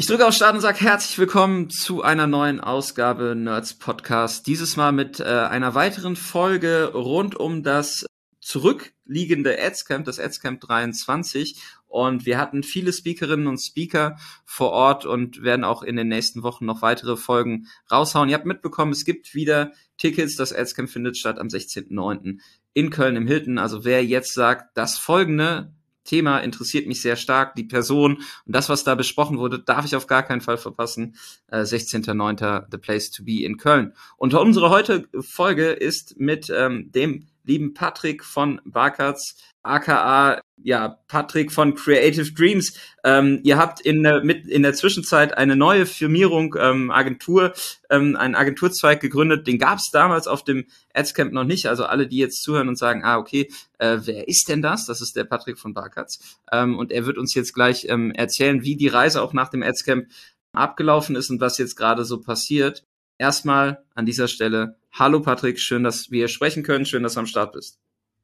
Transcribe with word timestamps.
Ich 0.00 0.06
drücke 0.06 0.26
auf 0.26 0.32
Start 0.32 0.54
und 0.54 0.62
sage 0.62 0.80
herzlich 0.80 1.18
willkommen 1.18 1.68
zu 1.68 2.00
einer 2.00 2.26
neuen 2.26 2.58
Ausgabe 2.58 3.34
Nerds 3.36 3.74
Podcast. 3.74 4.46
Dieses 4.46 4.76
Mal 4.76 4.92
mit 4.92 5.20
äh, 5.20 5.24
einer 5.24 5.74
weiteren 5.74 6.16
Folge 6.16 6.92
rund 6.94 7.36
um 7.36 7.62
das 7.62 8.06
zurückliegende 8.40 9.62
Adscamp, 9.62 10.06
das 10.06 10.18
Adscamp 10.18 10.62
23. 10.62 11.60
Und 11.86 12.24
wir 12.24 12.38
hatten 12.38 12.62
viele 12.62 12.94
Speakerinnen 12.94 13.46
und 13.46 13.58
Speaker 13.58 14.16
vor 14.46 14.70
Ort 14.70 15.04
und 15.04 15.42
werden 15.42 15.66
auch 15.66 15.82
in 15.82 15.96
den 15.96 16.08
nächsten 16.08 16.42
Wochen 16.42 16.64
noch 16.64 16.80
weitere 16.80 17.18
Folgen 17.18 17.66
raushauen. 17.92 18.30
Ihr 18.30 18.36
habt 18.36 18.46
mitbekommen, 18.46 18.92
es 18.92 19.04
gibt 19.04 19.34
wieder 19.34 19.72
Tickets. 19.98 20.34
Das 20.34 20.54
Adscamp 20.54 20.88
findet 20.88 21.18
statt 21.18 21.38
am 21.38 21.48
16.09. 21.48 22.38
in 22.72 22.88
Köln 22.88 23.16
im 23.16 23.26
Hilton. 23.26 23.58
Also 23.58 23.84
wer 23.84 24.02
jetzt 24.02 24.32
sagt, 24.32 24.74
das 24.78 24.96
folgende 24.96 25.74
Thema 26.10 26.38
interessiert 26.40 26.88
mich 26.88 27.00
sehr 27.00 27.14
stark, 27.14 27.54
die 27.54 27.64
Person 27.64 28.16
und 28.16 28.56
das, 28.56 28.68
was 28.68 28.82
da 28.82 28.96
besprochen 28.96 29.38
wurde, 29.38 29.60
darf 29.60 29.84
ich 29.84 29.94
auf 29.94 30.08
gar 30.08 30.24
keinen 30.24 30.40
Fall 30.40 30.58
verpassen. 30.58 31.14
Äh, 31.46 31.60
16.09. 31.60 32.66
The 32.70 32.78
Place 32.78 33.12
to 33.12 33.22
Be 33.22 33.44
in 33.44 33.56
Köln. 33.58 33.94
Und 34.16 34.34
unsere 34.34 34.70
heutige 34.70 35.06
Folge 35.22 35.70
ist 35.70 36.18
mit 36.18 36.50
ähm, 36.50 36.90
dem 36.92 37.28
lieben 37.44 37.74
Patrick 37.74 38.24
von 38.24 38.60
Barkatz, 38.64 39.36
aka 39.62 40.40
ja 40.62 40.98
Patrick 41.08 41.52
von 41.52 41.74
Creative 41.74 42.32
Dreams. 42.32 42.78
Ähm, 43.04 43.40
ihr 43.44 43.56
habt 43.56 43.80
in 43.80 44.02
der, 44.02 44.22
mit, 44.22 44.46
in 44.46 44.62
der 44.62 44.74
Zwischenzeit 44.74 45.36
eine 45.36 45.56
neue 45.56 45.86
Firmierung, 45.86 46.54
ähm, 46.58 46.90
Agentur, 46.90 47.54
ähm, 47.88 48.16
einen 48.16 48.34
Agenturzweig 48.34 49.00
gegründet. 49.00 49.46
Den 49.46 49.58
gab 49.58 49.78
es 49.78 49.90
damals 49.90 50.26
auf 50.26 50.44
dem 50.44 50.66
Adscamp 50.94 51.32
noch 51.32 51.44
nicht. 51.44 51.66
Also 51.66 51.84
alle, 51.84 52.06
die 52.06 52.18
jetzt 52.18 52.42
zuhören 52.42 52.68
und 52.68 52.76
sagen, 52.76 53.04
ah 53.04 53.18
okay, 53.18 53.50
äh, 53.78 53.98
wer 54.04 54.28
ist 54.28 54.48
denn 54.48 54.62
das? 54.62 54.86
Das 54.86 55.00
ist 55.00 55.16
der 55.16 55.24
Patrick 55.24 55.58
von 55.58 55.74
Barkatz. 55.74 56.38
Ähm, 56.52 56.78
und 56.78 56.92
er 56.92 57.06
wird 57.06 57.18
uns 57.18 57.34
jetzt 57.34 57.54
gleich 57.54 57.86
ähm, 57.88 58.12
erzählen, 58.12 58.62
wie 58.62 58.76
die 58.76 58.88
Reise 58.88 59.22
auch 59.22 59.32
nach 59.32 59.48
dem 59.48 59.62
Adscamp 59.62 60.06
abgelaufen 60.52 61.16
ist 61.16 61.30
und 61.30 61.40
was 61.40 61.58
jetzt 61.58 61.76
gerade 61.76 62.04
so 62.04 62.20
passiert. 62.20 62.84
Erstmal 63.18 63.84
an 63.94 64.06
dieser 64.06 64.28
Stelle, 64.28 64.76
hallo 64.92 65.20
Patrick, 65.20 65.58
schön, 65.58 65.84
dass 65.84 66.10
wir 66.10 66.28
sprechen 66.28 66.62
können, 66.62 66.86
schön, 66.86 67.02
dass 67.02 67.14
du 67.14 67.20
am 67.20 67.26
Start 67.26 67.52
bist. 67.52 67.78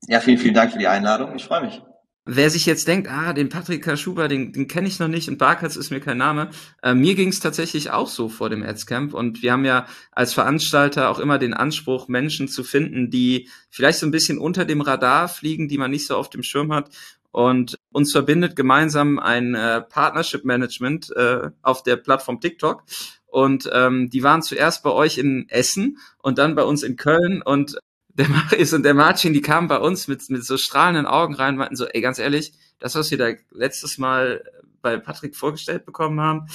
Ja, 0.09 0.21
vielen, 0.21 0.39
vielen 0.39 0.55
Dank 0.55 0.73
für 0.73 0.79
die 0.79 0.89
Einladung. 0.89 1.35
Ich 1.37 1.45
freue 1.45 1.63
mich. 1.63 1.83
Wer 2.29 2.51
sich 2.51 2.67
jetzt 2.67 2.89
denkt, 2.89 3.09
ah, 3.09 3.33
den 3.33 3.49
Patrick 3.49 3.85
Kaschuba, 3.85 4.27
den, 4.27 4.53
den 4.53 4.67
kenne 4.67 4.89
ich 4.89 4.99
noch 4.99 5.07
nicht 5.07 5.29
und 5.29 5.39
Barkatz 5.39 5.77
ist 5.77 5.91
mir 5.91 6.01
kein 6.01 6.19
Name, 6.19 6.51
äh, 6.83 6.93
mir 6.93 7.15
ging 7.15 7.29
es 7.29 7.39
tatsächlich 7.39 7.93
auch 7.93 8.09
so 8.09 8.29
vor 8.29 8.51
dem 8.51 8.65
Adscamp 8.65 9.15
und 9.15 9.43
wir 9.43 9.53
haben 9.53 9.65
ja 9.65 9.87
als 10.11 10.35
Veranstalter 10.35 11.09
auch 11.09 11.21
immer 11.21 11.39
den 11.39 11.55
Anspruch, 11.55 12.09
Menschen 12.09 12.49
zu 12.49 12.65
finden, 12.65 13.11
die 13.11 13.49
vielleicht 13.71 14.01
so 14.01 14.07
ein 14.07 14.11
bisschen 14.11 14.39
unter 14.39 14.65
dem 14.65 14.81
Radar 14.81 15.29
fliegen, 15.29 15.69
die 15.69 15.79
man 15.79 15.93
nicht 15.93 16.09
so 16.09 16.17
auf 16.17 16.29
dem 16.29 16.43
Schirm 16.43 16.73
hat 16.73 16.91
und 17.31 17.79
uns 17.93 18.11
verbindet 18.11 18.57
gemeinsam 18.57 19.21
ein 19.21 19.55
äh, 19.55 19.83
Partnership 19.83 20.45
Management 20.45 21.15
äh, 21.15 21.51
auf 21.63 21.85
der 21.85 21.95
Plattform 21.95 22.41
TikTok 22.41 22.83
und 23.37 23.69
ähm, 23.71 24.09
die 24.09 24.23
waren 24.23 24.41
zuerst 24.41 24.83
bei 24.83 24.89
euch 24.89 25.19
in 25.19 25.47
Essen 25.51 25.99
und 26.23 26.39
dann 26.39 26.55
bei 26.55 26.63
uns 26.63 26.83
in 26.83 26.97
Köln 26.97 27.43
und 27.43 27.79
der 28.09 28.29
Marius 28.31 28.73
und 28.73 28.83
der 28.83 28.95
Martin, 28.95 29.35
die 29.35 29.43
kamen 29.43 29.69
bei 29.69 29.77
uns 29.77 30.09
mit, 30.09 30.31
mit 30.31 30.43
so 30.43 30.57
strahlenden 30.57 31.05
Augen 31.05 31.35
rein 31.35 31.53
und 31.53 31.59
meinten 31.59 31.77
so, 31.77 31.85
ey, 31.85 32.01
ganz 32.01 32.19
ehrlich, 32.19 32.55
das, 32.79 32.95
was 32.95 33.11
wir 33.11 33.19
da 33.19 33.33
letztes 33.51 33.99
Mal 33.99 34.43
bei 34.81 34.97
Patrick 34.97 35.37
vorgestellt 35.37 35.85
bekommen 35.85 36.19
haben, 36.19 36.47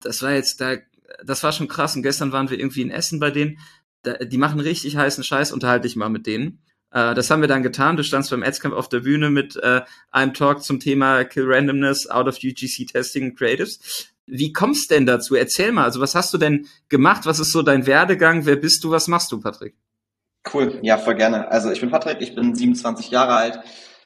das 0.00 0.22
war 0.22 0.30
jetzt 0.30 0.60
da, 0.60 0.76
das 1.24 1.42
war 1.42 1.50
schon 1.50 1.66
krass. 1.66 1.96
Und 1.96 2.04
gestern 2.04 2.30
waren 2.30 2.50
wir 2.50 2.60
irgendwie 2.60 2.82
in 2.82 2.92
Essen 2.92 3.18
bei 3.18 3.32
denen. 3.32 3.58
Da, 4.04 4.12
die 4.18 4.38
machen 4.38 4.60
richtig 4.60 4.96
heißen 4.96 5.24
Scheiß, 5.24 5.50
unterhalte 5.50 5.88
ich 5.88 5.96
mal 5.96 6.08
mit 6.08 6.28
denen. 6.28 6.62
Äh, 6.92 7.16
das 7.16 7.32
haben 7.32 7.40
wir 7.40 7.48
dann 7.48 7.64
getan. 7.64 7.96
Du 7.96 8.04
standst 8.04 8.30
beim 8.30 8.44
Adscamp 8.44 8.76
auf 8.76 8.88
der 8.88 9.00
Bühne 9.00 9.30
mit 9.30 9.56
äh, 9.56 9.80
einem 10.12 10.34
Talk 10.34 10.62
zum 10.62 10.78
Thema 10.78 11.24
Kill 11.24 11.46
Randomness 11.48 12.06
out 12.06 12.28
of 12.28 12.36
UGC 12.36 12.86
Testing 12.86 13.34
Creatives. 13.34 14.14
Wie 14.30 14.52
kommst 14.52 14.90
denn 14.90 15.06
dazu? 15.06 15.34
Erzähl 15.34 15.72
mal, 15.72 15.84
also 15.84 16.00
was 16.00 16.14
hast 16.14 16.32
du 16.34 16.38
denn 16.38 16.66
gemacht? 16.88 17.26
Was 17.26 17.38
ist 17.38 17.52
so 17.52 17.62
dein 17.62 17.86
Werdegang? 17.86 18.46
Wer 18.46 18.56
bist 18.56 18.84
du? 18.84 18.90
Was 18.90 19.08
machst 19.08 19.32
du, 19.32 19.40
Patrick? 19.40 19.74
Cool, 20.52 20.78
ja, 20.82 20.98
voll 20.98 21.14
gerne. 21.14 21.50
Also 21.50 21.70
ich 21.70 21.80
bin 21.80 21.90
Patrick, 21.90 22.20
ich 22.20 22.34
bin 22.34 22.54
27 22.54 23.10
Jahre 23.10 23.34
alt, 23.34 23.60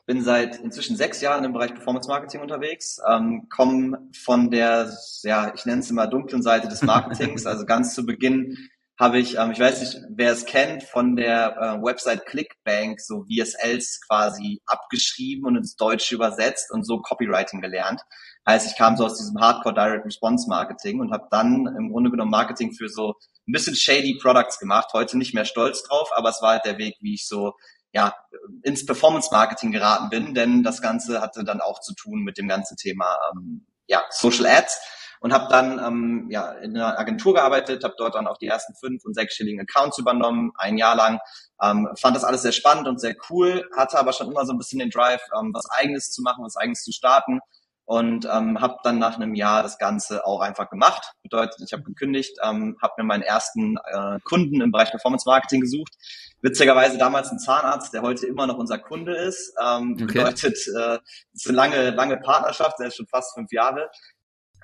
bin 0.06 0.22
seit 0.22 0.58
inzwischen 0.60 0.96
sechs 0.96 1.20
Jahren 1.20 1.44
im 1.44 1.52
Bereich 1.52 1.74
Performance 1.74 2.08
Marketing 2.08 2.40
unterwegs, 2.40 3.00
ähm, 3.08 3.46
komme 3.48 4.08
von 4.24 4.50
der, 4.50 4.92
ja, 5.22 5.52
ich 5.54 5.64
nenne 5.66 5.80
es 5.80 5.90
immer 5.90 6.06
dunklen 6.06 6.42
Seite 6.42 6.68
des 6.68 6.82
Marketings. 6.82 7.46
also 7.46 7.64
ganz 7.64 7.94
zu 7.94 8.04
Beginn 8.04 8.56
habe 8.98 9.18
ich, 9.18 9.36
ähm, 9.36 9.52
ich 9.52 9.58
weiß 9.58 9.80
nicht, 9.80 10.02
wer 10.10 10.32
es 10.32 10.44
kennt, 10.44 10.82
von 10.82 11.16
der 11.16 11.56
äh, 11.56 11.82
Website 11.82 12.26
Clickbank 12.26 13.00
so 13.00 13.24
VSLs 13.24 14.00
quasi 14.06 14.60
abgeschrieben 14.66 15.46
und 15.46 15.56
ins 15.56 15.76
Deutsche 15.76 16.14
übersetzt 16.14 16.70
und 16.70 16.84
so 16.84 17.00
Copywriting 17.00 17.60
gelernt. 17.60 18.00
Heißt, 18.46 18.66
ich 18.66 18.76
kam 18.76 18.96
so 18.96 19.06
aus 19.06 19.18
diesem 19.18 19.40
Hardcore 19.40 19.74
Direct 19.74 20.04
Response 20.04 20.48
Marketing 20.48 21.00
und 21.00 21.12
habe 21.12 21.28
dann 21.30 21.66
im 21.78 21.90
Grunde 21.90 22.10
genommen 22.10 22.30
Marketing 22.30 22.72
für 22.72 22.88
so 22.88 23.14
ein 23.48 23.52
bisschen 23.52 23.76
shady 23.76 24.18
Products 24.20 24.58
gemacht. 24.58 24.88
Heute 24.92 25.16
nicht 25.16 25.34
mehr 25.34 25.44
stolz 25.44 25.82
drauf, 25.84 26.10
aber 26.14 26.30
es 26.30 26.42
war 26.42 26.52
halt 26.52 26.64
der 26.64 26.78
Weg, 26.78 26.96
wie 27.00 27.14
ich 27.14 27.26
so 27.26 27.54
ja 27.92 28.14
ins 28.62 28.84
Performance 28.84 29.28
Marketing 29.30 29.70
geraten 29.70 30.10
bin, 30.10 30.34
denn 30.34 30.62
das 30.62 30.80
Ganze 30.80 31.20
hatte 31.20 31.44
dann 31.44 31.60
auch 31.60 31.80
zu 31.80 31.94
tun 31.94 32.22
mit 32.22 32.38
dem 32.38 32.48
ganzen 32.48 32.76
Thema 32.76 33.16
ähm, 33.32 33.66
ja 33.86 34.02
Social 34.10 34.46
Ads 34.46 34.80
und 35.22 35.32
habe 35.32 35.46
dann 35.48 35.78
ähm, 35.78 36.26
ja 36.30 36.50
in 36.50 36.76
einer 36.76 36.98
Agentur 36.98 37.34
gearbeitet, 37.34 37.84
habe 37.84 37.94
dort 37.96 38.16
dann 38.16 38.26
auch 38.26 38.38
die 38.38 38.48
ersten 38.48 38.74
fünf 38.74 39.04
und 39.04 39.14
sechsstelligen 39.14 39.60
Accounts 39.60 39.98
übernommen, 39.98 40.50
ein 40.56 40.76
Jahr 40.76 40.96
lang. 40.96 41.20
Ähm, 41.62 41.88
fand 41.96 42.16
das 42.16 42.24
alles 42.24 42.42
sehr 42.42 42.52
spannend 42.52 42.88
und 42.88 43.00
sehr 43.00 43.14
cool, 43.30 43.64
hatte 43.76 43.98
aber 43.98 44.12
schon 44.12 44.30
immer 44.30 44.44
so 44.44 44.52
ein 44.52 44.58
bisschen 44.58 44.80
den 44.80 44.90
Drive, 44.90 45.22
ähm, 45.38 45.52
was 45.54 45.70
Eigenes 45.70 46.10
zu 46.10 46.22
machen, 46.22 46.44
was 46.44 46.56
Eigenes 46.56 46.82
zu 46.82 46.90
starten 46.90 47.40
und 47.84 48.26
ähm, 48.26 48.60
habe 48.60 48.76
dann 48.84 48.98
nach 48.98 49.16
einem 49.16 49.34
Jahr 49.34 49.62
das 49.62 49.78
Ganze 49.78 50.24
auch 50.24 50.40
einfach 50.40 50.70
gemacht. 50.70 51.12
Bedeutet, 51.22 51.60
ich 51.64 51.72
habe 51.72 51.82
gekündigt, 51.82 52.38
ähm, 52.42 52.76
habe 52.80 52.94
mir 52.98 53.04
meinen 53.04 53.22
ersten 53.22 53.76
äh, 53.76 54.18
Kunden 54.24 54.60
im 54.60 54.70
Bereich 54.70 54.90
Performance 54.90 55.28
Marketing 55.28 55.60
gesucht. 55.60 55.92
Witzigerweise 56.40 56.96
damals 56.98 57.30
ein 57.30 57.38
Zahnarzt, 57.38 57.92
der 57.92 58.02
heute 58.02 58.26
immer 58.26 58.46
noch 58.46 58.56
unser 58.56 58.78
Kunde 58.78 59.16
ist. 59.16 59.54
Ähm, 59.62 59.96
okay. 60.00 60.06
Bedeutet, 60.06 60.58
äh, 60.76 60.98
ist 61.32 61.48
eine 61.48 61.56
lange, 61.56 61.90
lange 61.90 62.16
Partnerschaft, 62.18 62.78
der 62.78 62.88
ist 62.88 62.96
schon 62.96 63.06
fast 63.08 63.34
fünf 63.34 63.52
Jahre. 63.52 63.90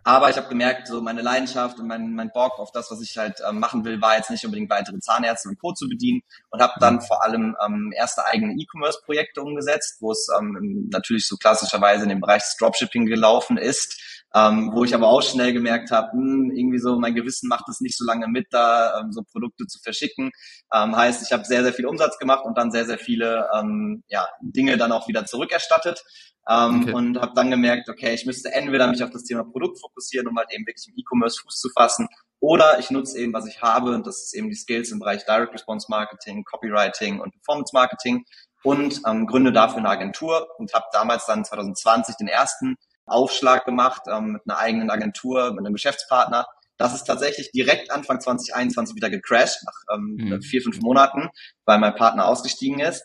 Aber 0.08 0.30
ich 0.30 0.38
habe 0.38 0.48
gemerkt, 0.48 0.88
so 0.88 1.02
meine 1.02 1.20
Leidenschaft 1.20 1.78
und 1.78 1.86
mein, 1.86 2.14
mein 2.14 2.30
Bock 2.32 2.58
auf 2.58 2.72
das, 2.72 2.90
was 2.90 3.02
ich 3.02 3.18
halt 3.18 3.42
ähm, 3.46 3.58
machen 3.58 3.84
will, 3.84 4.00
war 4.00 4.16
jetzt 4.16 4.30
nicht 4.30 4.42
unbedingt 4.42 4.70
weitere 4.70 4.98
Zahnärzte 5.00 5.50
und 5.50 5.60
Co. 5.60 5.74
zu 5.74 5.86
bedienen 5.86 6.22
und 6.48 6.62
habe 6.62 6.72
dann 6.80 6.94
mhm. 6.94 7.00
vor 7.02 7.22
allem 7.22 7.54
ähm, 7.62 7.92
erste 7.94 8.24
eigene 8.24 8.54
E-Commerce-Projekte 8.54 9.42
umgesetzt, 9.42 9.98
wo 10.00 10.12
es 10.12 10.28
ähm, 10.40 10.88
natürlich 10.90 11.26
so 11.26 11.36
klassischerweise 11.36 12.04
in 12.04 12.08
dem 12.08 12.20
Bereich 12.20 12.42
des 12.42 12.56
Dropshipping 12.56 13.04
gelaufen 13.04 13.58
ist, 13.58 14.17
ähm, 14.34 14.72
wo 14.74 14.84
ich 14.84 14.94
aber 14.94 15.08
auch 15.08 15.22
schnell 15.22 15.52
gemerkt 15.52 15.90
habe, 15.90 16.12
hm, 16.12 16.50
irgendwie 16.54 16.78
so 16.78 16.98
mein 16.98 17.14
Gewissen 17.14 17.48
macht 17.48 17.68
es 17.68 17.80
nicht 17.80 17.96
so 17.96 18.04
lange 18.04 18.28
mit, 18.28 18.46
da 18.50 19.00
ähm, 19.00 19.12
so 19.12 19.22
Produkte 19.22 19.66
zu 19.66 19.78
verschicken. 19.80 20.30
Ähm, 20.72 20.94
heißt, 20.94 21.22
ich 21.22 21.32
habe 21.32 21.44
sehr, 21.44 21.62
sehr 21.62 21.72
viel 21.72 21.86
Umsatz 21.86 22.18
gemacht 22.18 22.44
und 22.44 22.58
dann 22.58 22.70
sehr, 22.70 22.84
sehr 22.84 22.98
viele 22.98 23.48
ähm, 23.54 24.02
ja, 24.08 24.26
Dinge 24.40 24.76
dann 24.76 24.92
auch 24.92 25.08
wieder 25.08 25.24
zurückerstattet 25.24 26.02
ähm, 26.48 26.82
okay. 26.82 26.92
und 26.92 27.20
habe 27.20 27.32
dann 27.34 27.50
gemerkt, 27.50 27.88
okay, 27.88 28.14
ich 28.14 28.26
müsste 28.26 28.52
entweder 28.52 28.86
mich 28.86 29.02
auf 29.02 29.10
das 29.10 29.24
Thema 29.24 29.44
Produkt 29.44 29.80
fokussieren, 29.80 30.28
um 30.28 30.36
halt 30.36 30.52
eben 30.52 30.66
wirklich 30.66 30.88
im 30.88 30.94
E-Commerce 30.96 31.40
Fuß 31.42 31.60
zu 31.60 31.68
fassen, 31.70 32.08
oder 32.40 32.78
ich 32.78 32.90
nutze 32.90 33.18
eben, 33.18 33.32
was 33.32 33.46
ich 33.46 33.62
habe, 33.62 33.90
und 33.94 34.06
das 34.06 34.22
ist 34.22 34.34
eben 34.34 34.48
die 34.48 34.54
Skills 34.54 34.90
im 34.92 35.00
Bereich 35.00 35.24
Direct 35.24 35.52
Response 35.52 35.86
Marketing, 35.88 36.44
Copywriting 36.44 37.20
und 37.20 37.32
Performance 37.32 37.72
Marketing 37.74 38.24
und 38.62 39.00
ähm, 39.06 39.26
gründe 39.26 39.52
dafür 39.52 39.78
eine 39.78 39.88
Agentur 39.88 40.48
und 40.58 40.72
habe 40.72 40.86
damals 40.92 41.26
dann 41.26 41.44
2020 41.44 42.16
den 42.16 42.28
ersten 42.28 42.76
Aufschlag 43.08 43.64
gemacht 43.64 44.02
ähm, 44.10 44.32
mit 44.32 44.42
einer 44.46 44.58
eigenen 44.58 44.90
Agentur, 44.90 45.50
mit 45.52 45.64
einem 45.64 45.74
Geschäftspartner. 45.74 46.46
Das 46.76 46.94
ist 46.94 47.04
tatsächlich 47.04 47.50
direkt 47.50 47.90
Anfang 47.90 48.20
2021 48.20 48.94
wieder 48.94 49.10
gecrashed, 49.10 49.64
nach 49.64 49.96
ähm, 49.96 50.16
mhm. 50.16 50.42
vier, 50.42 50.62
fünf 50.62 50.80
Monaten, 50.80 51.28
weil 51.64 51.78
mein 51.78 51.94
Partner 51.94 52.26
ausgestiegen 52.26 52.80
ist. 52.80 53.04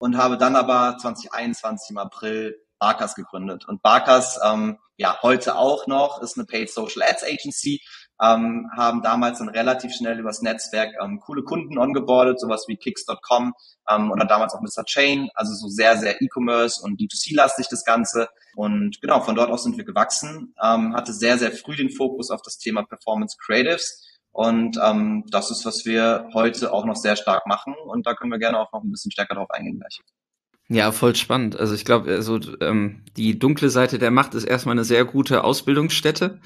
Und 0.00 0.16
habe 0.16 0.38
dann 0.38 0.54
aber 0.54 0.96
2021 0.98 1.90
im 1.90 1.98
April 1.98 2.56
Barkas 2.78 3.16
gegründet. 3.16 3.66
Und 3.66 3.82
Barkas, 3.82 4.38
ähm, 4.44 4.78
ja, 4.96 5.18
heute 5.22 5.56
auch 5.56 5.88
noch, 5.88 6.22
ist 6.22 6.36
eine 6.36 6.46
Paid 6.46 6.70
Social 6.70 7.02
Ads 7.02 7.24
Agency, 7.24 7.80
ähm, 8.22 8.68
haben 8.76 9.02
damals 9.02 9.38
dann 9.38 9.48
relativ 9.48 9.94
schnell 9.94 10.18
übers 10.18 10.42
Netzwerk 10.42 10.94
ähm, 11.02 11.20
coole 11.20 11.42
Kunden 11.42 11.78
ongeboardet, 11.78 12.40
sowas 12.40 12.64
wie 12.68 12.76
Kicks.com 12.76 13.54
ähm, 13.88 14.10
oder 14.10 14.24
damals 14.24 14.54
auch 14.54 14.60
Mr. 14.60 14.84
Chain, 14.84 15.28
also 15.34 15.54
so 15.54 15.68
sehr, 15.68 15.96
sehr 15.96 16.20
E-Commerce 16.20 16.82
und 16.82 17.00
D2C-lastig 17.00 17.68
das 17.70 17.84
Ganze. 17.84 18.28
Und 18.56 19.00
genau, 19.00 19.20
von 19.20 19.34
dort 19.34 19.50
aus 19.50 19.62
sind 19.62 19.76
wir 19.76 19.84
gewachsen, 19.84 20.54
ähm, 20.62 20.94
hatte 20.94 21.12
sehr, 21.12 21.38
sehr 21.38 21.52
früh 21.52 21.76
den 21.76 21.90
Fokus 21.90 22.30
auf 22.30 22.42
das 22.42 22.58
Thema 22.58 22.84
Performance 22.84 23.36
Creatives 23.40 24.04
Und 24.32 24.78
ähm, 24.82 25.24
das 25.30 25.50
ist, 25.50 25.64
was 25.64 25.84
wir 25.84 26.28
heute 26.34 26.72
auch 26.72 26.84
noch 26.84 26.96
sehr 26.96 27.16
stark 27.16 27.46
machen. 27.46 27.74
Und 27.86 28.06
da 28.06 28.14
können 28.14 28.32
wir 28.32 28.38
gerne 28.38 28.58
auch 28.58 28.72
noch 28.72 28.82
ein 28.82 28.90
bisschen 28.90 29.12
stärker 29.12 29.36
drauf 29.36 29.50
eingehen 29.50 29.78
gleich. 29.78 30.00
Ja, 30.70 30.92
voll 30.92 31.14
spannend. 31.14 31.58
Also 31.58 31.74
ich 31.74 31.86
glaube, 31.86 32.10
also, 32.10 32.38
ähm, 32.60 33.00
die 33.16 33.38
dunkle 33.38 33.70
Seite 33.70 33.98
der 33.98 34.10
Macht 34.10 34.34
ist 34.34 34.44
erstmal 34.44 34.74
eine 34.74 34.84
sehr 34.84 35.06
gute 35.06 35.42
Ausbildungsstätte, 35.42 36.40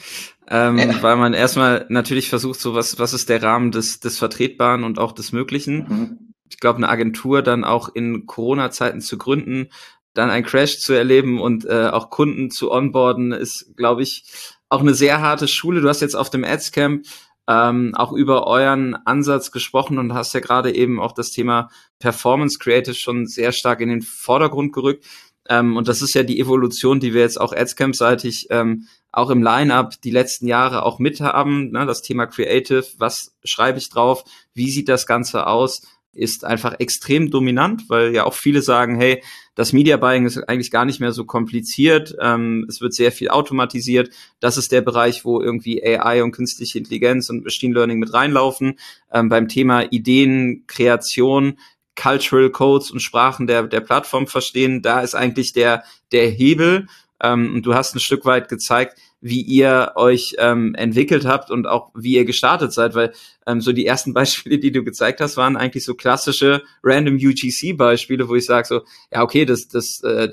ähm, 0.48 0.78
ja. 0.78 1.02
weil 1.02 1.16
man 1.16 1.34
erstmal 1.34 1.86
natürlich 1.88 2.28
versucht, 2.28 2.60
so 2.60 2.74
was, 2.74 3.00
was 3.00 3.14
ist 3.14 3.28
der 3.28 3.42
Rahmen 3.42 3.72
des, 3.72 3.98
des 3.98 4.18
Vertretbaren 4.18 4.84
und 4.84 5.00
auch 5.00 5.10
des 5.10 5.32
Möglichen. 5.32 5.76
Mhm. 5.88 6.18
Ich 6.48 6.60
glaube, 6.60 6.76
eine 6.76 6.88
Agentur 6.88 7.42
dann 7.42 7.64
auch 7.64 7.88
in 7.88 8.26
Corona-Zeiten 8.26 9.00
zu 9.00 9.18
gründen, 9.18 9.70
dann 10.14 10.30
ein 10.30 10.44
Crash 10.44 10.78
zu 10.78 10.92
erleben 10.92 11.40
und 11.40 11.64
äh, 11.64 11.88
auch 11.90 12.10
Kunden 12.10 12.50
zu 12.50 12.70
onboarden, 12.70 13.32
ist, 13.32 13.76
glaube 13.76 14.02
ich, 14.02 14.24
auch 14.68 14.80
eine 14.80 14.94
sehr 14.94 15.20
harte 15.20 15.48
Schule. 15.48 15.80
Du 15.80 15.88
hast 15.88 16.00
jetzt 16.00 16.14
auf 16.14 16.30
dem 16.30 16.44
Adscamp 16.44 17.06
ähm, 17.48 17.94
auch 17.94 18.12
über 18.12 18.46
euren 18.46 18.94
Ansatz 18.94 19.50
gesprochen 19.50 19.98
und 19.98 20.14
hast 20.14 20.32
ja 20.34 20.40
gerade 20.40 20.74
eben 20.74 21.00
auch 21.00 21.12
das 21.12 21.30
Thema 21.30 21.70
Performance 21.98 22.58
Creative 22.58 22.94
schon 22.94 23.26
sehr 23.26 23.52
stark 23.52 23.80
in 23.80 23.88
den 23.88 24.02
Vordergrund 24.02 24.72
gerückt. 24.72 25.04
Ähm, 25.48 25.76
und 25.76 25.88
das 25.88 26.02
ist 26.02 26.14
ja 26.14 26.22
die 26.22 26.38
Evolution, 26.38 27.00
die 27.00 27.14
wir 27.14 27.22
jetzt 27.22 27.40
auch 27.40 27.52
Adscamp-seitig 27.52 28.46
ähm, 28.50 28.86
auch 29.10 29.30
im 29.30 29.42
Line-up 29.42 30.00
die 30.02 30.10
letzten 30.10 30.46
Jahre 30.46 30.84
auch 30.84 30.98
mithaben. 30.98 31.72
Ne? 31.72 31.84
Das 31.84 32.02
Thema 32.02 32.26
Creative, 32.26 32.84
was 32.98 33.36
schreibe 33.44 33.78
ich 33.78 33.90
drauf, 33.90 34.24
wie 34.54 34.70
sieht 34.70 34.88
das 34.88 35.06
Ganze 35.06 35.46
aus, 35.46 35.82
ist 36.14 36.44
einfach 36.44 36.74
extrem 36.78 37.30
dominant, 37.30 37.84
weil 37.88 38.14
ja 38.14 38.24
auch 38.24 38.34
viele 38.34 38.62
sagen, 38.62 38.96
hey, 38.96 39.22
das 39.54 39.72
Media 39.72 39.96
Buying 39.96 40.26
ist 40.26 40.38
eigentlich 40.48 40.70
gar 40.70 40.84
nicht 40.84 41.00
mehr 41.00 41.12
so 41.12 41.24
kompliziert, 41.24 42.14
ähm, 42.20 42.66
es 42.68 42.80
wird 42.80 42.94
sehr 42.94 43.12
viel 43.12 43.28
automatisiert. 43.28 44.10
Das 44.40 44.56
ist 44.56 44.72
der 44.72 44.80
Bereich, 44.80 45.24
wo 45.24 45.40
irgendwie 45.40 45.82
AI 45.84 46.22
und 46.22 46.32
künstliche 46.32 46.78
Intelligenz 46.78 47.28
und 47.28 47.44
Machine 47.44 47.74
Learning 47.74 47.98
mit 47.98 48.14
reinlaufen. 48.14 48.78
Ähm, 49.12 49.28
beim 49.28 49.48
Thema 49.48 49.92
Ideen, 49.92 50.64
Kreation, 50.66 51.58
Cultural 51.94 52.50
Codes 52.50 52.90
und 52.90 53.00
Sprachen 53.00 53.46
der, 53.46 53.64
der 53.64 53.80
Plattform 53.80 54.26
verstehen, 54.26 54.80
da 54.80 55.00
ist 55.00 55.14
eigentlich 55.14 55.52
der, 55.52 55.84
der 56.12 56.28
Hebel. 56.28 56.86
Ähm, 57.22 57.54
und 57.54 57.66
du 57.66 57.74
hast 57.74 57.94
ein 57.94 58.00
Stück 58.00 58.24
weit 58.24 58.48
gezeigt, 58.48 58.98
wie 59.22 59.40
ihr 59.40 59.92
euch 59.94 60.34
ähm, 60.38 60.74
entwickelt 60.74 61.24
habt 61.24 61.50
und 61.50 61.66
auch 61.66 61.90
wie 61.94 62.16
ihr 62.16 62.24
gestartet 62.24 62.72
seid, 62.72 62.94
weil 62.94 63.12
ähm, 63.46 63.60
so 63.60 63.72
die 63.72 63.86
ersten 63.86 64.12
Beispiele, 64.14 64.58
die 64.58 64.72
du 64.72 64.82
gezeigt 64.84 65.20
hast, 65.20 65.36
waren 65.36 65.56
eigentlich 65.56 65.84
so 65.84 65.94
klassische 65.94 66.62
random 66.82 67.14
UGC-Beispiele, 67.14 68.28
wo 68.28 68.34
ich 68.34 68.44
sage 68.44 68.66
so, 68.66 68.82
ja 69.10 69.22
okay, 69.22 69.46
das, 69.46 69.68
das 69.68 70.02
äh, 70.02 70.28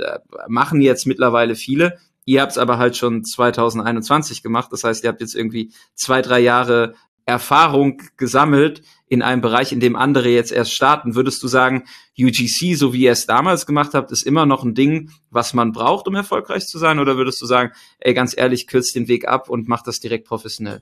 machen 0.48 0.82
jetzt 0.82 1.06
mittlerweile 1.06 1.56
viele. 1.56 2.00
Ihr 2.26 2.42
habt 2.42 2.52
es 2.52 2.58
aber 2.58 2.78
halt 2.78 2.98
schon 2.98 3.24
2021 3.24 4.44
gemacht. 4.44 4.72
Das 4.72 4.84
heißt, 4.84 5.04
ihr 5.04 5.10
habt 5.10 5.22
jetzt 5.22 5.36
irgendwie 5.36 5.72
zwei, 5.96 6.22
drei 6.22 6.40
Jahre 6.40 6.96
Erfahrung 7.30 8.02
gesammelt 8.18 8.82
in 9.08 9.22
einem 9.22 9.42
Bereich, 9.42 9.72
in 9.72 9.80
dem 9.80 9.96
andere 9.96 10.30
jetzt 10.30 10.52
erst 10.52 10.74
starten. 10.74 11.16
Würdest 11.16 11.42
du 11.42 11.48
sagen, 11.48 11.86
UGC, 12.18 12.76
so 12.76 12.94
wie 12.94 13.04
ihr 13.04 13.12
es 13.12 13.26
damals 13.26 13.66
gemacht 13.66 13.94
habt, 13.94 14.12
ist 14.12 14.26
immer 14.26 14.46
noch 14.46 14.64
ein 14.64 14.76
Ding, 14.76 15.12
was 15.30 15.54
man 15.54 15.72
braucht, 15.72 16.08
um 16.08 16.16
erfolgreich 16.16 16.68
zu 16.68 16.78
sein? 16.78 17.00
Oder 17.00 17.18
würdest 17.18 17.42
du 17.42 17.46
sagen, 17.46 17.72
ey, 18.00 18.14
ganz 18.14 18.38
ehrlich, 18.38 18.68
kürzt 18.68 18.96
den 18.96 19.08
Weg 19.08 19.28
ab 19.28 19.50
und 19.50 19.68
macht 19.68 19.88
das 19.88 20.00
direkt 20.00 20.28
professionell? 20.28 20.82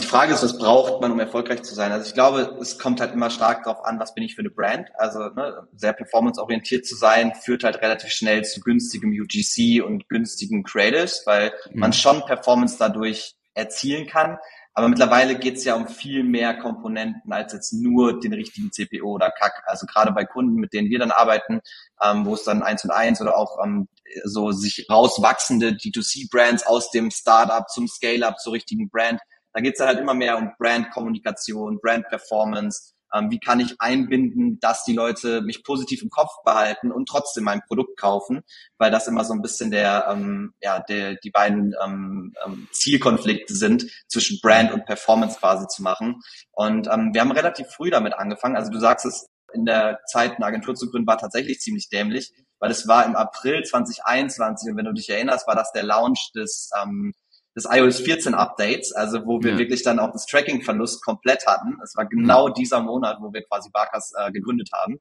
Die 0.00 0.06
Frage 0.06 0.32
ist, 0.32 0.42
was 0.42 0.56
braucht 0.56 1.02
man, 1.02 1.12
um 1.12 1.20
erfolgreich 1.20 1.62
zu 1.62 1.74
sein? 1.74 1.92
Also 1.92 2.06
ich 2.06 2.14
glaube, 2.14 2.56
es 2.60 2.78
kommt 2.78 3.00
halt 3.00 3.12
immer 3.12 3.28
stark 3.28 3.64
darauf 3.64 3.84
an, 3.84 3.98
was 3.98 4.14
bin 4.14 4.24
ich 4.24 4.34
für 4.34 4.40
eine 4.40 4.50
Brand. 4.50 4.88
Also 4.96 5.18
ne, 5.18 5.68
sehr 5.76 5.92
performanceorientiert 5.92 6.86
zu 6.86 6.96
sein, 6.96 7.34
führt 7.34 7.62
halt 7.62 7.82
relativ 7.82 8.10
schnell 8.10 8.42
zu 8.44 8.60
günstigem 8.60 9.10
UGC 9.10 9.82
und 9.84 10.08
günstigen 10.08 10.62
Creatives, 10.62 11.24
weil 11.26 11.52
mhm. 11.70 11.80
man 11.80 11.92
schon 11.92 12.24
Performance 12.24 12.76
dadurch 12.78 13.36
erzielen 13.52 14.06
kann. 14.06 14.38
Aber 14.78 14.88
mittlerweile 14.88 15.38
geht 15.38 15.56
es 15.56 15.64
ja 15.64 15.74
um 15.74 15.88
viel 15.88 16.22
mehr 16.22 16.52
Komponenten 16.58 17.32
als 17.32 17.54
jetzt 17.54 17.72
nur 17.72 18.20
den 18.20 18.34
richtigen 18.34 18.70
CPO 18.70 19.06
oder 19.06 19.30
CAC. 19.30 19.62
Also 19.64 19.86
gerade 19.86 20.12
bei 20.12 20.26
Kunden, 20.26 20.56
mit 20.56 20.74
denen 20.74 20.90
wir 20.90 20.98
dann 20.98 21.10
arbeiten, 21.10 21.62
ähm, 22.02 22.26
wo 22.26 22.34
es 22.34 22.44
dann 22.44 22.62
eins 22.62 22.84
und 22.84 22.90
eins 22.90 23.22
oder 23.22 23.38
auch 23.38 23.56
ähm, 23.64 23.88
so 24.24 24.52
sich 24.52 24.86
rauswachsende 24.90 25.70
D2C-Brands 25.70 26.66
aus 26.66 26.90
dem 26.90 27.10
Startup 27.10 27.66
zum 27.70 27.88
Scale-up 27.88 28.38
zur 28.38 28.52
richtigen 28.52 28.90
Brand, 28.90 29.18
da 29.54 29.62
geht 29.62 29.72
es 29.72 29.78
dann 29.78 29.88
halt 29.88 29.98
immer 29.98 30.12
mehr 30.12 30.36
um 30.36 30.52
Brand-Kommunikation, 30.58 31.78
Brand-Performance, 31.80 32.92
ähm, 33.16 33.30
wie 33.30 33.38
kann 33.38 33.60
ich 33.60 33.80
einbinden, 33.80 34.58
dass 34.60 34.84
die 34.84 34.94
Leute 34.94 35.42
mich 35.42 35.64
positiv 35.64 36.02
im 36.02 36.10
Kopf 36.10 36.30
behalten 36.44 36.92
und 36.92 37.08
trotzdem 37.08 37.44
mein 37.44 37.62
Produkt 37.66 37.98
kaufen, 37.98 38.42
weil 38.78 38.90
das 38.90 39.08
immer 39.08 39.24
so 39.24 39.32
ein 39.32 39.42
bisschen 39.42 39.70
der, 39.70 40.06
ähm, 40.10 40.54
ja, 40.60 40.80
der, 40.80 41.16
die 41.16 41.30
beiden 41.30 41.74
ähm, 41.84 42.34
ähm, 42.44 42.68
Zielkonflikte 42.72 43.54
sind, 43.54 43.86
zwischen 44.08 44.38
Brand 44.42 44.72
und 44.72 44.86
Performance 44.86 45.38
quasi 45.38 45.66
zu 45.68 45.82
machen. 45.82 46.20
Und 46.52 46.88
ähm, 46.88 47.12
wir 47.12 47.20
haben 47.20 47.32
relativ 47.32 47.68
früh 47.68 47.90
damit 47.90 48.14
angefangen. 48.14 48.56
Also 48.56 48.70
du 48.70 48.78
sagst 48.78 49.06
es, 49.06 49.28
in 49.52 49.64
der 49.64 50.00
Zeit 50.06 50.36
eine 50.36 50.46
Agentur 50.46 50.74
zu 50.74 50.90
gründen 50.90 51.06
war 51.06 51.18
tatsächlich 51.18 51.60
ziemlich 51.60 51.88
dämlich, 51.88 52.32
weil 52.58 52.70
es 52.70 52.88
war 52.88 53.04
im 53.06 53.16
April 53.16 53.62
2021 53.62 54.70
und 54.70 54.76
wenn 54.76 54.84
du 54.84 54.92
dich 54.92 55.08
erinnerst, 55.08 55.46
war 55.46 55.54
das 55.54 55.72
der 55.72 55.82
Launch 55.82 56.32
des 56.34 56.70
ähm, 56.82 57.14
des 57.56 57.66
iOS 57.70 58.00
14 58.00 58.34
Updates, 58.34 58.92
also 58.92 59.24
wo 59.24 59.42
wir 59.42 59.52
ja. 59.52 59.58
wirklich 59.58 59.82
dann 59.82 59.98
auch 59.98 60.12
das 60.12 60.26
Tracking-Verlust 60.26 61.02
komplett 61.02 61.46
hatten. 61.46 61.78
Es 61.82 61.96
war 61.96 62.06
genau 62.06 62.50
dieser 62.50 62.80
Monat, 62.80 63.18
wo 63.20 63.32
wir 63.32 63.42
quasi 63.42 63.70
Barkas 63.70 64.12
äh, 64.16 64.30
gegründet 64.30 64.68
haben. 64.72 65.00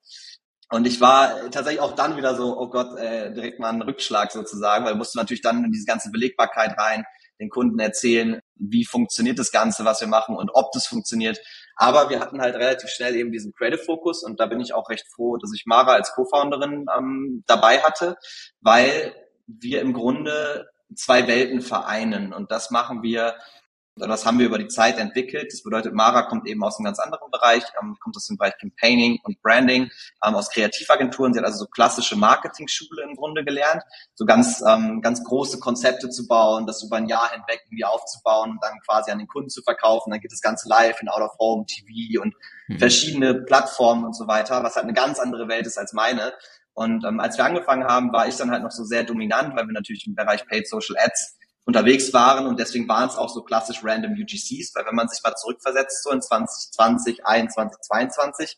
Und 0.72 0.88
ich 0.88 1.00
war 1.00 1.52
tatsächlich 1.52 1.82
auch 1.82 1.94
dann 1.94 2.18
wieder 2.18 2.36
so, 2.36 2.58
oh 2.58 2.70
Gott, 2.70 2.98
äh, 2.98 3.32
direkt 3.34 3.60
mal 3.60 3.70
einen 3.70 3.84
Rückschlag 3.84 4.32
sozusagen, 4.32 4.86
weil 4.86 4.96
musste 4.96 5.18
natürlich 5.18 5.42
dann 5.42 5.64
in 5.64 5.72
diese 5.72 5.86
ganze 5.86 6.10
Belegbarkeit 6.10 6.78
rein, 6.78 7.04
den 7.40 7.50
Kunden 7.50 7.78
erzählen, 7.80 8.40
wie 8.56 8.86
funktioniert 8.86 9.38
das 9.38 9.52
Ganze, 9.52 9.84
was 9.86 10.00
wir 10.00 10.08
machen 10.08 10.36
und 10.36 10.50
ob 10.54 10.72
das 10.72 10.88
funktioniert. 10.88 11.38
Aber 11.76 12.10
wir 12.10 12.22
hatten 12.22 12.42
halt 12.42 12.56
relativ 12.56 12.90
schnell 12.90 13.16
eben 13.16 13.32
diesen 13.32 13.54
Creative 13.54 13.84
Focus 13.84 14.24
und 14.24 14.40
da 14.40 14.46
bin 14.46 14.62
ich 14.62 14.74
auch 14.74 14.90
recht 14.90 15.06
froh, 15.14 15.38
dass 15.38 15.52
ich 15.54 15.66
Mara 15.66 15.94
als 15.94 16.14
Co-Founderin 16.14 16.86
ähm, 16.98 17.44
dabei 17.46 17.80
hatte, 17.80 18.16
weil 18.62 19.14
wir 19.46 19.82
im 19.82 19.94
Grunde 19.94 20.68
zwei 20.96 21.28
Welten 21.28 21.62
vereinen. 21.62 22.34
Und 22.34 22.52
das 22.52 22.72
machen 22.72 23.04
wir, 23.04 23.36
das 23.98 24.26
haben 24.26 24.40
wir 24.40 24.46
über 24.46 24.58
die 24.58 24.68
Zeit 24.68 24.98
entwickelt. 24.98 25.54
Das 25.54 25.64
bedeutet, 25.64 25.94
Mara 25.94 26.24
kommt 26.24 26.48
eben 26.48 26.64
aus 26.64 26.78
einem 26.78 26.86
ganz 26.86 27.00
anderen 27.00 27.32
Bereich, 27.32 27.64
ähm, 27.82 27.96
kommt 28.02 28.18
aus 28.18 28.28
dem 28.28 28.38
Bereich 28.38 28.58
Campaigning 28.60 29.20
und 29.24 29.42
Branding, 29.42 29.90
ähm, 30.26 30.36
aus 30.36 30.50
Kreativagenturen. 30.50 31.34
Sie 31.34 31.40
hat 31.40 31.46
also 31.46 31.60
so 31.60 31.68
klassische 31.68 32.18
Marketing-Schule 32.18 33.04
im 33.04 33.16
Grunde 33.16 33.46
gelernt, 33.46 33.84
so 34.14 34.26
ganz, 34.26 34.62
ähm, 34.68 35.02
ganz 35.02 35.24
große 35.24 35.60
Konzepte 35.60 36.10
zu 36.10 36.28
bauen, 36.28 36.68
das 36.68 36.84
über 36.84 36.98
ein 36.98 37.08
Jahr 37.08 37.32
hinweg 37.32 37.62
irgendwie 37.66 37.86
aufzubauen 37.86 38.52
und 38.52 38.60
dann 38.62 38.80
quasi 38.86 39.12
an 39.12 39.20
den 39.20 39.28
Kunden 39.28 39.50
zu 39.50 39.62
verkaufen. 39.62 40.12
Dann 40.12 40.20
geht 40.20 40.32
das 40.34 40.42
Ganze 40.42 40.68
live 40.68 41.02
in 41.02 41.08
Out 41.08 41.22
of 41.22 41.38
Home, 41.40 41.66
TV 41.66 42.22
und 42.22 42.36
mhm. 42.68 42.80
verschiedene 42.80 43.34
Plattformen 43.34 44.04
und 44.04 44.14
so 44.16 44.28
weiter, 44.28 44.62
was 44.62 44.76
halt 44.76 44.84
eine 44.84 44.94
ganz 44.94 45.20
andere 45.20 45.48
Welt 45.48 45.66
ist 45.66 45.78
als 45.78 45.94
meine. 45.94 46.34
Und 46.76 47.06
ähm, 47.06 47.22
als 47.22 47.38
wir 47.38 47.46
angefangen 47.46 47.86
haben, 47.86 48.12
war 48.12 48.28
ich 48.28 48.36
dann 48.36 48.52
halt 48.52 48.62
noch 48.62 48.72
so 48.72 48.84
sehr 48.84 49.04
dominant, 49.04 49.56
weil 49.56 49.66
wir 49.66 49.74
natürlich 49.74 50.06
im 50.06 50.14
Bereich 50.14 50.46
Paid 50.46 50.68
Social 50.68 50.98
Ads 51.00 51.38
unterwegs 51.64 52.14
waren 52.14 52.46
und 52.46 52.60
deswegen 52.60 52.88
waren 52.88 53.10
es 53.10 53.16
auch 53.16 53.30
so 53.30 53.42
klassisch 53.42 53.84
random 53.84 54.12
UGCs, 54.12 54.76
weil 54.76 54.86
wenn 54.86 54.94
man 54.94 55.08
sich 55.08 55.24
mal 55.24 55.34
zurückversetzt, 55.36 56.04
so 56.04 56.12
in 56.12 56.22
2020, 56.22 57.26
21, 57.26 57.82
22, 57.82 58.58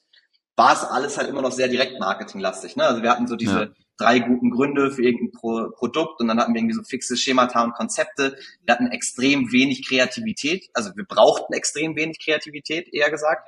war 0.58 0.74
es 0.74 0.84
alles 0.84 1.18
halt 1.18 1.30
immer 1.30 1.44
noch 1.44 1.52
sehr 1.52 1.68
direkt 1.68 2.00
marketinglastig. 2.00 2.76
Ne? 2.76 2.86
Also 2.86 3.04
wir 3.04 3.12
hatten 3.12 3.28
so 3.28 3.36
diese 3.36 3.60
ja. 3.60 3.70
drei 3.98 4.20
guten 4.20 4.50
Gründe 4.50 4.92
für 4.92 5.04
irgendein 5.04 5.32
Pro 5.32 5.70
Produkt 5.78 6.20
und 6.20 6.28
dann 6.28 6.40
hatten 6.40 6.54
wir 6.54 6.60
irgendwie 6.60 6.76
so 6.76 6.84
fixe 6.84 7.16
Schemata 7.16 7.64
und 7.64 7.76
Konzepte. 7.76 8.36
Wir 8.66 8.74
hatten 8.74 8.88
extrem 8.88 9.52
wenig 9.52 9.88
Kreativität, 9.88 10.68
also 10.74 10.90
wir 10.96 11.06
brauchten 11.06 11.54
extrem 11.54 11.96
wenig 11.96 12.18
Kreativität, 12.20 12.92
eher 12.92 13.12
gesagt 13.12 13.48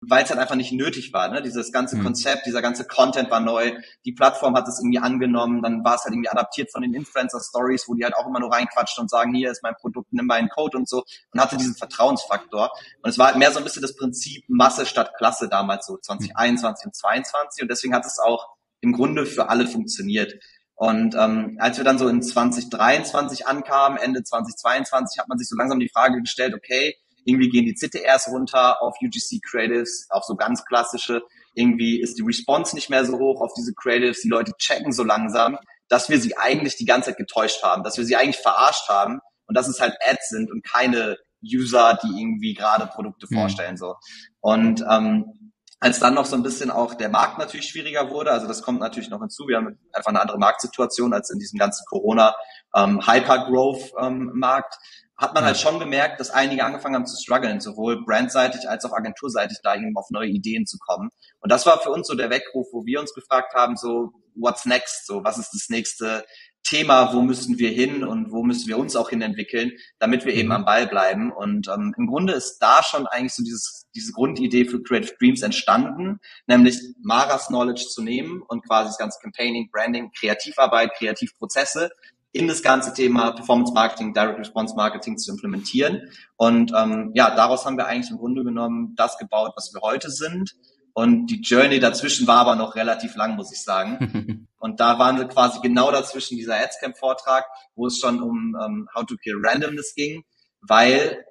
weil 0.00 0.24
es 0.24 0.30
halt 0.30 0.40
einfach 0.40 0.54
nicht 0.54 0.72
nötig 0.72 1.12
war. 1.12 1.28
Ne? 1.28 1.42
Dieses 1.42 1.72
ganze 1.72 1.96
mhm. 1.96 2.04
Konzept, 2.04 2.46
dieser 2.46 2.62
ganze 2.62 2.86
Content 2.86 3.30
war 3.30 3.40
neu, 3.40 3.72
die 4.04 4.12
Plattform 4.12 4.56
hat 4.56 4.66
es 4.66 4.80
irgendwie 4.80 4.98
angenommen, 4.98 5.62
dann 5.62 5.84
war 5.84 5.96
es 5.96 6.04
halt 6.04 6.14
irgendwie 6.14 6.30
adaptiert 6.30 6.72
von 6.72 6.82
den 6.82 6.94
Influencer-Stories, 6.94 7.86
wo 7.86 7.94
die 7.94 8.04
halt 8.04 8.14
auch 8.14 8.26
immer 8.26 8.40
nur 8.40 8.52
reinquatschen 8.52 9.02
und 9.02 9.10
sagen, 9.10 9.34
hier 9.34 9.50
ist 9.50 9.62
mein 9.62 9.74
Produkt, 9.74 10.12
nimm 10.12 10.26
meinen 10.26 10.48
Code 10.48 10.78
und 10.78 10.88
so 10.88 11.04
und 11.32 11.40
hatte 11.40 11.56
diesen 11.56 11.74
Vertrauensfaktor. 11.74 12.70
Und 13.02 13.10
es 13.10 13.18
war 13.18 13.26
halt 13.26 13.36
mehr 13.36 13.52
so 13.52 13.58
ein 13.58 13.64
bisschen 13.64 13.82
das 13.82 13.94
Prinzip 13.94 14.44
Masse 14.48 14.86
statt 14.86 15.12
Klasse 15.18 15.48
damals 15.48 15.86
so 15.86 15.98
2021 15.98 16.86
und 16.86 16.94
2022 16.94 17.62
und 17.62 17.70
deswegen 17.70 17.94
hat 17.94 18.06
es 18.06 18.18
auch 18.18 18.48
im 18.80 18.92
Grunde 18.92 19.26
für 19.26 19.50
alle 19.50 19.66
funktioniert. 19.66 20.34
Und 20.76 21.14
ähm, 21.14 21.58
als 21.60 21.76
wir 21.76 21.84
dann 21.84 21.98
so 21.98 22.08
in 22.08 22.22
2023 22.22 23.46
ankamen, 23.46 23.98
Ende 23.98 24.22
2022, 24.22 25.20
hat 25.20 25.28
man 25.28 25.36
sich 25.36 25.46
so 25.46 25.54
langsam 25.54 25.78
die 25.78 25.90
Frage 25.90 26.22
gestellt, 26.22 26.54
okay, 26.54 26.96
irgendwie 27.24 27.48
gehen 27.48 27.64
die 27.64 27.74
CTRs 27.74 28.28
runter 28.28 28.82
auf 28.82 28.96
UGC 29.02 29.40
Creatives, 29.42 30.06
auf 30.10 30.24
so 30.24 30.36
ganz 30.36 30.64
klassische. 30.64 31.22
Irgendwie 31.54 32.00
ist 32.00 32.18
die 32.18 32.22
Response 32.22 32.74
nicht 32.74 32.90
mehr 32.90 33.04
so 33.04 33.18
hoch 33.18 33.40
auf 33.40 33.52
diese 33.56 33.74
Creatives. 33.74 34.22
Die 34.22 34.28
Leute 34.28 34.52
checken 34.58 34.92
so 34.92 35.04
langsam, 35.04 35.58
dass 35.88 36.08
wir 36.08 36.20
sie 36.20 36.36
eigentlich 36.36 36.76
die 36.76 36.84
ganze 36.84 37.10
Zeit 37.10 37.18
getäuscht 37.18 37.62
haben, 37.62 37.82
dass 37.82 37.98
wir 37.98 38.04
sie 38.04 38.16
eigentlich 38.16 38.38
verarscht 38.38 38.88
haben 38.88 39.20
und 39.46 39.56
dass 39.56 39.68
es 39.68 39.80
halt 39.80 39.94
Ads 40.08 40.30
sind 40.30 40.50
und 40.50 40.64
keine 40.64 41.18
User, 41.42 41.98
die 42.02 42.20
irgendwie 42.20 42.54
gerade 42.54 42.86
Produkte 42.86 43.26
mhm. 43.28 43.36
vorstellen. 43.36 43.76
so. 43.76 43.96
Und 44.40 44.84
ähm, 44.88 45.52
als 45.80 45.98
dann 45.98 46.14
noch 46.14 46.26
so 46.26 46.36
ein 46.36 46.42
bisschen 46.42 46.70
auch 46.70 46.94
der 46.94 47.08
Markt 47.08 47.38
natürlich 47.38 47.66
schwieriger 47.66 48.10
wurde, 48.10 48.30
also 48.30 48.46
das 48.46 48.62
kommt 48.62 48.80
natürlich 48.80 49.08
noch 49.08 49.20
hinzu, 49.20 49.48
wir 49.48 49.56
haben 49.56 49.78
einfach 49.92 50.10
eine 50.10 50.20
andere 50.20 50.38
Marktsituation 50.38 51.14
als 51.14 51.30
in 51.30 51.38
diesem 51.38 51.58
ganzen 51.58 51.86
Corona 51.86 52.34
ähm, 52.76 53.00
Hyper-Growth-Markt. 53.06 54.74
Ähm, 54.74 54.80
hat 55.20 55.34
man 55.34 55.44
halt 55.44 55.58
schon 55.58 55.78
gemerkt, 55.78 56.18
dass 56.18 56.30
einige 56.30 56.64
angefangen 56.64 56.94
haben 56.94 57.06
zu 57.06 57.20
strugglen, 57.22 57.60
sowohl 57.60 58.02
brandseitig 58.04 58.68
als 58.68 58.86
auch 58.86 58.92
agenturseitig 58.92 59.58
da 59.62 59.76
eben 59.76 59.94
auf 59.96 60.08
neue 60.10 60.30
Ideen 60.30 60.66
zu 60.66 60.78
kommen. 60.78 61.10
Und 61.40 61.52
das 61.52 61.66
war 61.66 61.78
für 61.80 61.90
uns 61.90 62.08
so 62.08 62.14
der 62.14 62.30
Weckruf, 62.30 62.68
wo 62.72 62.86
wir 62.86 63.00
uns 63.00 63.12
gefragt 63.12 63.52
haben, 63.54 63.76
so, 63.76 64.12
what's 64.34 64.64
next? 64.64 65.06
So, 65.06 65.22
was 65.22 65.36
ist 65.36 65.50
das 65.52 65.68
nächste 65.68 66.24
Thema, 66.62 67.12
wo 67.12 67.20
müssen 67.20 67.58
wir 67.58 67.70
hin 67.70 68.02
und 68.02 68.32
wo 68.32 68.42
müssen 68.42 68.66
wir 68.68 68.78
uns 68.78 68.96
auch 68.96 69.10
hin 69.10 69.20
entwickeln, 69.20 69.72
damit 69.98 70.24
wir 70.24 70.32
eben 70.32 70.48
mhm. 70.48 70.54
am 70.54 70.64
Ball 70.64 70.86
bleiben. 70.86 71.32
Und 71.32 71.68
ähm, 71.68 71.94
im 71.98 72.06
Grunde 72.06 72.32
ist 72.32 72.58
da 72.58 72.82
schon 72.82 73.06
eigentlich 73.06 73.34
so 73.34 73.42
dieses, 73.42 73.88
diese 73.94 74.12
Grundidee 74.12 74.64
für 74.64 74.82
Creative 74.82 75.14
Dreams 75.18 75.42
entstanden, 75.42 76.18
nämlich 76.46 76.80
Maras 77.02 77.48
Knowledge 77.48 77.88
zu 77.88 78.02
nehmen 78.02 78.42
und 78.48 78.66
quasi 78.66 78.88
das 78.88 78.98
ganze 78.98 79.18
Campaigning, 79.20 79.68
Branding, 79.70 80.10
Kreativarbeit, 80.18 80.94
Kreativprozesse 80.96 81.90
in 82.32 82.46
das 82.46 82.62
ganze 82.62 82.92
Thema 82.92 83.32
Performance 83.32 83.72
Marketing, 83.72 84.14
Direct 84.14 84.38
Response 84.38 84.74
Marketing 84.76 85.18
zu 85.18 85.32
implementieren. 85.32 86.10
Und 86.36 86.72
ähm, 86.76 87.10
ja, 87.14 87.34
daraus 87.34 87.64
haben 87.64 87.76
wir 87.76 87.86
eigentlich 87.86 88.10
im 88.10 88.18
Grunde 88.18 88.44
genommen 88.44 88.94
das 88.96 89.18
gebaut, 89.18 89.52
was 89.56 89.72
wir 89.74 89.80
heute 89.80 90.10
sind. 90.10 90.54
Und 90.92 91.26
die 91.26 91.40
Journey 91.40 91.80
dazwischen 91.80 92.26
war 92.26 92.38
aber 92.38 92.56
noch 92.56 92.74
relativ 92.74 93.16
lang, 93.16 93.36
muss 93.36 93.52
ich 93.52 93.62
sagen. 93.62 94.46
Und 94.58 94.80
da 94.80 94.98
waren 94.98 95.18
wir 95.18 95.26
quasi 95.26 95.60
genau 95.60 95.90
dazwischen 95.90 96.36
dieser 96.36 96.56
Adscamp-Vortrag, 96.56 97.46
wo 97.74 97.86
es 97.86 97.98
schon 97.98 98.22
um 98.22 98.56
ähm, 98.62 98.88
How 98.94 99.06
to 99.06 99.16
Kill 99.16 99.36
Randomness 99.42 99.94
ging, 99.94 100.22
weil 100.60 101.24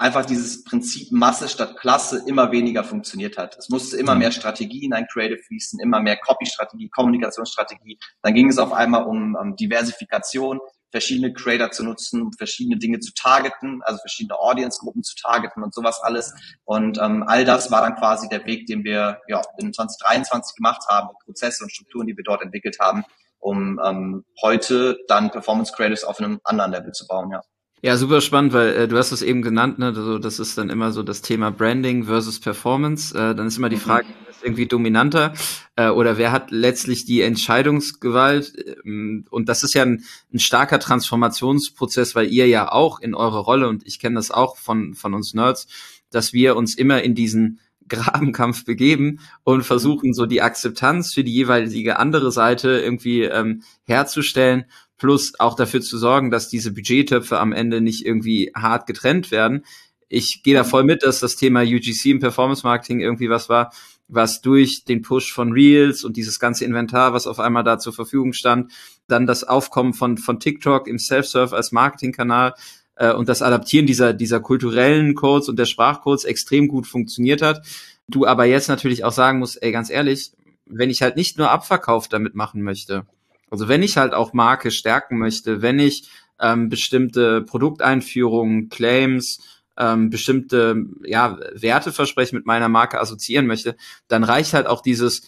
einfach 0.00 0.24
dieses 0.24 0.64
Prinzip 0.64 1.12
Masse 1.12 1.48
statt 1.48 1.76
Klasse 1.76 2.22
immer 2.26 2.50
weniger 2.50 2.84
funktioniert 2.84 3.36
hat. 3.36 3.58
Es 3.58 3.68
musste 3.68 3.98
immer 3.98 4.14
mehr 4.14 4.32
Strategie 4.32 4.84
in 4.84 4.94
ein 4.94 5.06
Creative 5.06 5.38
fließen, 5.38 5.78
immer 5.78 6.00
mehr 6.00 6.16
Copy-Strategie, 6.16 6.88
Kommunikationsstrategie. 6.88 7.98
Dann 8.22 8.32
ging 8.32 8.48
es 8.48 8.58
auf 8.58 8.72
einmal 8.72 9.04
um, 9.04 9.34
um 9.34 9.56
Diversifikation, 9.56 10.58
verschiedene 10.90 11.34
Creator 11.34 11.70
zu 11.70 11.84
nutzen, 11.84 12.32
verschiedene 12.32 12.78
Dinge 12.78 13.00
zu 13.00 13.12
targeten, 13.12 13.82
also 13.84 13.98
verschiedene 14.00 14.38
Audience-Gruppen 14.38 15.02
zu 15.02 15.14
targeten 15.16 15.62
und 15.62 15.74
sowas 15.74 16.00
alles. 16.02 16.32
Und 16.64 16.98
ähm, 16.98 17.22
all 17.26 17.44
das 17.44 17.70
war 17.70 17.82
dann 17.82 17.96
quasi 17.96 18.26
der 18.30 18.46
Weg, 18.46 18.66
den 18.66 18.84
wir 18.84 19.20
ja, 19.28 19.42
in 19.58 19.72
2023 19.72 20.56
gemacht 20.56 20.82
haben, 20.88 21.10
Prozesse 21.24 21.62
und 21.62 21.70
Strukturen, 21.70 22.06
die 22.06 22.16
wir 22.16 22.24
dort 22.24 22.40
entwickelt 22.40 22.78
haben, 22.80 23.04
um 23.38 23.78
ähm, 23.84 24.24
heute 24.40 24.98
dann 25.08 25.30
Performance 25.30 25.74
Creators 25.74 26.04
auf 26.04 26.18
einem 26.18 26.40
anderen 26.44 26.72
Level 26.72 26.92
zu 26.92 27.06
bauen. 27.06 27.30
Ja. 27.30 27.42
Ja, 27.82 27.96
super 27.96 28.20
spannend, 28.20 28.52
weil 28.52 28.74
äh, 28.74 28.88
du 28.88 28.98
hast 28.98 29.10
es 29.10 29.22
eben 29.22 29.40
genannt, 29.40 29.78
ne? 29.78 29.86
Also, 29.86 30.18
das 30.18 30.38
ist 30.38 30.58
dann 30.58 30.68
immer 30.68 30.92
so 30.92 31.02
das 31.02 31.22
Thema 31.22 31.50
Branding 31.50 32.04
versus 32.04 32.38
Performance. 32.38 33.16
Äh, 33.16 33.34
dann 33.34 33.46
ist 33.46 33.56
immer 33.56 33.70
die 33.70 33.76
mhm. 33.76 33.80
Frage, 33.80 34.06
wer 34.22 34.30
ist 34.30 34.44
irgendwie 34.44 34.66
dominanter 34.66 35.32
äh, 35.76 35.88
oder 35.88 36.18
wer 36.18 36.30
hat 36.30 36.50
letztlich 36.50 37.06
die 37.06 37.22
Entscheidungsgewalt? 37.22 38.52
Ähm, 38.84 39.24
und 39.30 39.48
das 39.48 39.62
ist 39.62 39.74
ja 39.74 39.82
ein, 39.82 40.04
ein 40.32 40.38
starker 40.40 40.78
Transformationsprozess, 40.78 42.14
weil 42.14 42.28
ihr 42.28 42.46
ja 42.46 42.70
auch 42.70 43.00
in 43.00 43.14
eurer 43.14 43.40
Rolle, 43.40 43.68
und 43.68 43.86
ich 43.86 43.98
kenne 43.98 44.16
das 44.16 44.30
auch 44.30 44.58
von, 44.58 44.94
von 44.94 45.14
uns 45.14 45.32
Nerds, 45.32 45.66
dass 46.10 46.34
wir 46.34 46.56
uns 46.56 46.74
immer 46.74 47.02
in 47.02 47.14
diesen 47.14 47.60
Grabenkampf 47.90 48.64
begeben 48.64 49.20
und 49.44 49.62
versuchen 49.62 50.14
so 50.14 50.24
die 50.26 50.42
Akzeptanz 50.42 51.12
für 51.12 51.24
die 51.24 51.34
jeweilige 51.34 51.98
andere 51.98 52.32
Seite 52.32 52.80
irgendwie 52.80 53.24
ähm, 53.24 53.62
herzustellen 53.84 54.64
plus 55.00 55.32
auch 55.40 55.56
dafür 55.56 55.80
zu 55.80 55.98
sorgen, 55.98 56.30
dass 56.30 56.48
diese 56.48 56.72
Budgettöpfe 56.72 57.40
am 57.40 57.52
Ende 57.52 57.80
nicht 57.80 58.04
irgendwie 58.04 58.52
hart 58.54 58.86
getrennt 58.86 59.30
werden. 59.30 59.64
Ich 60.08 60.42
gehe 60.42 60.54
da 60.54 60.62
voll 60.62 60.84
mit, 60.84 61.02
dass 61.02 61.20
das 61.20 61.36
Thema 61.36 61.62
UGC 61.62 62.06
im 62.06 62.20
Performance 62.20 62.66
Marketing 62.66 63.00
irgendwie 63.00 63.30
was 63.30 63.48
war, 63.48 63.72
was 64.08 64.42
durch 64.42 64.84
den 64.84 65.02
Push 65.02 65.32
von 65.32 65.52
Reels 65.52 66.04
und 66.04 66.16
dieses 66.16 66.38
ganze 66.38 66.64
Inventar, 66.64 67.14
was 67.14 67.26
auf 67.26 67.40
einmal 67.40 67.64
da 67.64 67.78
zur 67.78 67.94
Verfügung 67.94 68.32
stand, 68.32 68.72
dann 69.06 69.26
das 69.26 69.44
Aufkommen 69.44 69.94
von, 69.94 70.18
von 70.18 70.38
TikTok 70.38 70.86
im 70.86 70.98
Self-Serve 70.98 71.56
als 71.56 71.72
Marketingkanal 71.72 72.54
äh, 72.96 73.12
und 73.12 73.28
das 73.28 73.42
Adaptieren 73.42 73.86
dieser, 73.86 74.12
dieser 74.12 74.40
kulturellen 74.40 75.14
Codes 75.14 75.48
und 75.48 75.58
der 75.58 75.66
Sprachcodes 75.66 76.24
extrem 76.24 76.68
gut 76.68 76.86
funktioniert 76.86 77.42
hat. 77.42 77.64
Du 78.08 78.26
aber 78.26 78.44
jetzt 78.44 78.68
natürlich 78.68 79.04
auch 79.04 79.12
sagen 79.12 79.38
musst, 79.38 79.62
ey, 79.62 79.72
ganz 79.72 79.90
ehrlich, 79.90 80.32
wenn 80.66 80.90
ich 80.90 81.02
halt 81.02 81.16
nicht 81.16 81.38
nur 81.38 81.50
Abverkauf 81.50 82.08
damit 82.08 82.34
machen 82.34 82.62
möchte, 82.62 83.06
also 83.50 83.68
wenn 83.68 83.82
ich 83.82 83.96
halt 83.96 84.14
auch 84.14 84.32
Marke 84.32 84.70
stärken 84.70 85.18
möchte, 85.18 85.60
wenn 85.60 85.78
ich 85.78 86.08
ähm, 86.40 86.68
bestimmte 86.68 87.42
Produkteinführungen, 87.42 88.68
Claims, 88.68 89.40
ähm, 89.76 90.10
bestimmte 90.10 90.86
ja, 91.04 91.38
Werteversprechen 91.54 92.36
mit 92.36 92.46
meiner 92.46 92.68
Marke 92.68 93.00
assoziieren 93.00 93.46
möchte, 93.46 93.76
dann 94.08 94.24
reicht 94.24 94.54
halt 94.54 94.66
auch 94.66 94.82
dieses, 94.82 95.22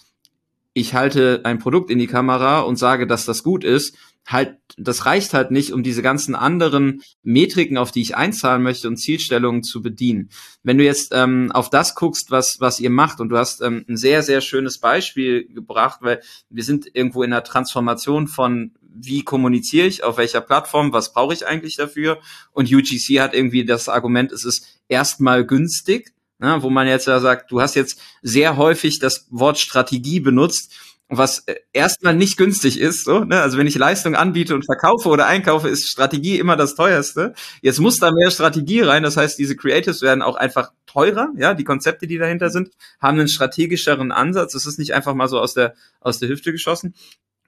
ich 0.72 0.94
halte 0.94 1.40
ein 1.44 1.58
Produkt 1.58 1.90
in 1.90 1.98
die 1.98 2.06
Kamera 2.06 2.60
und 2.60 2.76
sage, 2.76 3.06
dass 3.06 3.24
das 3.24 3.42
gut 3.42 3.64
ist, 3.64 3.96
halt, 4.26 4.56
das 4.76 5.04
reicht 5.04 5.34
halt 5.34 5.50
nicht, 5.50 5.72
um 5.72 5.82
diese 5.82 6.02
ganzen 6.02 6.34
anderen 6.34 7.02
Metriken, 7.22 7.76
auf 7.76 7.90
die 7.90 8.02
ich 8.02 8.16
einzahlen 8.16 8.62
möchte 8.62 8.88
und 8.88 8.96
Zielstellungen 8.96 9.62
zu 9.62 9.82
bedienen. 9.82 10.30
Wenn 10.62 10.78
du 10.78 10.84
jetzt 10.84 11.12
ähm, 11.12 11.50
auf 11.52 11.70
das 11.70 11.94
guckst, 11.94 12.30
was, 12.30 12.60
was 12.60 12.80
ihr 12.80 12.90
macht, 12.90 13.20
und 13.20 13.28
du 13.30 13.36
hast 13.36 13.60
ähm, 13.62 13.84
ein 13.88 13.96
sehr, 13.96 14.22
sehr 14.22 14.40
schönes 14.40 14.78
Beispiel 14.78 15.46
gebracht, 15.52 15.98
weil 16.02 16.22
wir 16.50 16.64
sind 16.64 16.86
irgendwo 16.92 17.22
in 17.22 17.30
der 17.30 17.44
Transformation 17.44 18.28
von 18.28 18.72
wie 18.94 19.22
kommuniziere 19.24 19.86
ich, 19.86 20.04
auf 20.04 20.18
welcher 20.18 20.40
Plattform, 20.40 20.92
was 20.92 21.12
brauche 21.12 21.32
ich 21.32 21.46
eigentlich 21.46 21.76
dafür? 21.76 22.20
Und 22.52 22.72
UGC 22.72 23.20
hat 23.20 23.34
irgendwie 23.34 23.64
das 23.64 23.88
Argument, 23.88 24.32
es 24.32 24.44
ist 24.44 24.66
erstmal 24.88 25.46
günstig, 25.46 26.12
ne, 26.38 26.58
wo 26.60 26.70
man 26.70 26.86
jetzt 26.86 27.06
ja 27.06 27.18
sagt, 27.20 27.50
du 27.50 27.60
hast 27.60 27.74
jetzt 27.74 28.00
sehr 28.20 28.56
häufig 28.56 28.98
das 28.98 29.26
Wort 29.30 29.58
Strategie 29.58 30.20
benutzt 30.20 30.74
was 31.18 31.40
äh, 31.46 31.56
erstmal 31.72 32.14
nicht 32.14 32.36
günstig 32.36 32.80
ist. 32.80 33.04
So, 33.04 33.20
ne? 33.20 33.40
Also 33.40 33.58
wenn 33.58 33.66
ich 33.66 33.76
Leistung 33.76 34.14
anbiete 34.14 34.54
und 34.54 34.64
verkaufe 34.64 35.08
oder 35.08 35.26
einkaufe, 35.26 35.68
ist 35.68 35.88
Strategie 35.88 36.38
immer 36.38 36.56
das 36.56 36.74
teuerste. 36.74 37.34
Jetzt 37.60 37.80
muss 37.80 37.98
da 37.98 38.10
mehr 38.10 38.30
Strategie 38.30 38.80
rein. 38.80 39.02
Das 39.02 39.16
heißt, 39.16 39.38
diese 39.38 39.56
Creatives 39.56 40.02
werden 40.02 40.22
auch 40.22 40.36
einfach 40.36 40.72
teurer. 40.86 41.28
Ja, 41.36 41.54
die 41.54 41.64
Konzepte, 41.64 42.06
die 42.06 42.18
dahinter 42.18 42.50
sind, 42.50 42.70
haben 43.00 43.18
einen 43.18 43.28
strategischeren 43.28 44.10
Ansatz. 44.12 44.54
Es 44.54 44.66
ist 44.66 44.78
nicht 44.78 44.94
einfach 44.94 45.14
mal 45.14 45.28
so 45.28 45.38
aus 45.38 45.54
der 45.54 45.74
aus 46.00 46.18
der 46.18 46.28
Hüfte 46.28 46.52
geschossen. 46.52 46.94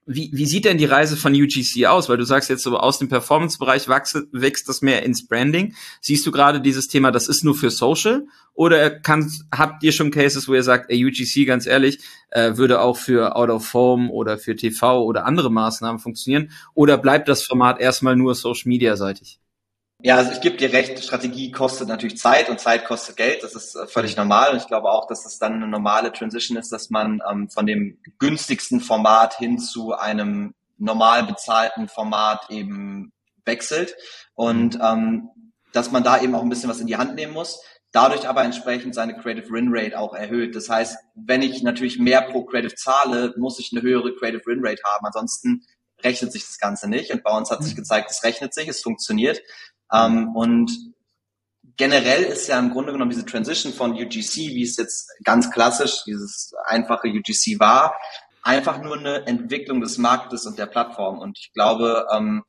Wie, 0.07 0.31
wie 0.35 0.45
sieht 0.45 0.67
denn 0.67 0.77
die 0.77 0.85
Reise 0.85 1.17
von 1.17 1.33
UGC 1.33 1.87
aus? 1.87 2.11
Weil 2.11 2.19
du 2.19 2.25
sagst 2.25 2.51
jetzt 2.51 2.63
so, 2.63 2.77
aus 2.77 2.99
dem 2.99 3.09
Performance-Bereich 3.09 3.89
wächst, 3.89 4.19
wächst 4.33 4.69
das 4.69 4.83
mehr 4.83 5.03
ins 5.03 5.27
Branding. 5.27 5.75
Siehst 6.03 6.27
du 6.27 6.31
gerade 6.31 6.61
dieses 6.61 6.89
Thema, 6.89 7.11
das 7.11 7.27
ist 7.27 7.43
nur 7.43 7.55
für 7.55 7.71
Social? 7.71 8.27
Oder 8.53 8.91
kann, 8.91 9.31
habt 9.51 9.83
ihr 9.83 9.93
schon 9.93 10.11
Cases, 10.11 10.47
wo 10.47 10.55
ihr 10.55 10.63
sagt, 10.63 10.91
ey, 10.91 11.05
UGC, 11.05 11.47
ganz 11.47 11.67
ehrlich, 11.67 12.01
äh, 12.31 12.57
würde 12.57 12.81
auch 12.81 12.99
für 12.99 13.35
Out 13.35 13.49
of 13.49 13.73
Home 13.73 14.11
oder 14.11 14.37
für 14.37 14.55
TV 14.55 15.03
oder 15.03 15.25
andere 15.25 15.51
Maßnahmen 15.51 15.99
funktionieren? 15.99 16.51
Oder 16.75 16.99
bleibt 16.99 17.29
das 17.29 17.43
Format 17.43 17.81
erstmal 17.81 18.15
nur 18.15 18.35
Social-Media-seitig? 18.35 19.41
Ja, 20.05 20.17
also 20.17 20.33
ich 20.33 20.43
gebe 20.43 20.59
dir 20.59 20.71
recht, 20.71 21.03
Strategie 21.03 21.51
kostet 21.51 21.89
natürlich 21.89 22.19
Zeit 22.19 22.51
und 22.51 22.61
Zeit 22.61 22.85
kostet 22.85 23.17
Geld. 23.17 23.43
Das 23.43 23.55
ist 23.55 23.75
äh, 23.75 23.87
völlig 23.87 24.19
normal 24.19 24.51
und 24.51 24.59
ich 24.59 24.67
glaube 24.67 24.91
auch, 24.91 25.07
dass 25.07 25.25
es 25.25 25.39
dann 25.39 25.55
eine 25.55 25.67
normale 25.67 26.13
Transition 26.13 26.59
ist, 26.59 26.71
dass 26.71 26.91
man 26.91 27.23
ähm, 27.27 27.49
von 27.49 27.65
dem 27.65 27.97
günstigsten 28.19 28.83
Format 28.83 29.39
hin 29.39 29.59
zu 29.59 29.95
einem 29.95 30.53
normal 30.77 31.25
bezahlten 31.25 31.89
Format 31.89 32.51
eben 32.51 33.15
wechselt 33.47 33.97
und 34.35 34.79
ähm, 34.79 35.31
dass 35.73 35.91
man 35.91 36.05
da 36.05 36.21
eben 36.21 36.35
auch 36.35 36.43
ein 36.43 36.51
bisschen 36.51 36.69
was 36.69 36.81
in 36.81 36.87
die 36.87 36.99
Hand 36.99 37.15
nehmen 37.15 37.33
muss. 37.33 37.63
Dadurch 37.91 38.29
aber 38.29 38.45
entsprechend 38.45 38.95
seine 38.95 39.17
Creative 39.17 39.51
Win 39.51 39.69
Rate 39.71 39.99
auch 39.99 40.13
erhöht. 40.13 40.55
Das 40.55 40.69
heißt, 40.69 40.99
wenn 41.15 41.41
ich 41.41 41.63
natürlich 41.63 41.99
mehr 41.99 42.21
pro 42.21 42.45
Creative 42.45 42.75
zahle, 42.75 43.33
muss 43.39 43.59
ich 43.59 43.71
eine 43.73 43.81
höhere 43.81 44.15
Creative 44.17 44.43
Win 44.45 44.61
Rate 44.63 44.83
haben. 44.85 45.07
Ansonsten 45.07 45.65
rechnet 46.03 46.33
sich 46.33 46.45
das 46.45 46.59
Ganze 46.59 46.91
nicht. 46.91 47.11
Und 47.11 47.23
bei 47.23 47.35
uns 47.35 47.51
hat 47.51 47.63
sich 47.63 47.73
mhm. 47.73 47.79
gezeigt, 47.79 48.11
es 48.11 48.23
rechnet 48.23 48.53
sich, 48.53 48.69
es 48.69 48.83
funktioniert. 48.83 49.41
Ähm, 49.95 50.35
und 50.35 50.71
generell 51.77 52.25
ist 52.25 52.49
ja 52.49 52.59
im 52.59 52.71
Grunde 52.71 52.93
genommen 52.93 53.11
diese 53.11 53.27
Transition 53.27 53.73
von 53.73 53.93
UGC, 53.93 54.37
wie 54.55 54.63
es 54.63 54.77
jetzt 54.77 55.11
ganz 55.25 55.51
klassisch 55.51 56.05
dieses 56.07 56.53
einfache 56.67 57.09
UGC 57.09 57.59
war, 57.59 57.95
einfach 58.43 58.81
nur 58.81 58.99
eine 58.99 59.27
Entwicklung 59.27 59.81
des 59.81 59.99
Marktes 59.99 60.47
und 60.47 60.59
der 60.59 60.67
Plattform. 60.67 61.19
Und 61.19 61.39
ich 61.39 61.53
glaube, 61.53 62.07
ähm, 62.15 62.45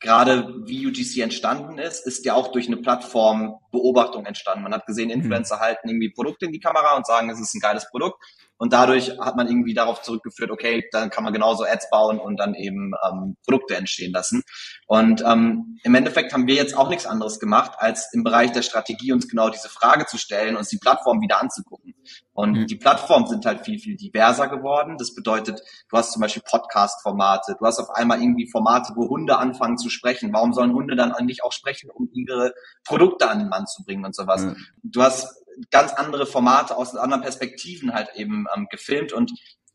gerade 0.00 0.54
wie 0.66 0.86
UGC 0.86 1.22
entstanden 1.22 1.78
ist, 1.78 2.06
ist 2.06 2.24
ja 2.24 2.34
auch 2.34 2.52
durch 2.52 2.66
eine 2.66 2.76
Plattformbeobachtung 2.78 4.26
entstanden. 4.26 4.64
Man 4.64 4.74
hat 4.74 4.86
gesehen, 4.86 5.10
Influencer 5.10 5.56
mhm. 5.56 5.60
halten 5.60 5.88
irgendwie 5.88 6.10
Produkte 6.10 6.46
in 6.46 6.52
die 6.52 6.60
Kamera 6.60 6.96
und 6.96 7.06
sagen, 7.06 7.30
es 7.30 7.40
ist 7.40 7.54
ein 7.54 7.60
geiles 7.60 7.88
Produkt. 7.88 8.22
Und 8.58 8.72
dadurch 8.72 9.18
hat 9.18 9.36
man 9.36 9.48
irgendwie 9.48 9.74
darauf 9.74 10.02
zurückgeführt, 10.02 10.50
okay, 10.50 10.84
dann 10.92 11.10
kann 11.10 11.24
man 11.24 11.32
genauso 11.32 11.64
Ads 11.64 11.90
bauen 11.90 12.18
und 12.18 12.38
dann 12.38 12.54
eben 12.54 12.92
ähm, 13.06 13.36
Produkte 13.44 13.76
entstehen 13.76 14.12
lassen. 14.12 14.42
Und 14.86 15.22
ähm, 15.26 15.78
im 15.82 15.94
Endeffekt 15.94 16.32
haben 16.32 16.46
wir 16.46 16.54
jetzt 16.54 16.76
auch 16.76 16.88
nichts 16.88 17.06
anderes 17.06 17.38
gemacht, 17.38 17.72
als 17.78 18.08
im 18.12 18.24
Bereich 18.24 18.52
der 18.52 18.62
Strategie 18.62 19.12
uns 19.12 19.28
genau 19.28 19.50
diese 19.50 19.68
Frage 19.68 20.06
zu 20.06 20.16
stellen, 20.16 20.56
uns 20.56 20.68
die 20.68 20.78
Plattform 20.78 21.20
wieder 21.20 21.40
anzugucken. 21.40 21.94
Und 22.32 22.52
mhm. 22.52 22.66
die 22.66 22.76
Plattformen 22.76 23.26
sind 23.26 23.44
halt 23.44 23.64
viel, 23.64 23.78
viel 23.78 23.96
diverser 23.96 24.48
geworden. 24.48 24.96
Das 24.98 25.14
bedeutet, 25.14 25.60
du 25.90 25.96
hast 25.96 26.12
zum 26.12 26.22
Beispiel 26.22 26.42
Podcast-Formate, 26.48 27.56
du 27.58 27.66
hast 27.66 27.78
auf 27.78 27.90
einmal 27.90 28.20
irgendwie 28.20 28.48
Formate, 28.50 28.92
wo 28.94 29.08
Hunde 29.08 29.38
anfangen 29.38 29.76
zu 29.76 29.90
sprechen. 29.90 30.32
Warum 30.32 30.52
sollen 30.52 30.72
Hunde 30.72 30.96
dann 30.96 31.12
eigentlich 31.12 31.44
auch 31.44 31.52
sprechen, 31.52 31.90
um 31.90 32.08
ihre 32.12 32.52
Produkte 32.84 33.28
an 33.28 33.38
den 33.38 33.48
Mann 33.48 33.66
zu 33.66 33.84
bringen 33.84 34.04
und 34.04 34.14
sowas? 34.14 34.42
Mhm. 34.42 34.56
Du 34.82 35.02
hast 35.02 35.45
ganz 35.70 35.92
andere 35.92 36.26
Formate 36.26 36.76
aus 36.76 36.94
anderen 36.96 37.22
Perspektiven 37.22 37.94
halt 37.94 38.10
eben 38.14 38.46
ähm, 38.54 38.66
gefilmt 38.70 39.12
und 39.12 39.32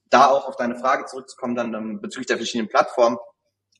da 0.09 0.27
auch 0.27 0.47
auf 0.47 0.55
deine 0.55 0.77
Frage 0.77 1.05
zurückzukommen, 1.05 1.55
dann 1.55 1.73
ähm, 1.73 2.01
bezüglich 2.01 2.27
der 2.27 2.37
verschiedenen 2.37 2.69
Plattformen. 2.69 3.17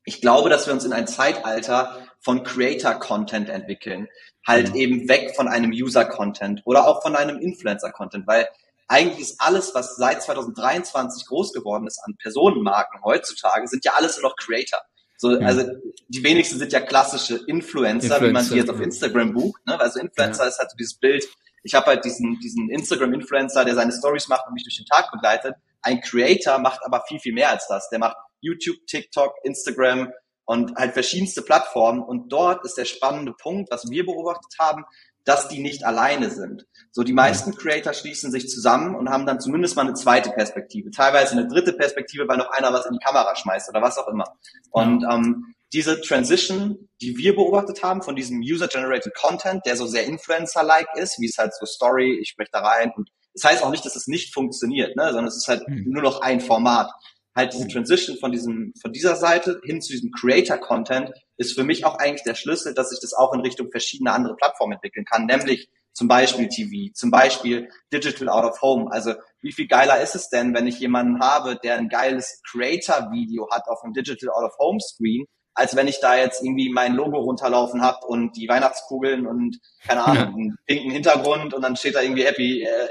Ich 0.03 0.21
glaube, 0.21 0.49
dass 0.49 0.65
wir 0.65 0.73
uns 0.73 0.85
in 0.85 0.93
ein 0.93 1.07
Zeitalter 1.07 2.07
von 2.19 2.43
Creator-Content 2.43 3.49
entwickeln. 3.49 4.07
Halt 4.47 4.69
mhm. 4.69 4.75
eben 4.75 5.09
weg 5.09 5.35
von 5.35 5.47
einem 5.47 5.71
User-Content 5.71 6.61
oder 6.65 6.87
auch 6.87 7.03
von 7.03 7.15
einem 7.15 7.37
Influencer-Content, 7.37 8.25
weil 8.25 8.47
eigentlich 8.87 9.19
ist 9.19 9.39
alles, 9.39 9.73
was 9.73 9.95
seit 9.95 10.21
2023 10.23 11.25
groß 11.27 11.53
geworden 11.53 11.87
ist 11.87 11.99
an 12.03 12.17
Personenmarken 12.17 13.03
heutzutage, 13.03 13.67
sind 13.67 13.85
ja 13.85 13.93
alles 13.93 14.17
nur 14.17 14.29
noch 14.29 14.35
Creator. 14.35 14.79
So, 15.17 15.39
ja. 15.39 15.45
also 15.45 15.63
die 16.07 16.23
wenigsten 16.23 16.57
sind 16.57 16.73
ja 16.73 16.79
klassische 16.81 17.35
Influencer, 17.35 18.15
Influencer 18.15 18.21
wie 18.21 18.31
man 18.31 18.43
sie 18.43 18.55
jetzt 18.55 18.71
auf 18.71 18.81
Instagram 18.81 19.33
bucht. 19.33 19.65
Ne? 19.67 19.79
Also 19.79 19.99
Influencer 19.99 20.43
ja. 20.43 20.49
ist 20.49 20.57
halt 20.57 20.71
so 20.71 20.77
dieses 20.77 20.95
Bild. 20.95 21.23
Ich 21.63 21.75
habe 21.75 21.87
halt 21.87 22.05
diesen, 22.05 22.39
diesen 22.39 22.69
Instagram-Influencer, 22.69 23.65
der 23.65 23.75
seine 23.75 23.91
Stories 23.91 24.27
macht 24.27 24.47
und 24.47 24.53
mich 24.53 24.63
durch 24.63 24.77
den 24.77 24.85
Tag 24.85 25.11
begleitet. 25.11 25.55
Ein 25.81 26.01
Creator 26.01 26.59
macht 26.59 26.81
aber 26.83 27.03
viel, 27.07 27.19
viel 27.19 27.33
mehr 27.33 27.49
als 27.49 27.67
das. 27.67 27.89
Der 27.89 27.99
macht 27.99 28.17
YouTube, 28.41 28.77
TikTok, 28.87 29.33
Instagram 29.43 30.11
und 30.45 30.75
halt 30.75 30.93
verschiedenste 30.93 31.41
Plattformen. 31.41 32.01
Und 32.01 32.29
dort 32.29 32.65
ist 32.65 32.77
der 32.77 32.85
spannende 32.85 33.33
Punkt, 33.33 33.71
was 33.71 33.89
wir 33.89 34.05
beobachtet 34.05 34.53
haben, 34.59 34.85
dass 35.23 35.47
die 35.47 35.61
nicht 35.61 35.85
alleine 35.85 36.29
sind. 36.29 36.65
So, 36.91 37.03
die 37.03 37.13
meisten 37.13 37.55
Creator 37.55 37.93
schließen 37.93 38.31
sich 38.31 38.49
zusammen 38.49 38.95
und 38.95 39.09
haben 39.09 39.25
dann 39.25 39.39
zumindest 39.39 39.75
mal 39.75 39.83
eine 39.83 39.93
zweite 39.93 40.31
Perspektive, 40.31 40.89
teilweise 40.89 41.33
eine 41.33 41.47
dritte 41.47 41.73
Perspektive, 41.73 42.27
weil 42.27 42.37
noch 42.37 42.49
einer 42.49 42.73
was 42.73 42.85
in 42.85 42.93
die 42.93 43.05
Kamera 43.05 43.35
schmeißt 43.35 43.69
oder 43.69 43.81
was 43.81 43.97
auch 43.97 44.07
immer. 44.07 44.25
Und 44.71 45.05
ähm, 45.09 45.53
diese 45.73 46.01
Transition, 46.01 46.89
die 47.01 47.17
wir 47.17 47.35
beobachtet 47.35 47.81
haben 47.83 48.01
von 48.01 48.15
diesem 48.15 48.39
User-Generated 48.39 49.13
Content, 49.15 49.65
der 49.65 49.77
so 49.77 49.87
sehr 49.87 50.05
Influencer-like 50.05 50.87
ist, 50.95 51.19
wie 51.19 51.27
es 51.27 51.37
halt 51.37 51.53
so 51.53 51.65
Story, 51.65 52.19
ich 52.21 52.29
spreche 52.29 52.49
da 52.51 52.59
rein 52.59 52.91
und 52.95 53.09
das 53.33 53.45
heißt 53.45 53.63
auch 53.63 53.71
nicht, 53.71 53.85
dass 53.85 53.95
es 53.95 54.07
nicht 54.07 54.33
funktioniert, 54.33 54.97
ne, 54.97 55.05
sondern 55.05 55.27
es 55.27 55.37
ist 55.37 55.47
halt 55.47 55.65
mhm. 55.67 55.85
nur 55.87 56.03
noch 56.03 56.21
ein 56.21 56.41
Format 56.41 56.91
halt 57.35 57.53
diese 57.53 57.67
Transition 57.67 58.17
von 58.17 58.31
diesem, 58.31 58.73
von 58.81 58.91
dieser 58.91 59.15
Seite 59.15 59.61
hin 59.63 59.81
zu 59.81 59.93
diesem 59.93 60.11
Creator-Content 60.11 61.11
ist 61.37 61.53
für 61.53 61.63
mich 61.63 61.85
auch 61.85 61.95
eigentlich 61.95 62.23
der 62.23 62.35
Schlüssel, 62.35 62.73
dass 62.73 62.91
ich 62.91 62.99
das 62.99 63.13
auch 63.13 63.33
in 63.33 63.41
Richtung 63.41 63.71
verschiedener 63.71 64.13
andere 64.13 64.35
Plattformen 64.35 64.73
entwickeln 64.73 65.05
kann, 65.05 65.25
nämlich 65.25 65.69
zum 65.93 66.07
Beispiel 66.07 66.47
TV, 66.47 66.93
zum 66.93 67.11
Beispiel 67.11 67.69
Digital 67.91 68.29
Out 68.29 68.45
of 68.45 68.61
Home. 68.61 68.91
Also 68.91 69.13
wie 69.41 69.51
viel 69.51 69.67
geiler 69.67 70.01
ist 70.01 70.15
es 70.15 70.29
denn, 70.29 70.53
wenn 70.53 70.67
ich 70.67 70.79
jemanden 70.79 71.19
habe, 71.19 71.57
der 71.61 71.77
ein 71.77 71.89
geiles 71.89 72.41
Creator-Video 72.49 73.49
hat 73.51 73.67
auf 73.67 73.83
einem 73.83 73.93
Digital 73.93 74.29
Out 74.29 74.51
of 74.51 74.57
Home 74.57 74.79
Screen, 74.79 75.25
als 75.53 75.75
wenn 75.75 75.87
ich 75.87 75.99
da 75.99 76.15
jetzt 76.15 76.43
irgendwie 76.43 76.69
mein 76.69 76.95
Logo 76.95 77.17
runterlaufen 77.17 77.81
habe 77.81 78.05
und 78.07 78.35
die 78.37 78.47
Weihnachtskugeln 78.47 79.27
und 79.27 79.59
keine 79.85 80.03
Ahnung, 80.05 80.33
einen 80.33 80.57
pinken 80.65 80.91
Hintergrund 80.91 81.53
und 81.53 81.61
dann 81.61 81.75
steht 81.75 81.95
da 81.95 82.01
irgendwie 82.01 82.25
Happy 82.25 82.63
äh, 82.63 82.87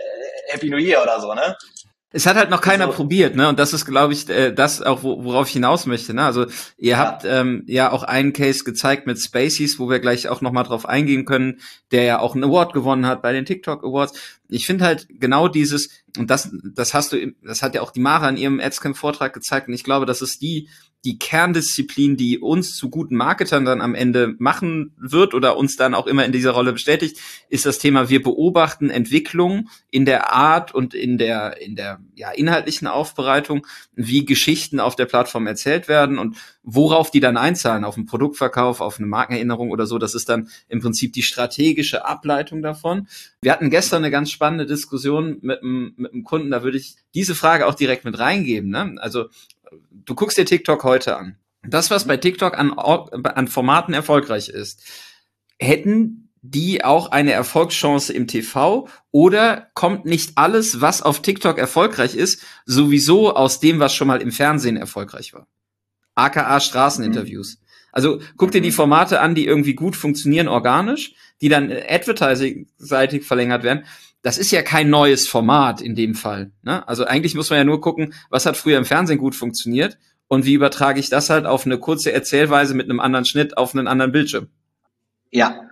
Happy 0.48 0.68
New 0.68 0.78
Year 0.78 1.02
oder 1.02 1.20
so, 1.20 1.34
ne? 1.34 1.56
Es 2.12 2.26
hat 2.26 2.36
halt 2.36 2.50
noch 2.50 2.60
keiner 2.60 2.86
also, 2.86 2.96
probiert, 2.96 3.36
ne? 3.36 3.48
Und 3.48 3.60
das 3.60 3.72
ist, 3.72 3.86
glaube 3.86 4.12
ich, 4.12 4.28
äh, 4.28 4.52
das 4.52 4.82
auch, 4.82 5.04
worauf 5.04 5.46
ich 5.46 5.52
hinaus 5.52 5.86
möchte. 5.86 6.12
Ne? 6.12 6.24
Also 6.24 6.46
ihr 6.76 6.92
ja. 6.92 6.98
habt 6.98 7.24
ähm, 7.24 7.62
ja 7.68 7.92
auch 7.92 8.02
einen 8.02 8.32
Case 8.32 8.64
gezeigt 8.64 9.06
mit 9.06 9.20
Spaceys, 9.20 9.78
wo 9.78 9.88
wir 9.88 10.00
gleich 10.00 10.28
auch 10.28 10.40
noch 10.40 10.50
mal 10.50 10.64
drauf 10.64 10.86
eingehen 10.86 11.24
können, 11.24 11.60
der 11.92 12.02
ja 12.02 12.18
auch 12.18 12.34
einen 12.34 12.42
Award 12.42 12.72
gewonnen 12.72 13.06
hat 13.06 13.22
bei 13.22 13.32
den 13.32 13.46
TikTok 13.46 13.84
Awards. 13.84 14.18
Ich 14.48 14.66
finde 14.66 14.86
halt 14.86 15.06
genau 15.08 15.46
dieses 15.46 15.90
und 16.18 16.28
das, 16.28 16.50
das 16.74 16.94
hast 16.94 17.12
du, 17.12 17.32
das 17.44 17.62
hat 17.62 17.76
ja 17.76 17.82
auch 17.82 17.92
die 17.92 18.00
Mara 18.00 18.28
in 18.28 18.36
ihrem 18.36 18.58
Adscamp 18.58 18.96
Vortrag 18.96 19.32
gezeigt. 19.32 19.68
Und 19.68 19.74
ich 19.74 19.84
glaube, 19.84 20.04
das 20.04 20.20
ist 20.20 20.42
die 20.42 20.68
die 21.04 21.18
Kerndisziplin, 21.18 22.16
die 22.16 22.38
uns 22.38 22.76
zu 22.76 22.90
guten 22.90 23.16
Marketern 23.16 23.64
dann 23.64 23.80
am 23.80 23.94
Ende 23.94 24.34
machen 24.38 24.92
wird 24.98 25.32
oder 25.32 25.56
uns 25.56 25.76
dann 25.76 25.94
auch 25.94 26.06
immer 26.06 26.26
in 26.26 26.32
dieser 26.32 26.50
Rolle 26.50 26.72
bestätigt, 26.72 27.18
ist 27.48 27.64
das 27.64 27.78
Thema, 27.78 28.10
wir 28.10 28.22
beobachten 28.22 28.90
Entwicklung 28.90 29.68
in 29.90 30.04
der 30.04 30.32
Art 30.32 30.74
und 30.74 30.92
in 30.92 31.16
der, 31.16 31.60
in 31.60 31.74
der 31.74 32.00
ja, 32.14 32.30
inhaltlichen 32.30 32.86
Aufbereitung, 32.86 33.66
wie 33.94 34.26
Geschichten 34.26 34.78
auf 34.78 34.94
der 34.94 35.06
Plattform 35.06 35.46
erzählt 35.46 35.88
werden 35.88 36.18
und 36.18 36.36
worauf 36.62 37.10
die 37.10 37.20
dann 37.20 37.38
einzahlen, 37.38 37.84
auf 37.84 37.96
einen 37.96 38.04
Produktverkauf, 38.04 38.82
auf 38.82 38.98
eine 38.98 39.06
Markenerinnerung 39.06 39.70
oder 39.70 39.86
so. 39.86 39.96
Das 39.96 40.14
ist 40.14 40.28
dann 40.28 40.50
im 40.68 40.80
Prinzip 40.80 41.14
die 41.14 41.22
strategische 41.22 42.04
Ableitung 42.04 42.60
davon. 42.60 43.08
Wir 43.40 43.52
hatten 43.52 43.70
gestern 43.70 44.04
eine 44.04 44.10
ganz 44.10 44.30
spannende 44.30 44.66
Diskussion 44.66 45.38
mit 45.40 45.62
einem, 45.62 45.94
mit 45.96 46.12
einem 46.12 46.24
Kunden, 46.24 46.50
da 46.50 46.62
würde 46.62 46.76
ich 46.76 46.96
diese 47.14 47.34
Frage 47.34 47.66
auch 47.66 47.74
direkt 47.74 48.04
mit 48.04 48.18
reingeben. 48.18 48.68
Ne? 48.68 48.96
Also 48.98 49.28
du 49.90 50.14
guckst 50.14 50.38
dir 50.38 50.44
TikTok 50.44 50.84
heute 50.84 51.16
an. 51.16 51.36
Das, 51.62 51.90
was 51.90 52.06
bei 52.06 52.16
TikTok 52.16 52.58
an, 52.58 52.72
an 52.72 53.48
Formaten 53.48 53.94
erfolgreich 53.94 54.48
ist, 54.48 54.82
hätten 55.58 56.30
die 56.42 56.84
auch 56.84 57.10
eine 57.10 57.32
Erfolgschance 57.32 58.12
im 58.12 58.26
TV 58.26 58.88
oder 59.10 59.68
kommt 59.74 60.06
nicht 60.06 60.32
alles, 60.36 60.80
was 60.80 61.02
auf 61.02 61.20
TikTok 61.20 61.58
erfolgreich 61.58 62.14
ist, 62.14 62.42
sowieso 62.64 63.34
aus 63.34 63.60
dem, 63.60 63.78
was 63.78 63.94
schon 63.94 64.08
mal 64.08 64.22
im 64.22 64.32
Fernsehen 64.32 64.78
erfolgreich 64.78 65.34
war? 65.34 65.46
AKA 66.14 66.60
Straßeninterviews. 66.60 67.58
Mhm. 67.58 67.66
Also 67.92 68.20
guck 68.36 68.52
dir 68.52 68.62
die 68.62 68.72
Formate 68.72 69.20
an, 69.20 69.34
die 69.34 69.46
irgendwie 69.46 69.74
gut 69.74 69.96
funktionieren 69.96 70.48
organisch, 70.48 71.14
die 71.42 71.48
dann 71.48 71.70
advertising-seitig 71.70 73.24
verlängert 73.24 73.62
werden 73.62 73.84
das 74.22 74.38
ist 74.38 74.50
ja 74.50 74.62
kein 74.62 74.90
neues 74.90 75.28
Format 75.28 75.80
in 75.80 75.94
dem 75.94 76.14
Fall. 76.14 76.52
Ne? 76.62 76.86
Also 76.86 77.04
eigentlich 77.04 77.34
muss 77.34 77.50
man 77.50 77.58
ja 77.58 77.64
nur 77.64 77.80
gucken, 77.80 78.14
was 78.28 78.46
hat 78.46 78.56
früher 78.56 78.78
im 78.78 78.84
Fernsehen 78.84 79.18
gut 79.18 79.34
funktioniert 79.34 79.98
und 80.28 80.44
wie 80.44 80.54
übertrage 80.54 81.00
ich 81.00 81.08
das 81.08 81.30
halt 81.30 81.46
auf 81.46 81.66
eine 81.66 81.78
kurze 81.78 82.12
Erzählweise 82.12 82.74
mit 82.74 82.88
einem 82.88 83.00
anderen 83.00 83.24
Schnitt 83.24 83.56
auf 83.56 83.74
einen 83.74 83.88
anderen 83.88 84.12
Bildschirm. 84.12 84.48
Ja, 85.30 85.70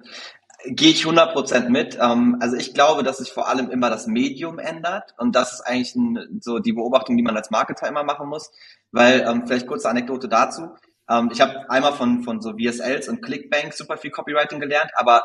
gehe 0.64 0.90
ich 0.90 1.04
100% 1.04 1.68
mit. 1.68 1.98
Ähm, 2.00 2.36
also 2.40 2.56
ich 2.56 2.74
glaube, 2.74 3.02
dass 3.02 3.18
sich 3.18 3.32
vor 3.32 3.48
allem 3.48 3.70
immer 3.70 3.90
das 3.90 4.06
Medium 4.06 4.58
ändert 4.58 5.14
und 5.18 5.34
das 5.34 5.52
ist 5.52 5.60
eigentlich 5.60 5.94
so 6.40 6.58
die 6.58 6.72
Beobachtung, 6.72 7.16
die 7.16 7.22
man 7.22 7.36
als 7.36 7.50
Marketer 7.50 7.88
immer 7.88 8.04
machen 8.04 8.28
muss, 8.28 8.50
weil 8.92 9.24
ähm, 9.28 9.46
vielleicht 9.46 9.66
kurze 9.66 9.88
Anekdote 9.88 10.28
dazu. 10.28 10.74
Ähm, 11.08 11.30
ich 11.32 11.40
habe 11.40 11.70
einmal 11.70 11.92
von, 11.92 12.22
von 12.22 12.40
so 12.40 12.54
VSLs 12.58 13.08
und 13.08 13.22
Clickbank 13.22 13.74
super 13.74 13.96
viel 13.96 14.10
Copywriting 14.10 14.60
gelernt, 14.60 14.90
aber 14.96 15.22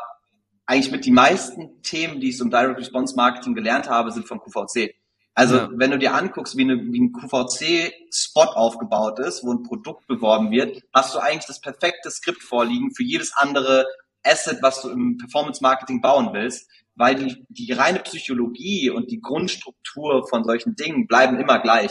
eigentlich 0.66 0.90
mit 0.90 1.04
die 1.04 1.10
meisten 1.10 1.82
Themen, 1.82 2.20
die 2.20 2.30
ich 2.30 2.38
so 2.38 2.44
im 2.44 2.50
Direct 2.50 2.78
Response 2.78 3.14
Marketing 3.16 3.54
gelernt 3.54 3.88
habe, 3.88 4.10
sind 4.12 4.26
von 4.26 4.40
QVC. 4.40 4.94
Also 5.34 5.56
ja. 5.56 5.70
wenn 5.72 5.90
du 5.90 5.98
dir 5.98 6.14
anguckst, 6.14 6.56
wie, 6.56 6.62
eine, 6.62 6.76
wie 6.76 7.00
ein 7.00 7.12
QVC-Spot 7.12 8.52
aufgebaut 8.54 9.18
ist, 9.18 9.44
wo 9.44 9.52
ein 9.52 9.64
Produkt 9.64 10.06
beworben 10.06 10.50
wird, 10.52 10.82
hast 10.92 11.14
du 11.14 11.18
eigentlich 11.18 11.46
das 11.46 11.60
perfekte 11.60 12.10
Skript 12.10 12.42
vorliegen 12.42 12.94
für 12.94 13.02
jedes 13.02 13.32
andere 13.36 13.84
Asset, 14.22 14.58
was 14.62 14.80
du 14.82 14.90
im 14.90 15.18
Performance-Marketing 15.18 16.00
bauen 16.00 16.30
willst, 16.32 16.70
weil 16.94 17.16
die, 17.16 17.44
die 17.48 17.72
reine 17.72 17.98
Psychologie 17.98 18.90
und 18.90 19.10
die 19.10 19.20
Grundstruktur 19.20 20.26
von 20.28 20.44
solchen 20.44 20.76
Dingen 20.76 21.08
bleiben 21.08 21.38
immer 21.40 21.58
gleich. 21.58 21.90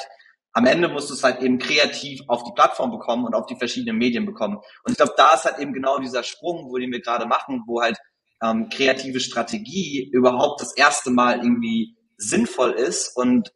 Am 0.53 0.65
Ende 0.65 0.87
musst 0.87 1.09
du 1.09 1.15
es 1.15 1.23
halt 1.23 1.41
eben 1.41 1.59
kreativ 1.59 2.21
auf 2.27 2.43
die 2.43 2.53
Plattform 2.53 2.91
bekommen 2.91 3.25
und 3.25 3.33
auf 3.33 3.47
die 3.47 3.57
verschiedenen 3.57 3.97
Medien 3.97 4.25
bekommen. 4.25 4.57
Und 4.83 4.91
ich 4.91 4.97
glaube, 4.97 5.13
da 5.17 5.33
ist 5.33 5.45
halt 5.45 5.59
eben 5.59 5.73
genau 5.73 5.97
dieser 5.99 6.23
Sprung, 6.23 6.69
wo 6.69 6.77
den 6.77 6.91
wir 6.91 7.01
gerade 7.01 7.25
machen, 7.25 7.63
wo 7.65 7.81
halt 7.81 7.97
ähm, 8.43 8.69
kreative 8.69 9.19
Strategie 9.19 10.09
überhaupt 10.11 10.61
das 10.61 10.75
erste 10.75 11.11
Mal 11.11 11.37
irgendwie 11.37 11.95
sinnvoll 12.17 12.71
ist 12.71 13.15
und 13.15 13.53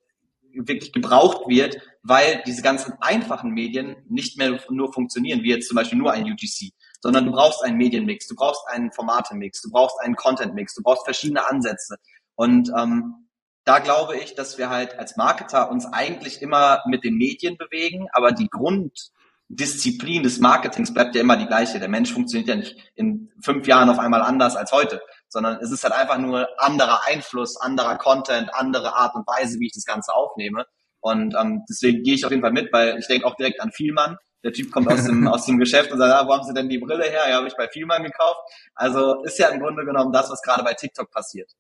wirklich 0.54 0.92
gebraucht 0.94 1.48
wird, 1.48 1.78
weil 2.02 2.42
diese 2.48 2.62
ganzen 2.62 2.94
einfachen 3.02 3.52
Medien 3.52 3.98
nicht 4.10 4.38
mehr 4.38 4.60
nur 4.70 4.92
funktionieren, 4.94 5.44
wie 5.44 5.50
jetzt 5.50 5.68
zum 5.68 5.76
Beispiel 5.76 6.00
nur 6.00 6.14
ein 6.14 6.24
UGC, 6.24 6.72
sondern 7.02 7.26
du 7.26 7.32
brauchst 7.32 7.64
einen 7.64 7.78
Medienmix, 7.78 8.28
du 8.28 8.36
brauchst 8.36 8.68
einen 8.68 8.92
Formatemix, 8.92 9.62
du 9.62 9.70
brauchst 9.70 10.00
einen 10.00 10.16
Contentmix, 10.16 10.74
du 10.74 10.82
brauchst 10.82 11.06
verschiedene 11.06 11.48
Ansätze. 11.48 11.98
Und 12.36 12.72
ähm, 12.78 13.28
da 13.66 13.80
glaube 13.80 14.18
ich, 14.18 14.36
dass 14.36 14.58
wir 14.58 14.70
halt 14.70 14.98
als 14.98 15.18
Marketer 15.18 15.70
uns 15.70 15.86
eigentlich 15.86 16.42
immer 16.42 16.82
mit 16.88 17.04
den 17.04 17.18
Medien 17.18 17.58
bewegen, 17.58 18.08
aber 18.14 18.32
die 18.32 18.48
Grund, 18.48 19.12
Disziplin 19.50 20.24
des 20.24 20.40
Marketings 20.40 20.94
bleibt 20.94 21.16
ja 21.16 21.22
immer 21.22 21.38
die 21.38 21.46
gleiche. 21.46 21.80
Der 21.80 21.88
Mensch 21.88 22.12
funktioniert 22.12 22.50
ja 22.50 22.56
nicht 22.56 22.78
in 22.96 23.32
fünf 23.42 23.66
Jahren 23.68 23.90
auf 23.90 24.00
einmal 24.00 24.22
anders 24.22 24.56
als 24.56 24.72
heute, 24.72 25.02
sondern 25.30 25.60
es 25.62 25.72
ist 25.72 25.84
halt 25.84 25.94
einfach 25.94 26.18
nur 26.18 26.48
anderer 26.58 27.06
Einfluss, 27.06 27.60
anderer 27.60 27.98
Content, 27.98 28.54
andere 28.54 28.96
Art 28.96 29.16
und 29.16 29.26
Weise, 29.26 29.60
wie 29.60 29.68
ich 29.68 29.74
das 29.74 29.86
Ganze 29.86 30.14
aufnehme. 30.14 30.66
Und 31.00 31.36
ähm, 31.40 31.64
deswegen 31.70 32.04
gehe 32.04 32.16
ich 32.16 32.26
auf 32.26 32.32
jeden 32.32 32.42
Fall 32.42 32.52
mit, 32.52 32.74
weil 32.74 32.98
ich 33.00 33.08
denke 33.08 33.26
auch 33.26 33.36
direkt 33.36 33.62
an 33.62 33.72
Vielmann. 33.72 34.18
Der 34.44 34.52
Typ 34.52 34.72
kommt 34.72 34.90
aus 34.92 35.06
dem, 35.06 35.28
aus 35.28 35.46
dem 35.46 35.58
Geschäft 35.58 35.92
und 35.92 35.98
sagt, 35.98 36.14
ah, 36.14 36.28
wo 36.28 36.34
haben 36.34 36.44
Sie 36.44 36.54
denn 36.54 36.70
die 36.70 36.80
Brille 36.80 37.06
her? 37.06 37.30
Ja, 37.30 37.38
habe 37.38 37.48
ich 37.48 37.56
bei 37.56 37.68
Vielmann 37.70 38.04
gekauft. 38.04 38.42
Also 38.76 39.24
ist 39.24 39.40
ja 39.40 39.48
im 39.50 39.60
Grunde 39.60 39.86
genommen 39.86 40.12
das, 40.12 40.30
was 40.30 40.42
gerade 40.42 40.64
bei 40.64 40.74
TikTok 40.74 41.10
passiert. 41.12 41.52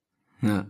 Ja, 0.42 0.68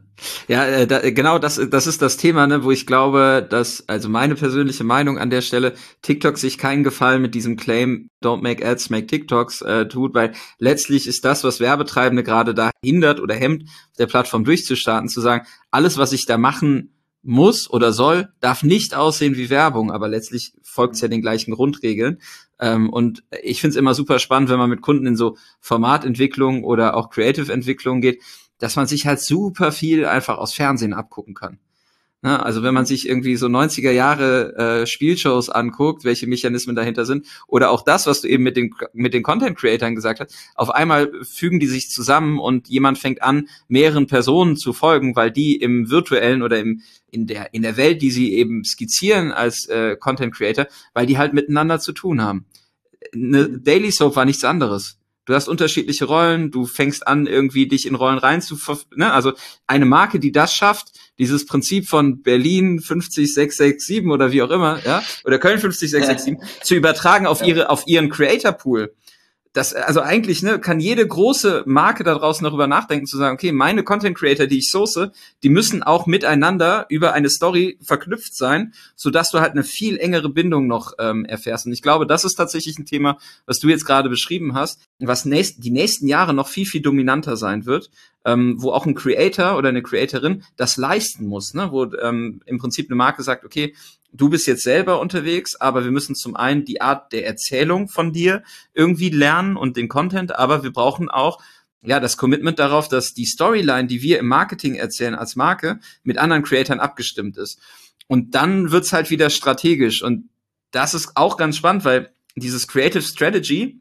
ja 0.47 0.65
äh, 0.65 0.87
da, 0.87 0.99
genau 1.09 1.39
das, 1.39 1.59
das 1.69 1.87
ist 1.87 2.01
das 2.01 2.17
Thema, 2.17 2.47
ne, 2.47 2.63
wo 2.63 2.71
ich 2.71 2.85
glaube, 2.85 3.45
dass, 3.49 3.87
also 3.87 4.07
meine 4.07 4.35
persönliche 4.35 4.83
Meinung 4.83 5.17
an 5.17 5.29
der 5.29 5.41
Stelle, 5.41 5.73
TikTok 6.01 6.37
sich 6.37 6.57
keinen 6.57 6.83
Gefallen 6.83 7.21
mit 7.21 7.35
diesem 7.35 7.57
Claim, 7.57 8.09
don't 8.23 8.41
make 8.41 8.65
ads, 8.65 8.89
make 8.89 9.07
TikToks 9.07 9.61
äh, 9.63 9.87
tut, 9.87 10.13
weil 10.13 10.33
letztlich 10.57 11.07
ist 11.07 11.25
das, 11.25 11.43
was 11.43 11.59
Werbetreibende 11.59 12.23
gerade 12.23 12.53
da 12.53 12.71
hindert 12.81 13.19
oder 13.19 13.35
hemmt, 13.35 13.69
der 13.99 14.07
Plattform 14.07 14.45
durchzustarten, 14.45 15.09
zu 15.09 15.19
sagen, 15.21 15.45
alles, 15.69 15.97
was 15.97 16.13
ich 16.13 16.25
da 16.25 16.37
machen 16.37 16.93
muss 17.23 17.69
oder 17.69 17.91
soll, 17.91 18.29
darf 18.39 18.63
nicht 18.63 18.95
aussehen 18.95 19.35
wie 19.35 19.49
Werbung, 19.49 19.91
aber 19.91 20.07
letztlich 20.07 20.53
folgt 20.63 20.95
es 20.95 21.01
ja 21.01 21.09
den 21.09 21.21
gleichen 21.21 21.51
Grundregeln. 21.51 22.21
Ähm, 22.57 22.89
und 22.89 23.23
ich 23.43 23.59
finde 23.59 23.71
es 23.71 23.75
immer 23.75 23.93
super 23.93 24.19
spannend, 24.19 24.49
wenn 24.49 24.57
man 24.57 24.69
mit 24.69 24.81
Kunden 24.81 25.05
in 25.05 25.17
so 25.17 25.35
Formatentwicklung 25.59 26.63
oder 26.63 26.95
auch 26.95 27.09
Creative-Entwicklung 27.09 27.99
geht, 27.99 28.23
dass 28.59 28.75
man 28.75 28.87
sich 28.87 29.05
halt 29.05 29.19
super 29.19 29.71
viel 29.71 30.05
einfach 30.05 30.37
aus 30.37 30.53
Fernsehen 30.53 30.93
abgucken 30.93 31.33
kann. 31.33 31.59
Ja, 32.23 32.37
also 32.37 32.63
wenn 32.63 32.73
man 32.73 32.87
sich 32.87 33.07
irgendwie 33.07 33.35
so 33.35 33.45
90er 33.45 33.91
Jahre 33.91 34.55
äh, 34.55 34.87
Spielshows 34.87 35.49
anguckt, 35.49 36.03
welche 36.03 36.25
Mechanismen 36.25 36.75
dahinter 36.75 37.05
sind, 37.05 37.27
oder 37.45 37.69
auch 37.69 37.83
das, 37.83 38.07
was 38.07 38.21
du 38.21 38.27
eben 38.27 38.41
mit 38.41 38.57
den, 38.57 38.73
mit 38.91 39.13
den 39.13 39.21
Content-Creatern 39.21 39.93
gesagt 39.93 40.19
hast, 40.19 40.35
auf 40.55 40.71
einmal 40.71 41.11
fügen 41.23 41.59
die 41.59 41.67
sich 41.67 41.91
zusammen 41.91 42.39
und 42.39 42.69
jemand 42.69 42.97
fängt 42.97 43.21
an, 43.21 43.47
mehreren 43.67 44.07
Personen 44.07 44.57
zu 44.57 44.73
folgen, 44.73 45.15
weil 45.15 45.29
die 45.29 45.57
im 45.57 45.91
virtuellen 45.91 46.41
oder 46.41 46.59
im, 46.59 46.81
in 47.11 47.27
der, 47.27 47.53
in 47.53 47.61
der 47.61 47.77
Welt, 47.77 48.01
die 48.01 48.11
sie 48.11 48.33
eben 48.33 48.63
skizzieren 48.63 49.31
als 49.31 49.67
äh, 49.67 49.95
Content-Creator, 49.95 50.65
weil 50.95 51.05
die 51.05 51.19
halt 51.19 51.33
miteinander 51.33 51.79
zu 51.79 51.93
tun 51.93 52.19
haben. 52.19 52.45
Eine 53.13 53.47
Daily 53.59 53.91
Soap 53.91 54.15
war 54.15 54.25
nichts 54.25 54.43
anderes 54.43 54.97
du 55.27 55.35
hast 55.35 55.47
unterschiedliche 55.47 56.05
Rollen, 56.05 56.49
du 56.49 56.65
fängst 56.65 57.07
an, 57.07 57.27
irgendwie 57.27 57.67
dich 57.67 57.85
in 57.85 57.93
Rollen 57.95 58.17
rein 58.17 58.41
zu, 58.41 58.57
ne? 58.95 59.13
also 59.13 59.33
eine 59.67 59.85
Marke, 59.85 60.19
die 60.19 60.31
das 60.31 60.55
schafft, 60.55 60.93
dieses 61.19 61.45
Prinzip 61.45 61.87
von 61.87 62.23
Berlin 62.23 62.79
50667 62.79 64.07
oder 64.07 64.31
wie 64.31 64.41
auch 64.41 64.49
immer, 64.49 64.79
ja, 64.85 65.03
oder 65.25 65.37
Köln 65.37 65.59
50667 65.59 66.37
zu 66.63 66.75
übertragen 66.75 67.27
auf 67.27 67.43
ihre, 67.43 67.69
auf 67.69 67.85
ihren 67.85 68.09
Creator 68.09 68.53
Pool 68.53 68.93
das, 69.57 69.73
also 69.73 70.01
eigentlich, 70.01 70.43
ne, 70.43 70.59
kann 70.59 70.79
jede 70.79 71.05
große 71.07 71.63
Marke 71.65 72.03
da 72.03 72.13
draußen 72.13 72.43
darüber 72.43 72.67
nachdenken, 72.67 73.07
zu 73.07 73.17
sagen, 73.17 73.33
okay, 73.33 73.51
meine 73.51 73.83
Content 73.83 74.15
Creator, 74.15 74.45
die 74.45 74.59
ich 74.59 74.69
source, 74.69 75.09
die 75.41 75.49
müssen 75.49 75.81
auch 75.81 76.05
miteinander 76.05 76.85
über 76.89 77.13
eine 77.13 77.31
Story 77.31 77.79
verknüpft 77.81 78.35
sein, 78.35 78.73
so 78.95 79.09
dass 79.09 79.31
du 79.31 79.39
halt 79.39 79.53
eine 79.53 79.63
viel 79.63 79.97
engere 79.97 80.29
Bindung 80.29 80.67
noch 80.67 80.93
ähm, 80.99 81.25
erfährst. 81.25 81.65
Und 81.65 81.71
ich 81.71 81.81
glaube, 81.81 82.05
das 82.05 82.23
ist 82.23 82.35
tatsächlich 82.35 82.77
ein 82.77 82.85
Thema, 82.85 83.17
was 83.47 83.57
du 83.57 83.67
jetzt 83.67 83.85
gerade 83.85 84.09
beschrieben 84.09 84.53
hast, 84.53 84.79
was 84.99 85.25
nächst, 85.25 85.63
die 85.63 85.71
nächsten 85.71 86.07
Jahre 86.07 86.35
noch 86.35 86.47
viel, 86.47 86.67
viel 86.67 86.83
dominanter 86.83 87.35
sein 87.35 87.65
wird, 87.65 87.89
ähm, 88.25 88.57
wo 88.59 88.71
auch 88.71 88.85
ein 88.85 88.93
Creator 88.93 89.57
oder 89.57 89.69
eine 89.69 89.81
Creatorin 89.81 90.43
das 90.55 90.77
leisten 90.77 91.25
muss, 91.25 91.55
ne? 91.55 91.71
wo 91.71 91.85
ähm, 91.95 92.41
im 92.45 92.59
Prinzip 92.59 92.89
eine 92.89 92.95
Marke 92.95 93.23
sagt, 93.23 93.43
okay, 93.43 93.73
du 94.11 94.29
bist 94.29 94.47
jetzt 94.47 94.63
selber 94.63 94.99
unterwegs, 94.99 95.55
aber 95.55 95.83
wir 95.83 95.91
müssen 95.91 96.15
zum 96.15 96.35
einen 96.35 96.65
die 96.65 96.81
Art 96.81 97.11
der 97.13 97.25
Erzählung 97.25 97.87
von 97.87 98.13
dir 98.13 98.43
irgendwie 98.73 99.09
lernen 99.09 99.57
und 99.57 99.77
den 99.77 99.87
Content, 99.87 100.35
aber 100.35 100.63
wir 100.63 100.71
brauchen 100.71 101.09
auch 101.09 101.41
ja, 101.81 101.99
das 101.99 102.17
Commitment 102.17 102.59
darauf, 102.59 102.87
dass 102.87 103.13
die 103.13 103.25
Storyline, 103.25 103.87
die 103.87 104.01
wir 104.01 104.19
im 104.19 104.27
Marketing 104.27 104.75
erzählen 104.75 105.15
als 105.15 105.35
Marke, 105.35 105.79
mit 106.03 106.17
anderen 106.17 106.43
Creatoren 106.43 106.79
abgestimmt 106.79 107.37
ist. 107.37 107.59
Und 108.07 108.35
dann 108.35 108.71
wird's 108.71 108.93
halt 108.93 109.09
wieder 109.09 109.29
strategisch. 109.29 110.01
Und 110.01 110.29
das 110.71 110.93
ist 110.93 111.11
auch 111.15 111.37
ganz 111.37 111.57
spannend, 111.57 111.85
weil 111.85 112.11
dieses 112.35 112.67
Creative 112.67 113.01
Strategy 113.01 113.79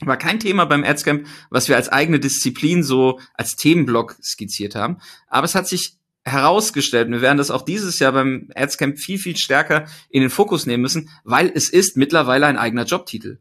war 0.00 0.16
kein 0.16 0.40
Thema 0.40 0.64
beim 0.64 0.84
Adscamp, 0.84 1.26
was 1.50 1.68
wir 1.68 1.76
als 1.76 1.88
eigene 1.88 2.20
Disziplin 2.20 2.82
so 2.82 3.20
als 3.34 3.56
Themenblock 3.56 4.16
skizziert 4.22 4.74
haben. 4.74 4.98
Aber 5.28 5.44
es 5.44 5.54
hat 5.54 5.68
sich 5.68 5.96
herausgestellt. 6.24 7.10
Wir 7.10 7.20
werden 7.20 7.38
das 7.38 7.50
auch 7.50 7.62
dieses 7.62 7.98
Jahr 7.98 8.12
beim 8.12 8.48
Adscamp 8.54 8.98
viel, 8.98 9.18
viel 9.18 9.36
stärker 9.36 9.86
in 10.08 10.20
den 10.20 10.30
Fokus 10.30 10.66
nehmen 10.66 10.82
müssen, 10.82 11.10
weil 11.24 11.50
es 11.54 11.68
ist 11.68 11.96
mittlerweile 11.96 12.46
ein 12.46 12.58
eigener 12.58 12.84
Jobtitel. 12.84 13.38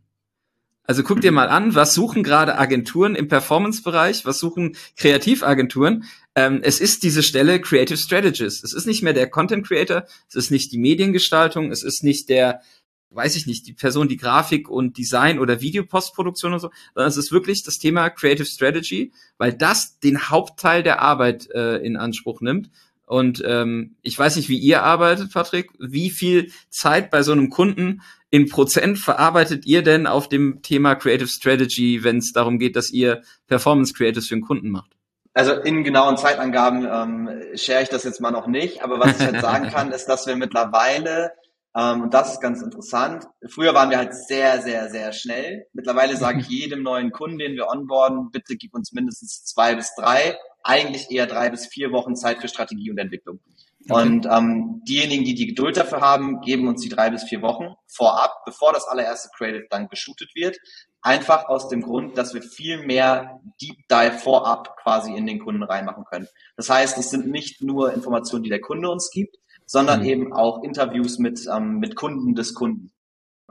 Also 0.84 1.04
guck 1.04 1.22
dir 1.22 1.32
mal 1.32 1.48
an, 1.48 1.76
was 1.76 1.94
suchen 1.94 2.24
gerade 2.24 2.58
Agenturen 2.58 3.16
im 3.16 3.28
Performance-Bereich, 3.28 4.26
was 4.26 4.40
suchen 4.40 4.76
Kreativagenturen. 4.98 6.06
Ähm, 6.36 6.60
es 6.64 6.82
ist 6.82 7.04
diese 7.04 7.24
Stelle 7.24 7.62
Creative 7.62 7.98
Strategist. 7.98 8.64
Es 8.64 8.74
ist 8.74 8.88
nicht 8.88 9.04
mehr 9.04 9.14
der 9.14 9.30
Content 9.30 9.66
Creator, 9.66 10.06
es 10.28 10.36
ist 10.36 10.52
nicht 10.52 10.72
die 10.72 10.80
Mediengestaltung, 10.80 11.72
es 11.72 11.84
ist 11.84 12.04
nicht 12.04 12.30
der 12.30 12.62
weiß 13.12 13.36
ich 13.36 13.46
nicht, 13.46 13.68
die 13.68 13.74
Person, 13.74 14.08
die 14.08 14.18
Grafik 14.18 14.70
und 14.70 14.98
Design 14.98 15.40
oder 15.40 15.62
Videopostproduktion 15.62 16.54
und 16.54 16.60
so, 16.60 16.72
sondern 16.96 17.10
es 17.10 17.18
ist 17.18 17.32
wirklich 17.32 17.64
das 17.64 17.78
Thema 17.78 18.10
Creative 18.10 18.46
Strategy, 18.46 19.12
weil 19.38 19.54
das 19.54 20.00
den 20.00 20.30
Hauptteil 20.30 20.84
der 20.84 21.02
Arbeit 21.02 21.50
äh, 21.52 21.78
in 21.78 21.98
Anspruch 21.98 22.42
nimmt. 22.42 22.70
Und 23.06 23.44
ähm, 23.46 23.96
ich 24.02 24.18
weiß 24.18 24.38
nicht, 24.38 24.48
wie 24.48 24.58
ihr 24.58 24.84
arbeitet, 24.84 25.34
Patrick. 25.34 25.72
Wie 25.80 26.10
viel 26.10 26.52
Zeit 26.70 27.12
bei 27.12 27.24
so 27.24 27.34
einem 27.34 27.50
Kunden 27.50 28.02
in 28.30 28.48
Prozent 28.48 28.98
verarbeitet 28.98 29.66
ihr 29.66 29.84
denn 29.84 30.08
auf 30.08 30.30
dem 30.30 30.62
Thema 30.62 30.96
Creative 30.96 31.28
Strategy, 31.28 32.06
wenn 32.06 32.20
es 32.20 32.32
darum 32.32 32.58
geht, 32.58 32.78
dass 32.78 32.90
ihr 32.90 33.22
Performance 33.48 33.94
Creatives 33.94 34.30
für 34.30 34.36
den 34.36 34.44
Kunden 34.44 34.70
macht? 34.70 34.92
Also 35.34 35.54
in 35.54 35.84
genauen 35.84 36.16
Zeitangaben 36.16 36.86
ähm, 36.86 37.58
share 37.58 37.84
ich 37.84 37.90
das 37.90 38.04
jetzt 38.04 38.22
mal 38.22 38.32
noch 38.32 38.48
nicht, 38.48 38.82
aber 38.82 39.00
was 39.00 39.20
ich 39.20 39.26
halt 39.26 39.42
sagen 39.42 39.70
kann, 39.74 39.92
ist, 39.92 40.06
dass 40.06 40.26
wir 40.26 40.38
mittlerweile 40.38 41.32
ähm, 41.76 42.04
und 42.04 42.14
das 42.14 42.34
ist 42.34 42.42
ganz 42.42 42.62
interessant. 42.62 43.26
Früher 43.48 43.74
waren 43.74 43.90
wir 43.90 43.98
halt 43.98 44.14
sehr, 44.14 44.62
sehr, 44.62 44.90
sehr 44.90 45.14
schnell. 45.14 45.66
Mittlerweile 45.74 46.18
sage 46.18 46.42
ich 46.42 46.48
jedem 46.50 46.84
neuen 46.84 47.12
Kunden, 47.12 47.40
den 47.40 47.56
wir 47.56 47.68
onboarden, 47.68 48.32
bitte 48.32 48.56
gib 48.56 48.74
uns 48.74 48.92
mindestens 48.92 49.44
zwei 49.46 49.76
bis 49.76 49.94
drei, 49.96 50.38
eigentlich 50.64 51.10
eher 51.10 51.28
drei 51.28 51.50
bis 51.50 51.68
vier 51.68 51.92
Wochen 51.92 52.16
Zeit 52.16 52.40
für 52.40 52.48
Strategie 52.48 52.92
und 52.92 52.98
Entwicklung. 52.98 53.40
Okay. 53.90 53.94
Und 53.94 54.28
ähm, 54.28 54.82
diejenigen, 54.88 55.24
die 55.24 55.34
die 55.34 55.48
Geduld 55.48 55.76
dafür 55.76 56.02
haben, 56.02 56.42
geben 56.42 56.68
uns 56.68 56.82
die 56.82 56.90
drei 56.90 57.10
bis 57.10 57.24
vier 57.24 57.42
Wochen 57.42 57.74
vorab, 57.88 58.44
bevor 58.46 58.74
das 58.74 58.88
allererste 58.88 59.30
Creative 59.36 59.66
dann 59.70 59.88
geshootet 59.88 60.30
wird. 60.36 60.58
Einfach 61.02 61.46
aus 61.46 61.68
dem 61.68 61.82
Grund, 61.82 62.16
dass 62.16 62.36
wir 62.36 62.44
viel 62.44 62.86
mehr 62.86 63.40
Deep 63.60 63.88
Dive 63.90 64.20
vorab 64.20 64.78
quasi 64.78 65.16
in 65.16 65.26
den 65.26 65.40
Kunden 65.40 65.64
reinmachen 65.64 66.04
können. 66.06 66.28
Das 66.58 66.70
heißt, 66.70 66.98
es 67.00 67.10
sind 67.10 67.28
nicht 67.28 67.64
nur 67.64 67.92
Informationen, 67.92 68.44
die 68.44 68.52
der 68.52 68.62
Kunde 68.62 68.90
uns 68.90 69.10
gibt, 69.10 69.38
sondern 69.72 70.02
mhm. 70.02 70.06
eben 70.06 70.34
auch 70.34 70.64
Interviews 70.64 71.18
mit, 71.18 71.48
ähm, 71.48 71.80
mit 71.80 71.96
Kunden 71.96 72.36
des 72.36 72.54
Kunden 72.54 72.92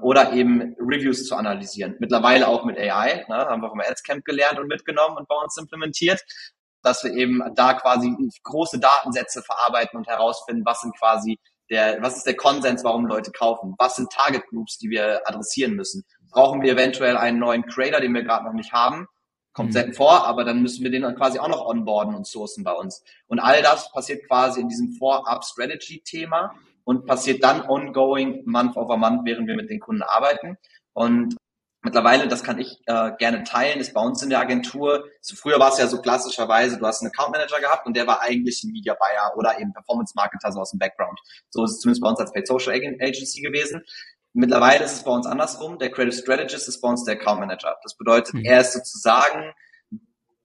oder 0.03 0.35
eben 0.35 0.77
Reviews 0.79 1.25
zu 1.25 1.35
analysieren. 1.35 1.97
Mittlerweile 1.99 2.47
auch 2.47 2.67
mit 2.67 2.77
AI, 2.79 3.25
ne, 3.27 3.37
haben 3.37 3.63
wir 3.63 3.71
vom 3.71 3.81
Adscamp 3.81 4.23
gelernt 4.27 4.59
und 4.59 4.69
mitgenommen 4.69 5.17
und 5.17 5.29
bei 5.29 5.37
uns 5.37 5.57
implementiert, 5.57 6.21
dass 6.83 7.05
wir 7.05 7.15
eben 7.15 7.41
da 7.55 7.73
quasi 7.73 8.15
große 8.43 8.79
Datensätze 8.79 9.43
verarbeiten 9.43 9.97
und 9.97 10.09
herausfinden, 10.09 10.63
was 10.67 10.83
sind 10.83 10.95
quasi 10.99 11.39
der, 11.71 12.03
was 12.03 12.19
ist 12.19 12.27
der 12.27 12.37
Konsens, 12.37 12.85
warum 12.85 13.07
Leute 13.07 13.31
kaufen? 13.31 13.75
Was 13.79 13.97
sind 13.97 14.13
Target 14.13 14.47
Groups, 14.49 14.77
die 14.77 14.91
wir 14.91 15.23
adressieren 15.27 15.73
müssen? 15.73 16.05
Brauchen 16.33 16.61
wir 16.61 16.73
eventuell 16.73 17.17
einen 17.17 17.39
neuen 17.39 17.65
Creator, 17.65 18.01
den 18.01 18.13
wir 18.13 18.25
gerade 18.25 18.45
noch 18.45 18.53
nicht 18.53 18.73
haben? 18.73 19.07
Kommt 19.53 19.71
mhm. 19.71 19.73
selten 19.73 19.95
vor, 19.95 20.27
aber 20.27 20.45
dann 20.45 20.63
müssen 20.63 20.85
wir 20.85 20.91
den 20.91 21.03
dann 21.03 21.17
quasi 21.17 21.39
auch 21.39 21.49
noch 21.49 21.67
onboarden 21.67 22.15
und 22.15 22.27
sourcen 22.27 22.63
bei 22.63 22.73
uns. 22.73 23.03
Und 23.27 23.41
all 23.41 23.63
das 23.63 23.91
passiert 23.93 24.27
quasi 24.27 24.61
in 24.61 24.69
diesem 24.69 24.93
Vorab-Strategy-Thema 24.93 26.55
und 26.85 27.07
passiert 27.07 27.43
dann 27.43 27.63
ongoing, 27.69 28.43
month 28.47 28.77
over 28.77 28.97
month, 28.97 29.23
während 29.25 29.49
wir 29.49 29.57
mit 29.57 29.71
den 29.71 29.81
Kunden 29.81 30.03
arbeiten. 30.03 30.57
Und 30.93 31.37
mittlerweile, 31.83 32.29
das 32.29 32.43
kann 32.43 32.59
ich 32.59 32.81
äh, 32.87 33.13
gerne 33.19 33.45
teilen, 33.45 33.81
ist 33.81 33.95
bei 33.95 34.03
uns 34.03 34.23
in 34.23 34.31
der 34.31 34.41
Agentur, 34.41 35.05
so 35.21 35.35
früher 35.35 35.59
war 35.59 35.73
es 35.73 35.79
ja 35.79 35.87
so 35.87 36.01
klassischerweise, 36.01 36.79
du 36.79 36.87
hast 36.87 37.03
einen 37.03 37.11
Account 37.11 37.33
Manager 37.33 37.61
gehabt 37.61 37.87
und 37.87 37.97
der 37.97 38.07
war 38.07 38.21
eigentlich 38.21 38.63
ein 38.63 38.73
Media 38.73 38.95
Buyer 38.95 39.37
oder 39.37 39.59
eben 39.59 39.73
Performance 39.73 40.13
Marketer 40.15 40.53
so 40.53 40.61
aus 40.61 40.71
dem 40.71 40.79
Background. 40.79 41.19
So 41.51 41.65
ist 41.65 41.73
es 41.73 41.81
zumindest 41.81 42.03
bei 42.03 42.09
uns 42.09 42.21
als 42.21 42.33
Paid 42.33 42.47
Social 42.47 42.75
Agency 42.75 43.41
gewesen. 43.41 43.83
Mittlerweile 44.33 44.85
ist 44.85 44.93
es 44.93 45.05
bei 45.05 45.11
uns 45.11 45.27
andersrum. 45.27 45.79
Der 45.79 45.91
Creative 45.91 46.15
Strategist 46.15 46.69
ist 46.69 46.81
bei 46.81 46.89
uns 46.89 47.05
der 47.05 47.15
Account 47.15 47.41
Manager. 47.41 47.77
Das 47.83 47.97
bedeutet, 47.97 48.35
mhm. 48.35 48.45
er 48.45 48.61
ist 48.61 48.73
sozusagen, 48.73 49.53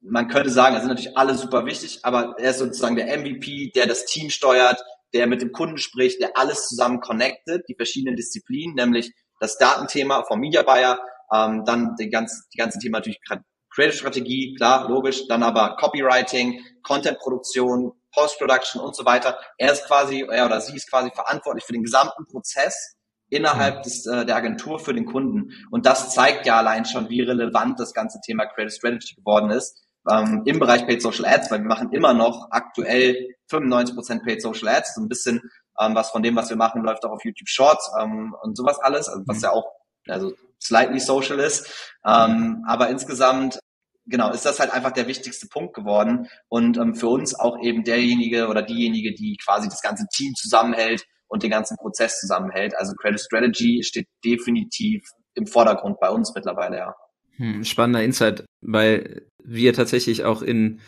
man 0.02 0.28
könnte 0.28 0.50
sagen, 0.50 0.76
er 0.76 0.82
sind 0.82 0.90
natürlich 0.90 1.18
alle 1.18 1.36
super 1.36 1.66
wichtig, 1.66 2.00
aber 2.04 2.36
er 2.40 2.52
ist 2.52 2.60
sozusagen 2.60 2.96
der 2.96 3.16
MVP, 3.18 3.72
der 3.76 3.86
das 3.86 4.06
Team 4.06 4.30
steuert, 4.30 4.84
der 5.14 5.28
mit 5.28 5.42
dem 5.42 5.52
Kunden 5.52 5.78
spricht, 5.78 6.20
der 6.20 6.36
alles 6.36 6.68
zusammen 6.68 7.00
connected, 7.00 7.64
die 7.70 7.76
verschiedenen 7.76 8.16
Disziplinen, 8.16 8.76
nämlich 8.76 9.14
das 9.40 9.58
Datenthema 9.58 10.24
vom 10.24 10.40
Media 10.40 10.64
Buyer, 10.64 11.00
ähm, 11.34 11.64
dann 11.66 11.96
die 12.00 12.10
ganze, 12.10 12.44
die 12.54 12.58
ganze 12.58 12.80
Thema 12.80 12.98
natürlich 12.98 13.22
Creative 13.70 13.98
Strategie, 13.98 14.56
klar, 14.56 14.88
logisch, 14.90 15.28
dann 15.28 15.44
aber 15.44 15.76
Copywriting, 15.76 16.62
Content 16.82 17.20
Produktion, 17.20 17.92
Post-Production 18.14 18.82
und 18.82 18.96
so 18.96 19.06
weiter. 19.06 19.38
Er 19.58 19.74
ist 19.74 19.86
quasi, 19.86 20.26
er 20.30 20.46
oder 20.46 20.62
sie 20.62 20.76
ist 20.76 20.90
quasi 20.90 21.12
verantwortlich 21.12 21.66
für 21.66 21.74
den 21.74 21.84
gesamten 21.84 22.26
Prozess 22.26 22.95
innerhalb 23.30 23.84
des, 23.84 24.06
äh, 24.06 24.26
der 24.26 24.36
Agentur 24.36 24.80
für 24.80 24.94
den 24.94 25.06
Kunden. 25.06 25.52
Und 25.72 25.86
das 25.86 26.14
zeigt 26.14 26.46
ja 26.46 26.58
allein 26.58 26.86
schon, 26.86 27.10
wie 27.10 27.22
relevant 27.22 27.80
das 27.80 27.94
ganze 27.94 28.20
Thema 28.22 28.46
Credit 28.46 28.74
Strategy 28.74 29.16
geworden 29.16 29.50
ist 29.52 29.86
ähm, 30.10 30.44
im 30.46 30.60
Bereich 30.60 30.86
Paid 30.86 31.02
Social 31.02 31.26
Ads, 31.26 31.52
weil 31.52 31.60
wir 31.60 31.68
machen 31.68 31.92
immer 31.92 32.14
noch 32.14 32.48
aktuell 32.52 33.36
95% 33.52 34.24
Paid 34.24 34.42
Social 34.42 34.70
Ads. 34.70 34.96
So 34.96 35.02
ein 35.02 35.10
bisschen 35.10 35.42
ähm, 35.80 35.96
was 35.96 36.12
von 36.12 36.24
dem, 36.24 36.36
was 36.36 36.50
wir 36.50 36.58
machen, 36.58 36.84
läuft 36.84 37.04
auch 37.06 37.12
auf 37.12 37.24
YouTube 37.24 37.50
Shorts 37.50 37.92
ähm, 38.00 38.36
und 38.42 38.56
sowas 38.56 38.80
alles, 38.80 39.08
also 39.10 39.24
was 39.26 39.38
mhm. 39.38 39.44
ja 39.44 39.52
auch 39.52 39.66
also 40.08 40.34
slightly 40.62 41.00
social 41.00 41.40
ist. 41.40 41.94
Ähm, 42.06 42.64
aber 42.68 42.90
insgesamt 42.90 43.60
genau, 44.06 44.32
ist 44.32 44.46
das 44.46 44.60
halt 44.60 44.72
einfach 44.72 44.92
der 44.92 45.08
wichtigste 45.08 45.48
Punkt 45.48 45.74
geworden 45.74 46.28
und 46.48 46.78
ähm, 46.78 46.96
für 46.96 47.08
uns 47.08 47.38
auch 47.38 47.58
eben 47.62 47.84
derjenige 47.84 48.48
oder 48.48 48.62
diejenige, 48.62 49.14
die 49.14 49.38
quasi 49.44 49.68
das 49.68 49.82
ganze 49.82 50.06
Team 50.14 50.34
zusammenhält, 50.36 51.04
und 51.28 51.44
den 51.44 51.50
ganzen 51.50 51.78
Prozess 51.78 52.20
zusammenhält. 52.20 52.76
Also 52.78 52.94
Credit 52.96 53.20
Strategy 53.20 53.84
steht 53.84 54.08
definitiv 54.24 55.04
im 55.34 55.48
Vordergrund 55.48 56.00
bei 56.00 56.10
uns 56.10 56.34
mittlerweile, 56.36 56.78
ja. 56.78 56.96
Hm, 57.38 57.66
spannender 57.66 58.04
Insight, 58.04 58.46
weil 58.62 59.28
wir 59.44 59.74
tatsächlich 59.74 60.24
auch 60.24 60.42
in 60.42 60.80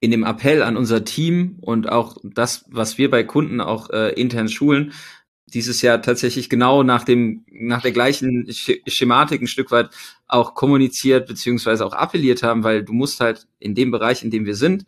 in 0.00 0.10
dem 0.10 0.24
Appell 0.24 0.62
an 0.62 0.78
unser 0.78 1.04
Team 1.04 1.58
und 1.60 1.90
auch 1.90 2.16
das, 2.22 2.64
was 2.68 2.96
wir 2.96 3.10
bei 3.10 3.22
Kunden 3.22 3.60
auch 3.60 3.90
äh, 3.90 4.12
intern 4.14 4.48
schulen, 4.48 4.92
dieses 5.52 5.82
Jahr 5.82 6.00
tatsächlich 6.00 6.48
genau 6.48 6.82
nach 6.82 7.04
dem, 7.04 7.44
nach 7.50 7.82
der 7.82 7.92
gleichen 7.92 8.46
Schematik 8.86 9.42
ein 9.42 9.46
Stück 9.46 9.70
weit 9.70 9.90
auch 10.26 10.54
kommuniziert 10.54 11.26
beziehungsweise 11.26 11.84
auch 11.84 11.92
appelliert 11.92 12.42
haben, 12.42 12.64
weil 12.64 12.84
du 12.84 12.92
musst 12.92 13.20
halt 13.20 13.46
in 13.58 13.74
dem 13.74 13.90
Bereich, 13.90 14.22
in 14.22 14.30
dem 14.30 14.46
wir 14.46 14.54
sind, 14.54 14.84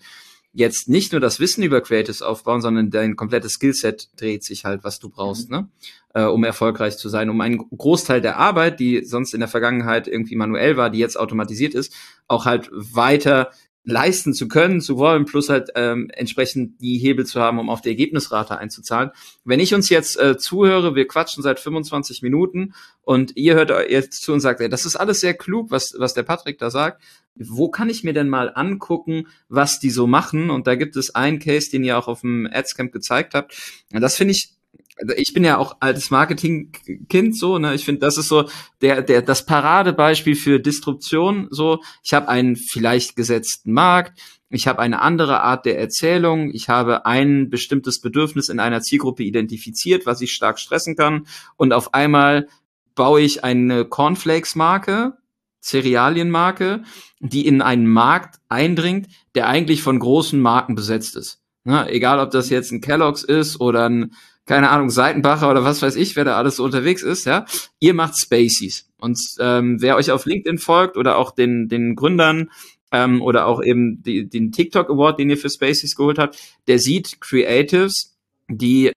jetzt 0.53 0.89
nicht 0.89 1.13
nur 1.13 1.21
das 1.21 1.41
Wissen 1.41 1.63
über 1.63 1.81
Creatives 1.81 2.23
aufbauen, 2.23 2.61
sondern 2.61 2.91
dein 2.91 3.17
komplettes 3.17 3.53
Skillset 3.53 4.09
dreht 4.17 4.45
sich 4.45 4.65
halt, 4.65 4.85
was 4.85 4.99
du 4.99 5.09
brauchst, 5.09 5.51
mhm. 5.51 5.57
ne? 5.57 5.69
Äh, 6.15 6.25
um 6.25 6.45
erfolgreich 6.45 6.99
zu 6.99 7.09
sein, 7.09 7.31
um 7.31 7.41
einen 7.41 7.59
Großteil 7.59 8.21
der 8.21 8.37
Arbeit, 8.37 8.81
die 8.81 9.03
sonst 9.05 9.33
in 9.33 9.41
der 9.41 9.49
Vergangenheit 9.49 10.07
irgendwie 10.07 10.37
manuell 10.37 10.77
war, 10.77 10.91
die 10.91 10.99
jetzt 10.99 11.19
automatisiert 11.19 11.75
ist, 11.75 11.95
auch 12.29 12.45
halt 12.45 12.69
weiter 12.73 13.51
leisten 13.85 14.33
zu 14.33 14.47
können, 14.47 14.81
zu 14.81 14.97
wollen, 14.97 15.25
plus 15.25 15.49
halt 15.49 15.71
ähm, 15.75 16.09
entsprechend 16.13 16.81
die 16.81 16.99
Hebel 16.99 17.27
zu 17.27 17.41
haben, 17.41 17.59
um 17.59 17.69
auf 17.69 17.81
die 17.81 17.89
Ergebnisrate 17.89 18.57
einzuzahlen. 18.59 19.11
Wenn 19.45 19.61
ich 19.61 19.75
uns 19.75 19.89
jetzt 19.89 20.19
äh, 20.21 20.37
zuhöre, 20.37 20.95
wir 20.95 21.09
quatschen 21.09 21.43
seit 21.43 21.59
25 21.59 22.23
Minuten 22.23 22.75
und 23.03 23.37
ihr 23.37 23.55
hört 23.55 23.71
jetzt 23.91 24.23
zu 24.23 24.33
und 24.33 24.41
sagt, 24.41 24.61
ey, 24.61 24.69
das 24.69 24.87
ist 24.87 24.97
alles 24.97 25.21
sehr 25.21 25.35
klug, 25.35 25.71
was, 25.71 25.95
was 25.99 26.15
der 26.15 26.23
Patrick 26.23 26.59
da 26.59 26.71
sagt. 26.71 27.03
Wo 27.35 27.71
kann 27.71 27.91
ich 27.91 28.05
mir 28.05 28.13
denn 28.13 28.29
mal 28.29 28.53
angucken, 28.55 29.27
was 29.49 29.81
die 29.81 29.91
so 29.91 30.07
machen? 30.07 30.51
Und 30.51 30.67
da 30.67 30.75
gibt 30.77 30.97
es 30.97 31.15
einen 31.15 31.39
Case, 31.39 31.71
den 31.71 31.83
ihr 31.83 31.99
auch 31.99 32.07
auf 32.07 32.21
dem 32.21 32.49
Adscamp 32.53 32.93
gezeigt 32.93 33.35
habt. 33.35 33.57
Das 33.91 34.17
finde 34.17 34.33
ich 34.33 34.51
also 34.97 35.15
ich 35.17 35.33
bin 35.33 35.45
ja 35.45 35.59
auch 35.59 35.77
altes 35.81 36.11
Marketingkind 36.11 37.37
so, 37.37 37.59
ne? 37.59 37.75
Ich 37.75 37.85
finde, 37.85 38.01
das 38.01 38.19
ist 38.19 38.29
so 38.29 38.49
der 38.81 39.03
der 39.03 39.23
das 39.23 39.47
Paradebeispiel 39.47 40.37
für 40.37 40.61
Disruption. 40.61 41.49
So, 41.51 41.81
ich 42.03 42.13
habe 42.15 42.29
einen 42.29 42.57
vielleicht 42.57 43.17
gesetzten 43.17 43.73
Markt, 43.73 44.21
ich 44.51 44.67
habe 44.67 44.81
eine 44.81 45.01
andere 45.01 45.41
Art 45.41 45.65
der 45.65 45.79
Erzählung, 45.79 46.51
ich 46.53 46.69
habe 46.69 47.07
ein 47.07 47.49
bestimmtes 47.49 48.01
Bedürfnis 48.01 48.49
in 48.49 48.61
einer 48.61 48.83
Zielgruppe 48.83 49.23
identifiziert, 49.23 50.05
was 50.05 50.21
ich 50.21 50.33
stark 50.33 50.59
stressen 50.59 50.97
kann, 50.97 51.27
und 51.57 51.73
auf 51.73 51.95
einmal 51.95 52.49
baue 52.95 53.23
ich 53.23 53.45
eine 53.45 53.87
Cornflakes-Marke, 53.87 55.15
Cerealienmarke, 55.63 56.83
die 57.21 57.47
in 57.47 57.63
einen 57.63 57.87
Markt 57.87 58.41
eindringt, 58.49 59.09
der 59.35 59.49
eigentlich 59.49 59.83
von 59.83 59.99
großen 59.99 60.41
Marken 60.41 60.75
besetzt 60.75 61.17
ist. 61.17 61.41
Ne? 61.65 61.89
Egal, 61.89 62.19
ob 62.19 62.31
das 62.33 62.51
jetzt 62.51 62.73
ein 62.73 62.81
Kellogg's 62.81 63.23
ist 63.23 63.61
oder 63.61 63.89
ein 63.89 64.13
keine 64.47 64.71
Ahnung, 64.71 64.91
Seitenbacher 64.91 65.51
oder 65.51 65.65
was 65.65 65.83
weiß 65.83 65.97
ich, 65.97 66.17
wer 66.17 66.25
da 66.25 66.37
alles 66.37 66.57
so 66.57 66.65
unterwegs 66.65 67.03
ist, 67.03 67.27
ja. 67.27 67.47
Ihr 67.79 67.95
macht 67.95 68.19
Spacies. 68.19 68.89
Und 68.99 69.19
ähm, 69.39 69.81
wer 69.81 69.97
euch 69.97 70.11
auf 70.11 70.27
LinkedIn 70.27 70.59
folgt 70.59 70.97
oder 70.97 71.17
auch 71.17 71.33
den, 71.33 71.69
den 71.69 71.95
Gründern 71.95 72.51
ähm, 72.93 73.23
oder 73.23 73.47
auch 73.47 73.63
eben 73.63 74.03
die, 74.03 74.29
den 74.29 74.53
TikTok 74.53 74.91
Award, 74.91 75.19
den 75.19 75.31
ihr 75.31 75.39
für 75.39 75.51
Spacies 75.51 75.97
geholt 75.97 76.19
habt, 76.19 76.39
der 76.67 76.79
sieht 76.79 77.21
Creatives, 77.21 78.17
die 78.49 78.93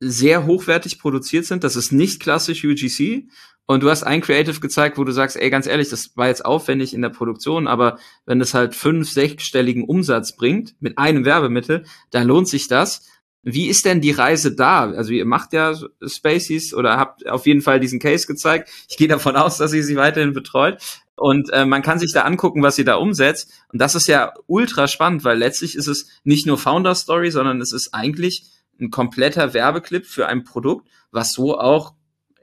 sehr 0.00 0.46
hochwertig 0.46 0.98
produziert 1.00 1.44
sind. 1.44 1.64
Das 1.64 1.76
ist 1.76 1.92
nicht 1.92 2.20
klassisch 2.20 2.64
UGC. 2.64 3.28
Und 3.66 3.82
du 3.82 3.90
hast 3.90 4.02
ein 4.02 4.22
Creative 4.22 4.60
gezeigt, 4.60 4.96
wo 4.96 5.04
du 5.04 5.12
sagst, 5.12 5.36
ey, 5.36 5.50
ganz 5.50 5.66
ehrlich, 5.66 5.90
das 5.90 6.16
war 6.16 6.28
jetzt 6.28 6.44
aufwendig 6.44 6.94
in 6.94 7.02
der 7.02 7.10
Produktion, 7.10 7.66
aber 7.66 7.98
wenn 8.24 8.40
es 8.40 8.54
halt 8.54 8.74
fünf, 8.74 9.10
sechsstelligen 9.10 9.84
Umsatz 9.84 10.34
bringt 10.36 10.74
mit 10.80 10.96
einem 10.96 11.26
Werbemittel, 11.26 11.84
dann 12.10 12.26
lohnt 12.26 12.48
sich 12.48 12.68
das. 12.68 13.06
Wie 13.54 13.68
ist 13.68 13.84
denn 13.84 14.00
die 14.00 14.10
Reise 14.10 14.54
da? 14.54 14.90
Also 14.90 15.12
ihr 15.12 15.24
macht 15.24 15.52
ja 15.52 15.74
Spaces 16.06 16.74
oder 16.74 16.96
habt 16.98 17.26
auf 17.26 17.46
jeden 17.46 17.62
Fall 17.62 17.80
diesen 17.80 17.98
Case 17.98 18.26
gezeigt. 18.26 18.70
Ich 18.88 18.96
gehe 18.96 19.08
davon 19.08 19.36
aus, 19.36 19.56
dass 19.56 19.72
ihr 19.72 19.84
sie 19.84 19.96
weiterhin 19.96 20.32
betreut. 20.32 20.82
Und 21.16 21.50
äh, 21.52 21.64
man 21.64 21.82
kann 21.82 21.98
sich 21.98 22.12
da 22.12 22.22
angucken, 22.22 22.62
was 22.62 22.78
ihr 22.78 22.84
da 22.84 22.96
umsetzt. 22.96 23.50
Und 23.72 23.80
das 23.80 23.94
ist 23.94 24.06
ja 24.06 24.34
ultra 24.46 24.86
spannend, 24.86 25.24
weil 25.24 25.38
letztlich 25.38 25.74
ist 25.76 25.88
es 25.88 26.08
nicht 26.24 26.46
nur 26.46 26.58
Founder 26.58 26.94
Story, 26.94 27.30
sondern 27.30 27.60
es 27.60 27.72
ist 27.72 27.94
eigentlich 27.94 28.44
ein 28.80 28.90
kompletter 28.90 29.54
Werbeclip 29.54 30.06
für 30.06 30.28
ein 30.28 30.44
Produkt, 30.44 30.88
was 31.10 31.32
so 31.32 31.58
auch 31.58 31.94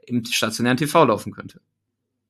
im 0.06 0.24
stationären 0.24 0.76
TV 0.76 1.04
laufen 1.04 1.32
könnte. 1.32 1.60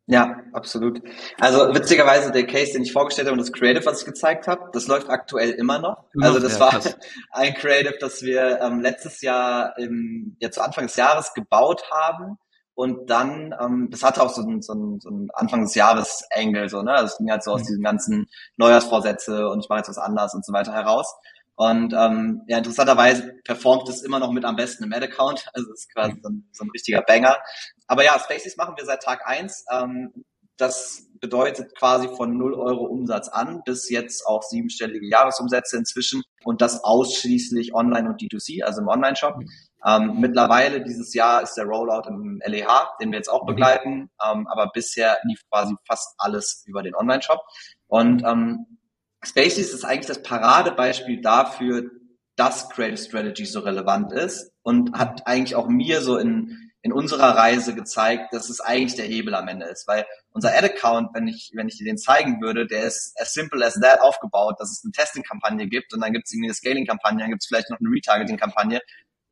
Ja, 0.08 0.36
absolut. 0.52 1.02
Also 1.40 1.74
witzigerweise 1.74 2.30
der 2.30 2.46
Case, 2.46 2.72
den 2.72 2.82
ich 2.82 2.92
vorgestellt 2.92 3.26
habe 3.26 3.36
und 3.36 3.40
das 3.40 3.52
Creative, 3.52 3.84
was 3.86 4.00
ich 4.00 4.06
gezeigt 4.06 4.46
habe, 4.46 4.70
das 4.72 4.86
läuft 4.86 5.10
aktuell 5.10 5.50
immer 5.50 5.80
noch. 5.80 6.04
Also 6.20 6.38
das 6.38 6.54
ja, 6.54 6.60
war 6.60 6.70
krass. 6.70 6.96
ein 7.32 7.54
Creative, 7.54 7.96
das 7.98 8.22
wir 8.22 8.60
ähm, 8.60 8.80
letztes 8.80 9.20
Jahr 9.20 9.76
im, 9.78 10.36
ja, 10.38 10.50
zu 10.50 10.62
Anfang 10.62 10.86
des 10.86 10.94
Jahres 10.94 11.34
gebaut 11.34 11.90
haben. 11.90 12.38
Und 12.74 13.10
dann, 13.10 13.54
ähm, 13.60 13.88
das 13.90 14.04
hatte 14.04 14.22
auch 14.22 14.28
so 14.28 14.42
ein, 14.42 14.62
so 14.62 14.74
ein, 14.74 15.00
so 15.00 15.10
ein 15.10 15.28
Anfang 15.32 15.62
des 15.62 15.74
Jahres 15.74 16.22
Angle, 16.30 16.68
so, 16.68 16.82
ne? 16.82 16.92
Das 16.92 17.16
ging 17.16 17.30
halt 17.30 17.42
so 17.42 17.52
aus 17.52 17.62
mhm. 17.62 17.66
diesen 17.66 17.82
ganzen 17.82 18.26
Neujahrsvorsätze 18.58 19.48
und 19.48 19.60
ich 19.60 19.68
mache 19.68 19.78
jetzt 19.78 19.88
was 19.88 19.98
anders 19.98 20.34
und 20.34 20.44
so 20.44 20.52
weiter 20.52 20.72
heraus. 20.72 21.16
Und 21.56 21.94
ähm, 21.94 22.42
ja, 22.48 22.58
interessanterweise 22.58 23.32
performt 23.42 23.88
es 23.88 24.02
immer 24.02 24.18
noch 24.18 24.30
mit 24.30 24.44
am 24.44 24.56
besten 24.56 24.84
im 24.84 24.92
Ad-Account. 24.92 25.46
Also 25.54 25.72
es 25.72 25.80
ist 25.80 25.92
quasi 25.94 26.20
so 26.22 26.28
ein, 26.28 26.48
so 26.52 26.64
ein 26.64 26.70
richtiger 26.70 27.00
Banger. 27.00 27.38
Aber 27.86 28.04
ja, 28.04 28.18
Spaces 28.18 28.56
machen 28.56 28.74
wir 28.76 28.84
seit 28.84 29.02
Tag 29.02 29.26
eins. 29.26 29.64
Ähm, 29.70 30.12
das 30.56 31.06
bedeutet 31.20 31.74
quasi 31.76 32.08
von 32.08 32.36
0 32.36 32.54
Euro 32.54 32.84
Umsatz 32.84 33.28
an 33.28 33.62
bis 33.64 33.90
jetzt 33.90 34.26
auch 34.26 34.42
siebenstellige 34.42 35.06
Jahresumsätze 35.06 35.76
inzwischen 35.76 36.22
und 36.44 36.60
das 36.60 36.82
ausschließlich 36.84 37.74
online 37.74 38.08
und 38.08 38.20
D2C, 38.20 38.62
also 38.62 38.80
im 38.80 38.88
Online-Shop. 38.88 39.36
Mhm. 39.36 39.48
Ähm, 39.84 40.20
mittlerweile 40.20 40.82
dieses 40.82 41.14
Jahr 41.14 41.42
ist 41.42 41.54
der 41.54 41.66
Rollout 41.66 42.08
im 42.08 42.40
LEH, 42.44 42.96
den 43.00 43.12
wir 43.12 43.18
jetzt 43.18 43.28
auch 43.28 43.42
mhm. 43.42 43.48
begleiten, 43.48 44.10
ähm, 44.24 44.46
aber 44.48 44.70
bisher 44.72 45.18
lief 45.24 45.40
quasi 45.50 45.74
fast 45.86 46.14
alles 46.18 46.64
über 46.66 46.82
den 46.82 46.94
Online-Shop. 46.94 47.40
Und 47.86 48.24
ähm, 48.24 48.78
Spaces 49.24 49.72
ist 49.72 49.84
eigentlich 49.84 50.06
das 50.06 50.22
Paradebeispiel 50.22 51.20
dafür, 51.20 51.90
dass 52.36 52.68
Creative 52.68 52.98
Strategy 52.98 53.46
so 53.46 53.60
relevant 53.60 54.12
ist 54.12 54.52
und 54.62 54.92
hat 54.96 55.26
eigentlich 55.26 55.56
auch 55.56 55.68
mir 55.68 56.02
so 56.02 56.18
in, 56.18 56.65
in 56.86 56.92
unserer 56.92 57.36
Reise 57.36 57.74
gezeigt, 57.74 58.32
dass 58.32 58.48
es 58.48 58.60
eigentlich 58.60 58.94
der 58.94 59.06
Hebel 59.06 59.34
am 59.34 59.48
Ende 59.48 59.66
ist, 59.66 59.88
weil 59.88 60.06
unser 60.30 60.56
Ad-Account, 60.56 61.10
wenn 61.14 61.26
ich, 61.26 61.50
wenn 61.54 61.66
ich 61.66 61.78
dir 61.78 61.84
den 61.84 61.98
zeigen 61.98 62.40
würde, 62.40 62.64
der 62.64 62.84
ist 62.84 63.12
as 63.20 63.32
simple 63.32 63.66
as 63.66 63.74
that 63.74 64.00
aufgebaut, 64.00 64.54
dass 64.60 64.70
es 64.70 64.84
eine 64.84 64.92
Testing-Kampagne 64.92 65.66
gibt 65.66 65.92
und 65.92 66.00
dann 66.00 66.12
gibt 66.12 66.26
es 66.26 66.32
irgendwie 66.32 66.50
eine 66.50 66.54
Scaling-Kampagne, 66.54 67.18
dann 67.18 67.30
gibt 67.30 67.42
es 67.42 67.48
vielleicht 67.48 67.70
noch 67.70 67.80
eine 67.80 67.88
Retargeting-Kampagne 67.90 68.80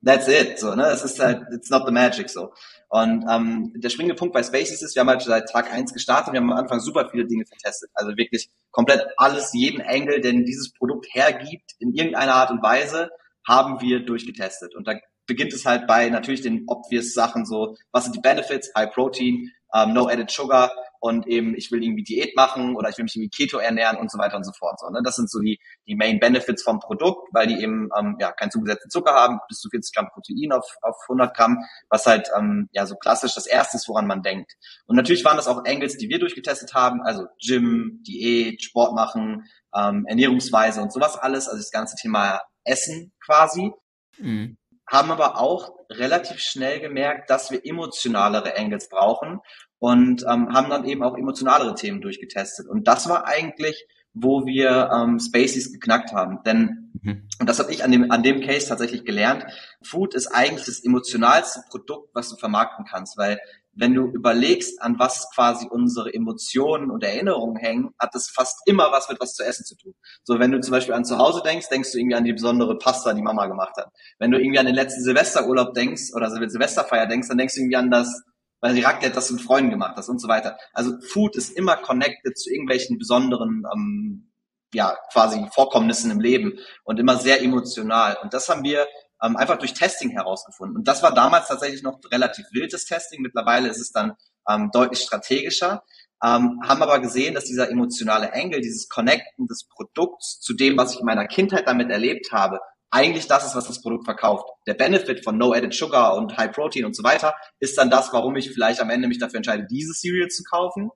that's 0.05 0.29
it, 0.29 0.59
so, 0.59 0.75
ne? 0.75 0.89
Es 0.89 1.03
ist 1.03 1.19
halt, 1.19 1.45
it's 1.53 1.71
not 1.71 1.87
the 1.87 1.93
magic, 1.93 2.29
so. 2.29 2.53
Und 2.89 3.25
ähm, 3.31 3.73
der 3.77 3.89
springende 3.89 4.17
Punkt 4.17 4.35
bei 4.35 4.43
Spaces 4.43 4.83
ist, 4.83 4.97
wir 4.97 5.01
haben 5.01 5.09
halt 5.09 5.23
seit 5.23 5.49
Tag 5.49 5.73
eins 5.73 5.93
gestartet, 5.93 6.33
wir 6.33 6.41
haben 6.41 6.53
am 6.53 6.59
Anfang 6.59 6.81
super 6.81 7.09
viele 7.11 7.27
Dinge 7.27 7.47
vertestet. 7.47 7.91
Also 7.95 8.17
wirklich 8.17 8.51
komplett 8.71 9.07
alles, 9.17 9.53
jeden 9.55 9.81
Angle, 9.81 10.21
den 10.21 10.45
dieses 10.45 10.73
Produkt 10.73 11.07
hergibt, 11.13 11.73
in 11.79 11.95
irgendeiner 11.95 12.35
Art 12.35 12.51
und 12.51 12.63
Weise, 12.63 13.11
haben 13.47 13.81
wir 13.81 14.05
durchgetestet. 14.05 14.75
Und 14.75 14.87
da 14.87 14.95
beginnt 15.27 15.53
es 15.53 15.65
halt 15.65 15.87
bei 15.87 16.09
natürlich 16.09 16.43
den 16.43 16.65
obvious 16.67 17.15
Sachen, 17.15 17.47
so, 17.47 17.77
was 17.93 18.05
sind 18.05 18.17
die 18.17 18.21
Benefits, 18.21 18.73
High 18.77 18.93
Protein, 18.93 19.51
um, 19.73 19.81
ähm, 19.81 19.93
No 19.93 20.07
Added 20.09 20.31
Sugar, 20.31 20.71
und 21.05 21.27
eben 21.27 21.55
ich 21.55 21.71
will 21.71 21.83
irgendwie 21.83 22.03
Diät 22.03 22.35
machen 22.35 22.77
oder 22.77 22.89
ich 22.89 22.97
will 22.97 23.03
mich 23.03 23.15
irgendwie 23.15 23.29
Keto 23.29 23.59
ernähren 23.59 23.99
und 23.99 24.11
so 24.11 24.17
weiter 24.17 24.39
und 24.39 24.45
so 24.45 24.53
fort. 24.53 24.81
So, 24.81 24.89
ne? 24.89 25.03
Das 25.05 25.17
sind 25.17 25.31
so 25.31 25.39
die, 25.39 25.61
die 25.87 25.97
Main 25.97 26.19
Benefits 26.19 26.63
vom 26.63 26.81
Produkt, 26.81 27.29
weil 27.33 27.47
die 27.47 27.63
eben 27.63 27.91
ähm, 27.99 28.17
ja 28.19 28.33
keinen 28.33 28.51
zugesetzten 28.51 28.91
Zucker 28.91 29.13
haben, 29.13 29.39
bis 29.47 29.61
zu 29.61 29.69
40 29.69 29.95
Gramm 29.95 30.09
Protein 30.09 30.53
auf, 30.53 30.65
auf 30.81 30.97
100 31.03 31.37
Gramm, 31.37 31.59
was 31.91 32.07
halt 32.07 32.31
ähm, 32.35 32.71
ja 32.73 32.87
so 32.87 32.95
klassisch 32.95 33.35
das 33.35 33.47
Erste 33.47 33.77
ist, 33.77 33.87
woran 33.87 34.07
man 34.07 34.23
denkt. 34.23 34.55
Und 34.87 34.97
natürlich 34.97 35.27
waren 35.27 35.37
das 35.37 35.47
auch 35.47 35.67
Angles, 35.67 35.99
die 35.99 36.09
wir 36.09 36.19
durchgetestet 36.19 36.73
haben, 36.73 37.03
also 37.03 37.27
Gym, 37.39 38.03
Diät, 38.09 38.63
Sport 38.63 38.95
machen, 38.95 39.45
ähm, 39.77 40.07
Ernährungsweise 40.09 40.81
und 40.81 40.91
sowas 40.91 41.19
alles, 41.19 41.49
also 41.49 41.59
das 41.59 41.71
ganze 41.71 41.97
Thema 41.97 42.41
Essen 42.65 43.13
quasi. 43.23 43.73
Mhm 44.17 44.57
haben 44.87 45.11
aber 45.11 45.41
auch 45.41 45.73
relativ 45.91 46.39
schnell 46.41 46.81
gemerkt, 46.81 47.31
dass 47.31 47.51
wir 47.51 47.65
emotionalere 47.65 48.57
Angles 48.57 48.89
brauchen 48.89 49.41
und 49.79 50.23
ähm, 50.23 50.53
haben 50.53 50.71
dann 50.71 50.85
eben 50.85 51.03
auch 51.03 51.17
emotionalere 51.17 51.75
Themen 51.75 52.01
durchgetestet. 52.01 52.69
Und 52.69 52.89
das 52.89 53.09
war 53.09 53.27
eigentlich, 53.27 53.87
wo 54.13 54.47
wir 54.47 54.91
ähm, 54.95 55.19
Spaces 55.19 55.73
geknackt 55.73 56.13
haben. 56.13 56.43
Denn, 56.45 56.93
mhm. 57.03 57.29
und 57.41 57.49
das 57.49 57.59
habe 57.59 57.73
ich 57.73 57.83
an 57.83 57.91
dem, 57.91 58.11
an 58.11 58.23
dem 58.23 58.41
Case 58.41 58.69
tatsächlich 58.69 59.05
gelernt, 59.05 59.45
Food 59.83 60.15
ist 60.15 60.29
eigentlich 60.29 60.67
das 60.67 60.85
emotionalste 60.85 61.63
Produkt, 61.69 62.15
was 62.15 62.31
du 62.31 62.37
vermarkten 62.37 62.85
kannst, 62.85 63.19
weil 63.19 63.39
wenn 63.77 63.95
du 63.95 64.07
überlegst, 64.07 64.81
an 64.83 64.99
was 64.99 65.29
quasi 65.35 65.67
unsere 65.69 66.13
Emotionen 66.13 66.91
und 66.91 67.03
Erinnerungen 67.03 67.57
hängen, 67.57 67.95
hat 67.99 68.15
das 68.15 68.31
fast 68.31 68.61
immer 68.67 68.93
was 68.93 69.09
mit 69.09 69.21
was 69.21 69.35
zu 69.35 69.45
essen 69.45 69.65
zu 69.65 69.77
tun. 69.77 69.95
So, 70.23 70.39
wenn 70.39 70.53
du 70.53 70.61
zum 70.61 70.73
Beispiel 70.73 70.95
an 70.95 71.05
zu 71.05 71.19
Hause 71.19 71.43
denkst, 71.45 71.69
denkst 71.69 71.93
du 71.93 71.99
irgendwie 71.99 72.17
an 72.17 72.25
die 72.25 72.33
besondere 72.33 72.79
Pasta, 72.79 73.13
die 73.13 73.23
Mama 73.23 73.47
gemacht 73.47 73.77
hat. 73.77 73.91
Wenn 74.19 74.31
du 74.31 74.39
irgendwie 74.39 74.59
an 74.59 74.67
den 74.67 74.75
letzten 74.75 75.03
Silvesterurlaub 75.03 75.75
denkst 75.75 76.13
oder 76.15 76.31
Silvesterfeier 76.31 77.07
denkst, 77.07 77.29
dann 77.29 77.39
denkst 77.39 77.55
du 77.55 77.61
irgendwie 77.61 77.77
an 77.77 77.91
das 77.91 78.23
weil 78.65 78.75
die 78.75 78.81
Raclette 78.81 79.15
das 79.15 79.31
mit 79.31 79.43
Freunden 79.43 79.69
gemacht 79.69 79.93
hast 79.99 80.09
und 80.09 80.19
so 80.19 80.27
weiter. 80.27 80.57
Also 80.73 80.99
Food 81.13 81.37
ist 81.37 81.51
immer 81.51 81.77
connected 81.77 82.39
zu 82.39 82.51
irgendwelchen 82.51 82.97
besonderen, 82.97 83.65
ähm, 83.71 84.33
ja, 84.73 84.97
quasi 85.13 85.47
Vorkommnissen 85.53 86.11
im 86.11 86.19
Leben 86.19 86.59
und 86.83 86.99
immer 86.99 87.19
sehr 87.19 87.43
emotional. 87.43 88.17
Und 88.23 88.33
das 88.33 88.49
haben 88.49 88.65
wir 88.65 88.87
ähm, 89.25 89.37
einfach 89.37 89.59
durch 89.59 89.75
Testing 89.75 90.11
herausgefunden. 90.11 90.77
Und 90.77 90.89
das 90.89 91.03
war 91.03 91.15
damals 91.15 91.49
tatsächlich 91.49 91.83
noch 91.83 92.01
relativ 92.11 92.47
wildes 92.53 92.85
Testing. 92.85 93.23
Mittlerweile 93.23 93.69
ist 93.69 93.81
es 93.81 93.93
dann 93.93 94.15
ähm, 94.49 94.71
deutlich 94.73 95.01
strategischer. 95.01 95.83
Ähm, 96.23 96.61
haben 96.65 96.83
aber 96.83 97.01
gesehen, 97.01 97.35
dass 97.35 97.45
dieser 97.45 97.71
emotionale 97.71 98.31
Engel, 98.31 98.61
dieses 98.61 98.89
Connecten 98.89 99.47
des 99.47 99.67
Produkts 99.69 100.41
zu 100.41 100.55
dem, 100.55 100.77
was 100.77 100.95
ich 100.95 101.01
in 101.01 101.07
meiner 101.07 101.27
Kindheit 101.27 101.67
damit 101.67 101.91
erlebt 101.91 102.33
habe, 102.33 102.61
eigentlich 102.91 103.27
das 103.27 103.45
ist, 103.45 103.57
was 103.57 103.67
das 103.67 103.83
Produkt 103.83 104.05
verkauft. 104.05 104.49
Der 104.69 104.75
Benefit 104.75 105.25
von 105.25 105.37
No 105.37 105.53
Added 105.53 105.75
Sugar 105.75 106.17
und 106.17 106.37
High 106.37 106.53
Protein 106.53 106.85
und 106.85 106.95
so 106.95 107.03
weiter 107.03 107.35
ist 107.59 107.77
dann 107.77 107.91
das, 107.91 108.13
warum 108.13 108.37
ich 108.37 108.53
vielleicht 108.53 108.81
am 108.81 108.91
Ende 108.91 109.09
mich 109.09 109.19
dafür 109.19 109.39
entscheide, 109.39 109.67
diese 109.69 109.93
Cereal 109.95 110.29
zu 110.29 110.45
kaufen. 110.45 110.91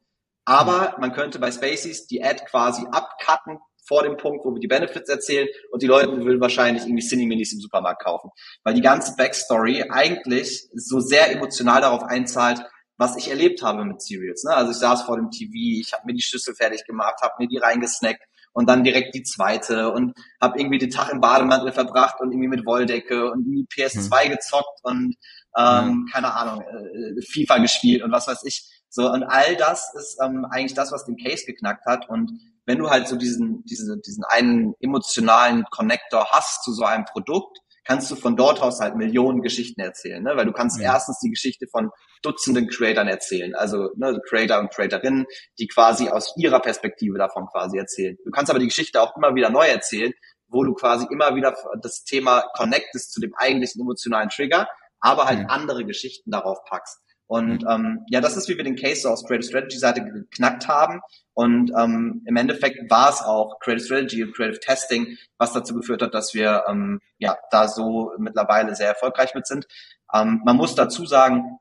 Aber 0.44 0.94
man 1.00 1.12
könnte 1.12 1.40
bei 1.40 1.50
Spaces 1.50 2.06
die 2.06 2.22
Ad 2.22 2.44
quasi 2.48 2.86
abcutten 2.90 3.58
vor 3.88 4.02
dem 4.02 4.16
Punkt, 4.18 4.44
wo 4.44 4.52
wir 4.52 4.60
die 4.60 4.68
Benefits 4.68 5.08
erzählen 5.08 5.48
und 5.72 5.82
die 5.82 5.86
Leute 5.86 6.24
will 6.24 6.40
wahrscheinlich 6.40 6.84
irgendwie 6.84 7.06
Cineminis 7.06 7.54
im 7.54 7.60
Supermarkt 7.60 8.04
kaufen. 8.04 8.30
Weil 8.62 8.74
die 8.74 8.82
ganze 8.82 9.16
Backstory 9.16 9.86
eigentlich 9.90 10.68
so 10.74 11.00
sehr 11.00 11.32
emotional 11.32 11.80
darauf 11.80 12.02
einzahlt, 12.02 12.60
was 12.98 13.16
ich 13.16 13.30
erlebt 13.30 13.62
habe 13.62 13.84
mit 13.84 14.02
Cereals. 14.02 14.44
Ne? 14.44 14.54
Also 14.54 14.72
ich 14.72 14.76
saß 14.76 15.02
vor 15.02 15.16
dem 15.16 15.30
TV, 15.30 15.52
ich 15.54 15.92
habe 15.92 16.02
mir 16.06 16.14
die 16.14 16.22
Schüssel 16.22 16.54
fertig 16.54 16.84
gemacht, 16.84 17.22
habe 17.22 17.34
mir 17.38 17.48
die 17.48 17.58
reingesnackt 17.58 18.22
und 18.52 18.68
dann 18.68 18.84
direkt 18.84 19.14
die 19.14 19.22
zweite 19.22 19.92
und 19.92 20.14
habe 20.40 20.58
irgendwie 20.58 20.78
den 20.78 20.90
Tag 20.90 21.12
im 21.12 21.20
Bademantel 21.20 21.72
verbracht 21.72 22.20
und 22.20 22.32
irgendwie 22.32 22.48
mit 22.48 22.66
Wolldecke 22.66 23.30
und 23.30 23.46
irgendwie 23.46 23.66
PS2 23.72 24.24
hm. 24.24 24.30
gezockt 24.32 24.80
und 24.82 25.14
ähm, 25.56 25.84
hm. 25.84 26.08
keine 26.12 26.34
Ahnung, 26.34 26.62
äh, 26.62 27.22
FIFA 27.22 27.58
gespielt 27.58 28.02
und 28.02 28.12
was 28.12 28.26
weiß 28.26 28.42
ich. 28.44 28.68
So, 28.90 29.10
und 29.10 29.22
all 29.22 29.56
das 29.56 29.94
ist 29.94 30.18
ähm, 30.22 30.46
eigentlich 30.50 30.74
das, 30.74 30.92
was 30.92 31.04
den 31.04 31.16
Case 31.16 31.44
geknackt 31.46 31.84
hat. 31.86 32.08
Und 32.08 32.32
wenn 32.64 32.78
du 32.78 32.90
halt 32.90 33.08
so 33.08 33.16
diesen, 33.16 33.64
diesen, 33.64 34.00
diesen 34.02 34.24
einen 34.24 34.74
emotionalen 34.80 35.64
Connector 35.70 36.26
hast 36.30 36.64
zu 36.64 36.72
so 36.72 36.84
einem 36.84 37.04
Produkt, 37.04 37.58
kannst 37.88 38.10
du 38.10 38.16
von 38.16 38.36
dort 38.36 38.60
aus 38.60 38.80
halt 38.80 38.96
Millionen 38.96 39.40
Geschichten 39.40 39.80
erzählen, 39.80 40.22
ne? 40.22 40.32
weil 40.36 40.44
du 40.44 40.52
kannst 40.52 40.78
ja. 40.78 40.92
erstens 40.92 41.20
die 41.20 41.30
Geschichte 41.30 41.66
von 41.70 41.90
Dutzenden 42.22 42.68
Creatoren 42.68 43.08
erzählen, 43.08 43.54
also 43.54 43.90
ne, 43.96 44.20
Creator 44.28 44.58
und 44.58 44.70
Creatorinnen, 44.70 45.24
die 45.58 45.68
quasi 45.68 46.10
aus 46.10 46.34
ihrer 46.36 46.60
Perspektive 46.60 47.16
davon 47.16 47.46
quasi 47.46 47.78
erzählen. 47.78 48.18
Du 48.24 48.30
kannst 48.30 48.50
aber 48.50 48.58
die 48.58 48.66
Geschichte 48.66 49.00
auch 49.00 49.16
immer 49.16 49.34
wieder 49.34 49.48
neu 49.48 49.66
erzählen, 49.66 50.12
wo 50.48 50.64
du 50.64 50.74
quasi 50.74 51.06
immer 51.10 51.34
wieder 51.34 51.56
das 51.80 52.04
Thema 52.04 52.44
connectest 52.54 53.12
zu 53.12 53.20
dem 53.20 53.32
eigentlichen 53.36 53.80
emotionalen 53.80 54.28
Trigger, 54.28 54.68
aber 55.00 55.24
halt 55.24 55.40
mhm. 55.40 55.46
andere 55.48 55.84
Geschichten 55.86 56.30
darauf 56.30 56.58
packst. 56.68 56.98
Und 57.28 57.62
mhm. 57.62 57.68
ähm, 57.68 58.00
ja, 58.08 58.20
das 58.20 58.36
ist, 58.36 58.48
wie 58.48 58.56
wir 58.56 58.64
den 58.64 58.76
Case 58.76 59.02
so 59.02 59.10
aus 59.10 59.24
Creative 59.24 59.46
Strategy 59.46 59.78
Seite 59.78 60.02
geknackt 60.02 60.66
haben. 60.66 61.00
Und 61.34 61.70
ähm, 61.78 62.22
im 62.26 62.36
Endeffekt 62.36 62.90
war 62.90 63.10
es 63.10 63.20
auch 63.20 63.60
Creative 63.60 63.84
Strategy 63.84 64.24
und 64.24 64.34
Creative 64.34 64.58
Testing, 64.58 65.16
was 65.36 65.52
dazu 65.52 65.74
geführt 65.74 66.02
hat, 66.02 66.14
dass 66.14 66.34
wir 66.34 66.64
ähm, 66.68 67.00
ja 67.18 67.36
da 67.50 67.68
so 67.68 68.12
mittlerweile 68.18 68.74
sehr 68.74 68.88
erfolgreich 68.88 69.34
mit 69.34 69.46
sind. 69.46 69.66
Ähm, 70.12 70.40
man 70.44 70.56
muss 70.56 70.74
dazu 70.74 71.04
sagen, 71.04 71.58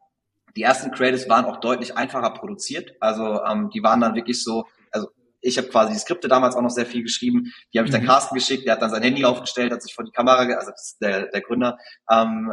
die 0.55 0.63
ersten 0.63 0.89
Creatives 0.91 1.29
waren 1.29 1.45
auch 1.45 1.57
deutlich 1.57 1.97
einfacher 1.97 2.31
produziert. 2.31 2.95
Also 3.01 3.43
ähm, 3.43 3.69
die 3.69 3.83
waren 3.83 3.99
dann 3.99 4.15
wirklich 4.15 4.43
so, 4.43 4.65
also 4.91 5.09
ich 5.41 5.57
habe 5.57 5.67
quasi 5.67 5.93
die 5.93 5.99
Skripte 5.99 6.29
damals 6.29 6.55
auch 6.55 6.61
noch 6.61 6.71
sehr 6.71 6.85
viel 6.85 7.03
geschrieben. 7.03 7.53
Die 7.73 7.77
habe 7.77 7.87
ich 7.87 7.93
dann 7.93 8.03
mhm. 8.03 8.07
Carsten 8.07 8.35
geschickt, 8.35 8.65
der 8.65 8.73
hat 8.73 8.81
dann 8.81 8.89
sein 8.89 9.03
Handy 9.03 9.25
aufgestellt, 9.25 9.73
hat 9.73 9.83
sich 9.83 9.93
vor 9.93 10.05
die 10.05 10.11
Kamera, 10.11 10.43
also 10.55 10.71
der, 11.01 11.27
der 11.27 11.41
Gründer, 11.41 11.77
ähm, 12.09 12.51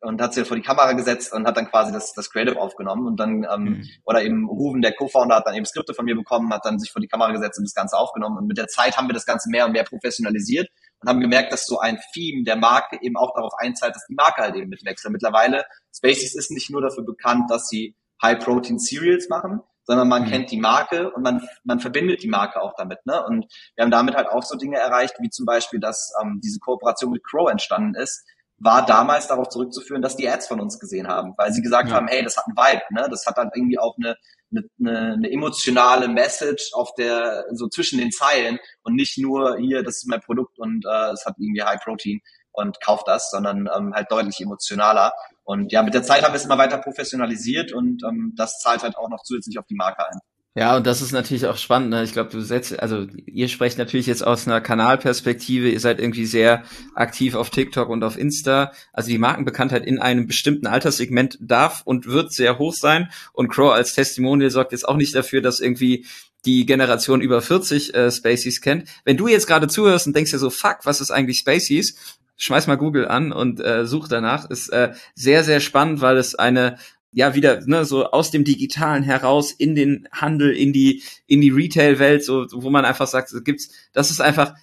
und 0.00 0.20
hat 0.20 0.34
sich 0.34 0.46
vor 0.46 0.56
die 0.56 0.62
Kamera 0.62 0.92
gesetzt 0.92 1.32
und 1.32 1.46
hat 1.46 1.56
dann 1.56 1.68
quasi 1.68 1.92
das, 1.92 2.14
das 2.14 2.30
Creative 2.30 2.60
aufgenommen 2.60 3.06
und 3.06 3.20
dann 3.20 3.46
ähm, 3.52 3.62
mhm. 3.62 3.88
oder 4.04 4.22
eben 4.22 4.48
Ruven, 4.48 4.80
der 4.80 4.94
Co-Founder, 4.94 5.36
hat 5.36 5.46
dann 5.46 5.54
eben 5.54 5.66
Skripte 5.66 5.94
von 5.94 6.04
mir 6.04 6.14
bekommen, 6.14 6.52
hat 6.52 6.64
dann 6.64 6.78
sich 6.78 6.90
vor 6.90 7.00
die 7.00 7.08
Kamera 7.08 7.32
gesetzt 7.32 7.58
und 7.58 7.66
das 7.66 7.74
Ganze 7.74 7.96
aufgenommen 7.96 8.38
und 8.38 8.46
mit 8.46 8.58
der 8.58 8.68
Zeit 8.68 8.96
haben 8.96 9.08
wir 9.08 9.14
das 9.14 9.26
Ganze 9.26 9.50
mehr 9.50 9.66
und 9.66 9.72
mehr 9.72 9.84
professionalisiert 9.84 10.68
und 11.00 11.08
haben 11.08 11.20
gemerkt, 11.20 11.52
dass 11.52 11.66
so 11.66 11.78
ein 11.78 11.98
Theme 12.14 12.44
der 12.44 12.56
Marke 12.56 12.98
eben 13.02 13.16
auch 13.16 13.34
darauf 13.34 13.52
einzahlt, 13.58 13.94
dass 13.94 14.06
die 14.06 14.14
Marke 14.14 14.42
halt 14.42 14.56
eben 14.56 14.70
mitwechselt. 14.70 15.12
Mittlerweile 15.12 15.64
Spaces 15.94 16.34
ist 16.34 16.50
nicht 16.50 16.70
nur 16.70 16.80
dafür 16.80 17.04
bekannt, 17.04 17.50
dass 17.50 17.68
sie 17.68 17.94
High 18.22 18.42
Protein 18.42 18.78
Cereals 18.78 19.28
machen, 19.28 19.60
sondern 19.84 20.08
man 20.08 20.24
mhm. 20.24 20.28
kennt 20.28 20.50
die 20.50 20.60
Marke 20.60 21.10
und 21.10 21.22
man, 21.22 21.42
man 21.64 21.80
verbindet 21.80 22.22
die 22.22 22.28
Marke 22.28 22.60
auch 22.60 22.74
damit. 22.76 23.04
Ne? 23.06 23.24
Und 23.26 23.46
wir 23.74 23.84
haben 23.84 23.90
damit 23.90 24.14
halt 24.14 24.28
auch 24.28 24.42
so 24.42 24.56
Dinge 24.56 24.78
erreicht, 24.78 25.16
wie 25.20 25.30
zum 25.30 25.46
Beispiel, 25.46 25.80
dass 25.80 26.12
ähm, 26.22 26.40
diese 26.44 26.60
Kooperation 26.60 27.12
mit 27.12 27.24
Crow 27.24 27.50
entstanden 27.50 27.94
ist, 27.94 28.24
war 28.60 28.84
damals 28.84 29.26
darauf 29.26 29.48
zurückzuführen, 29.48 30.02
dass 30.02 30.16
die 30.16 30.28
Ads 30.28 30.46
von 30.46 30.60
uns 30.60 30.78
gesehen 30.78 31.08
haben, 31.08 31.34
weil 31.38 31.52
sie 31.52 31.62
gesagt 31.62 31.88
ja. 31.88 31.94
haben, 31.94 32.08
hey, 32.08 32.22
das 32.22 32.36
hat 32.36 32.44
einen 32.46 32.56
Vibe, 32.56 32.82
ne? 32.90 33.08
Das 33.10 33.26
hat 33.26 33.38
dann 33.38 33.50
irgendwie 33.54 33.78
auch 33.78 33.96
eine, 33.96 34.16
eine, 34.50 34.68
eine, 34.78 35.12
eine 35.14 35.30
emotionale 35.30 36.08
Message 36.08 36.70
auf 36.74 36.94
der 36.94 37.46
so 37.52 37.68
zwischen 37.68 37.98
den 37.98 38.12
Zeilen 38.12 38.58
und 38.82 38.94
nicht 38.94 39.16
nur 39.16 39.56
hier, 39.56 39.82
das 39.82 39.96
ist 39.96 40.08
mein 40.08 40.20
Produkt 40.20 40.58
und 40.58 40.84
äh, 40.84 41.10
es 41.12 41.24
hat 41.24 41.36
irgendwie 41.38 41.62
High 41.62 41.80
Protein 41.82 42.20
und 42.52 42.80
kauft 42.82 43.08
das, 43.08 43.30
sondern 43.30 43.68
ähm, 43.74 43.94
halt 43.94 44.10
deutlich 44.10 44.40
emotionaler. 44.40 45.12
Und 45.44 45.72
ja, 45.72 45.82
mit 45.82 45.94
der 45.94 46.02
Zeit 46.02 46.22
haben 46.22 46.32
wir 46.32 46.36
es 46.36 46.44
immer 46.44 46.58
weiter 46.58 46.78
professionalisiert 46.78 47.72
und 47.72 48.02
ähm, 48.04 48.34
das 48.36 48.58
zahlt 48.60 48.82
halt 48.82 48.96
auch 48.96 49.08
noch 49.08 49.22
zusätzlich 49.22 49.58
auf 49.58 49.66
die 49.66 49.74
Marke 49.74 50.06
ein. 50.06 50.18
Ja, 50.56 50.76
und 50.76 50.84
das 50.84 51.00
ist 51.00 51.12
natürlich 51.12 51.46
auch 51.46 51.56
spannend. 51.56 51.90
Ne? 51.90 52.02
Ich 52.02 52.12
glaube, 52.12 52.30
du 52.30 52.40
setzt, 52.40 52.80
also 52.80 53.06
ihr 53.24 53.46
sprecht 53.46 53.78
natürlich 53.78 54.06
jetzt 54.06 54.26
aus 54.26 54.48
einer 54.48 54.60
Kanalperspektive. 54.60 55.68
Ihr 55.70 55.78
seid 55.78 56.00
irgendwie 56.00 56.26
sehr 56.26 56.64
aktiv 56.96 57.36
auf 57.36 57.50
TikTok 57.50 57.88
und 57.88 58.02
auf 58.02 58.18
Insta. 58.18 58.72
Also 58.92 59.10
die 59.10 59.18
Markenbekanntheit 59.18 59.86
in 59.86 60.00
einem 60.00 60.26
bestimmten 60.26 60.66
Alterssegment 60.66 61.38
darf 61.40 61.82
und 61.84 62.06
wird 62.06 62.32
sehr 62.32 62.58
hoch 62.58 62.74
sein. 62.74 63.10
Und 63.32 63.48
Crow 63.48 63.72
als 63.72 63.94
Testimonial 63.94 64.50
sorgt 64.50 64.72
jetzt 64.72 64.88
auch 64.88 64.96
nicht 64.96 65.14
dafür, 65.14 65.40
dass 65.40 65.60
irgendwie 65.60 66.04
die 66.44 66.66
Generation 66.66 67.20
über 67.20 67.42
40 67.42 67.94
äh, 67.94 68.10
Spaceys 68.10 68.60
kennt. 68.60 68.88
Wenn 69.04 69.16
du 69.16 69.28
jetzt 69.28 69.46
gerade 69.46 69.68
zuhörst 69.68 70.08
und 70.08 70.16
denkst 70.16 70.32
dir 70.32 70.38
so, 70.38 70.50
fuck, 70.50 70.78
was 70.82 71.00
ist 71.00 71.12
eigentlich 71.12 71.38
Spaceys? 71.38 72.18
Schmeiß 72.36 72.66
mal 72.66 72.76
Google 72.76 73.06
an 73.06 73.30
und 73.30 73.60
äh, 73.60 73.86
such 73.86 74.08
danach. 74.08 74.50
Ist 74.50 74.70
äh, 74.70 74.94
sehr, 75.14 75.44
sehr 75.44 75.60
spannend, 75.60 76.00
weil 76.00 76.16
es 76.16 76.34
eine 76.34 76.78
ja 77.12 77.34
wieder 77.34 77.60
ne, 77.66 77.84
so 77.84 78.06
aus 78.06 78.30
dem 78.30 78.44
Digitalen 78.44 79.02
heraus 79.02 79.52
in 79.52 79.74
den 79.74 80.08
Handel, 80.12 80.52
in 80.52 80.72
die 80.72 81.02
in 81.26 81.40
die 81.40 81.50
Retail-Welt, 81.50 82.24
so 82.24 82.46
wo 82.52 82.70
man 82.70 82.84
einfach 82.84 83.08
sagt, 83.08 83.28
so 83.28 83.42
gibt's, 83.42 83.70
das 83.92 84.10
ist 84.10 84.20
einfach 84.20 84.54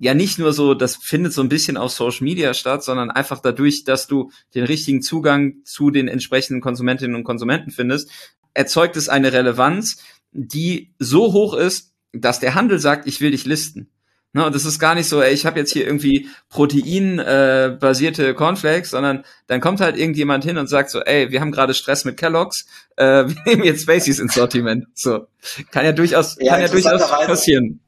ja 0.00 0.14
nicht 0.14 0.38
nur 0.38 0.54
so, 0.54 0.72
das 0.72 0.96
findet 0.96 1.34
so 1.34 1.42
ein 1.42 1.50
bisschen 1.50 1.76
auf 1.76 1.92
Social 1.92 2.24
Media 2.24 2.54
statt, 2.54 2.82
sondern 2.82 3.10
einfach 3.10 3.40
dadurch, 3.40 3.84
dass 3.84 4.06
du 4.06 4.30
den 4.54 4.64
richtigen 4.64 5.02
Zugang 5.02 5.56
zu 5.64 5.90
den 5.90 6.08
entsprechenden 6.08 6.62
Konsumentinnen 6.62 7.14
und 7.14 7.24
Konsumenten 7.24 7.70
findest, 7.70 8.10
erzeugt 8.54 8.96
es 8.96 9.10
eine 9.10 9.32
Relevanz, 9.32 10.02
die 10.32 10.94
so 10.98 11.34
hoch 11.34 11.54
ist, 11.54 11.92
dass 12.12 12.40
der 12.40 12.54
Handel 12.54 12.78
sagt, 12.78 13.06
ich 13.06 13.20
will 13.20 13.30
dich 13.30 13.44
listen. 13.44 13.90
Ne, 14.32 14.46
und 14.46 14.54
das 14.54 14.64
ist 14.64 14.78
gar 14.78 14.94
nicht 14.94 15.08
so, 15.08 15.20
ey, 15.20 15.32
ich 15.32 15.44
habe 15.44 15.58
jetzt 15.58 15.72
hier 15.72 15.84
irgendwie 15.84 16.28
Protein-basierte 16.50 18.28
äh, 18.28 18.34
Cornflakes, 18.34 18.90
sondern 18.90 19.24
dann 19.48 19.60
kommt 19.60 19.80
halt 19.80 19.96
irgendjemand 19.96 20.44
hin 20.44 20.56
und 20.56 20.68
sagt 20.68 20.90
so, 20.90 21.00
ey, 21.00 21.32
wir 21.32 21.40
haben 21.40 21.50
gerade 21.50 21.74
Stress 21.74 22.04
mit 22.04 22.16
Kellogg's, 22.16 22.66
äh, 22.96 23.04
wir 23.26 23.36
nehmen 23.44 23.64
jetzt 23.64 23.82
Spaceys 23.82 24.20
ins 24.20 24.34
Sortiment. 24.34 24.86
So 24.94 25.26
kann 25.72 25.84
ja 25.84 25.90
durchaus, 25.90 26.36
ja, 26.38 26.52
kann 26.52 26.62
ja 26.62 26.68
durchaus 26.68 27.08
passieren. 27.08 27.80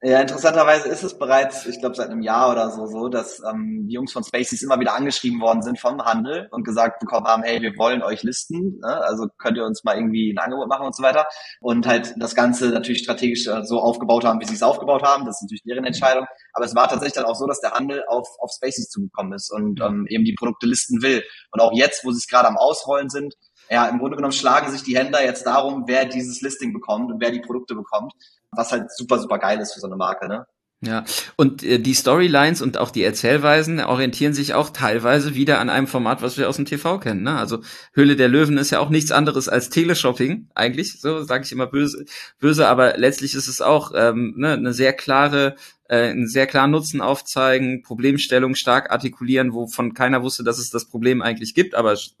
Ja, 0.00 0.20
interessanterweise 0.20 0.88
ist 0.88 1.02
es 1.02 1.18
bereits, 1.18 1.66
ich 1.66 1.80
glaube, 1.80 1.96
seit 1.96 2.10
einem 2.10 2.22
Jahr 2.22 2.52
oder 2.52 2.70
so, 2.70 2.86
so, 2.86 3.08
dass 3.08 3.42
ähm, 3.42 3.88
die 3.88 3.94
Jungs 3.94 4.12
von 4.12 4.22
Spaceys 4.22 4.62
immer 4.62 4.78
wieder 4.78 4.94
angeschrieben 4.94 5.40
worden 5.40 5.60
sind 5.60 5.80
vom 5.80 6.00
Handel 6.00 6.46
und 6.52 6.62
gesagt 6.62 7.00
bekommen 7.00 7.26
haben, 7.26 7.42
hey, 7.42 7.60
wir 7.60 7.76
wollen 7.76 8.04
euch 8.04 8.22
listen, 8.22 8.78
ne? 8.78 9.02
also 9.02 9.26
könnt 9.38 9.56
ihr 9.56 9.64
uns 9.64 9.82
mal 9.82 9.96
irgendwie 9.96 10.32
ein 10.32 10.38
Angebot 10.38 10.68
machen 10.68 10.86
und 10.86 10.94
so 10.94 11.02
weiter. 11.02 11.26
Und 11.60 11.84
halt 11.88 12.14
das 12.16 12.36
Ganze 12.36 12.68
natürlich 12.68 13.02
strategisch 13.02 13.48
äh, 13.48 13.64
so 13.64 13.80
aufgebaut 13.80 14.24
haben, 14.24 14.40
wie 14.40 14.44
sie 14.44 14.54
es 14.54 14.62
aufgebaut 14.62 15.02
haben. 15.02 15.26
Das 15.26 15.38
ist 15.38 15.42
natürlich 15.42 15.64
deren 15.64 15.84
Entscheidung. 15.84 16.26
Aber 16.52 16.64
es 16.64 16.76
war 16.76 16.86
tatsächlich 16.88 17.14
dann 17.14 17.24
auch 17.24 17.34
so, 17.34 17.48
dass 17.48 17.60
der 17.60 17.72
Handel 17.72 18.04
auf, 18.06 18.28
auf 18.38 18.52
Spaceys 18.54 18.90
zugekommen 18.90 19.32
ist 19.32 19.50
und 19.50 19.80
ähm, 19.80 20.06
eben 20.08 20.24
die 20.24 20.34
Produkte 20.34 20.68
listen 20.68 21.02
will. 21.02 21.24
Und 21.50 21.60
auch 21.60 21.72
jetzt, 21.72 22.04
wo 22.04 22.12
sie 22.12 22.18
es 22.18 22.28
gerade 22.28 22.46
am 22.46 22.56
Ausrollen 22.56 23.08
sind, 23.08 23.34
ja, 23.68 23.88
im 23.88 23.98
Grunde 23.98 24.16
genommen 24.16 24.32
schlagen 24.32 24.70
sich 24.70 24.84
die 24.84 24.96
Händler 24.96 25.24
jetzt 25.24 25.44
darum, 25.44 25.84
wer 25.88 26.04
dieses 26.04 26.40
Listing 26.40 26.72
bekommt 26.72 27.10
und 27.10 27.20
wer 27.20 27.32
die 27.32 27.40
Produkte 27.40 27.74
bekommt 27.74 28.12
was 28.50 28.72
halt 28.72 28.92
super, 28.92 29.18
super 29.18 29.38
geil 29.38 29.60
ist 29.60 29.74
für 29.74 29.80
so 29.80 29.86
eine 29.86 29.96
Marke, 29.96 30.28
ne? 30.28 30.46
Ja, 30.80 31.04
und 31.34 31.64
äh, 31.64 31.80
die 31.80 31.94
Storylines 31.94 32.62
und 32.62 32.78
auch 32.78 32.92
die 32.92 33.02
Erzählweisen 33.02 33.80
orientieren 33.80 34.32
sich 34.32 34.54
auch 34.54 34.70
teilweise 34.70 35.34
wieder 35.34 35.58
an 35.58 35.70
einem 35.70 35.88
Format, 35.88 36.22
was 36.22 36.38
wir 36.38 36.48
aus 36.48 36.54
dem 36.54 36.66
TV 36.66 37.00
kennen. 37.00 37.24
Ne? 37.24 37.36
Also 37.36 37.62
Höhle 37.94 38.14
der 38.14 38.28
Löwen 38.28 38.58
ist 38.58 38.70
ja 38.70 38.78
auch 38.78 38.88
nichts 38.88 39.10
anderes 39.10 39.48
als 39.48 39.70
Teleshopping, 39.70 40.48
eigentlich, 40.54 41.00
so 41.00 41.24
sage 41.24 41.42
ich 41.44 41.50
immer 41.50 41.66
böse, 41.66 42.04
böse, 42.38 42.68
aber 42.68 42.96
letztlich 42.96 43.34
ist 43.34 43.48
es 43.48 43.60
auch 43.60 43.90
ähm, 43.96 44.34
ne, 44.36 44.52
eine 44.52 44.72
sehr 44.72 44.92
klare, 44.92 45.56
äh, 45.88 46.10
einen 46.10 46.28
sehr 46.28 46.46
klaren 46.46 46.70
Nutzen 46.70 47.00
aufzeigen, 47.00 47.82
Problemstellung 47.82 48.54
stark 48.54 48.92
artikulieren, 48.92 49.54
wovon 49.54 49.94
keiner 49.94 50.22
wusste, 50.22 50.44
dass 50.44 50.58
es 50.58 50.70
das 50.70 50.84
Problem 50.84 51.22
eigentlich 51.22 51.54
gibt, 51.54 51.74
aber 51.74 51.92
es 51.92 52.14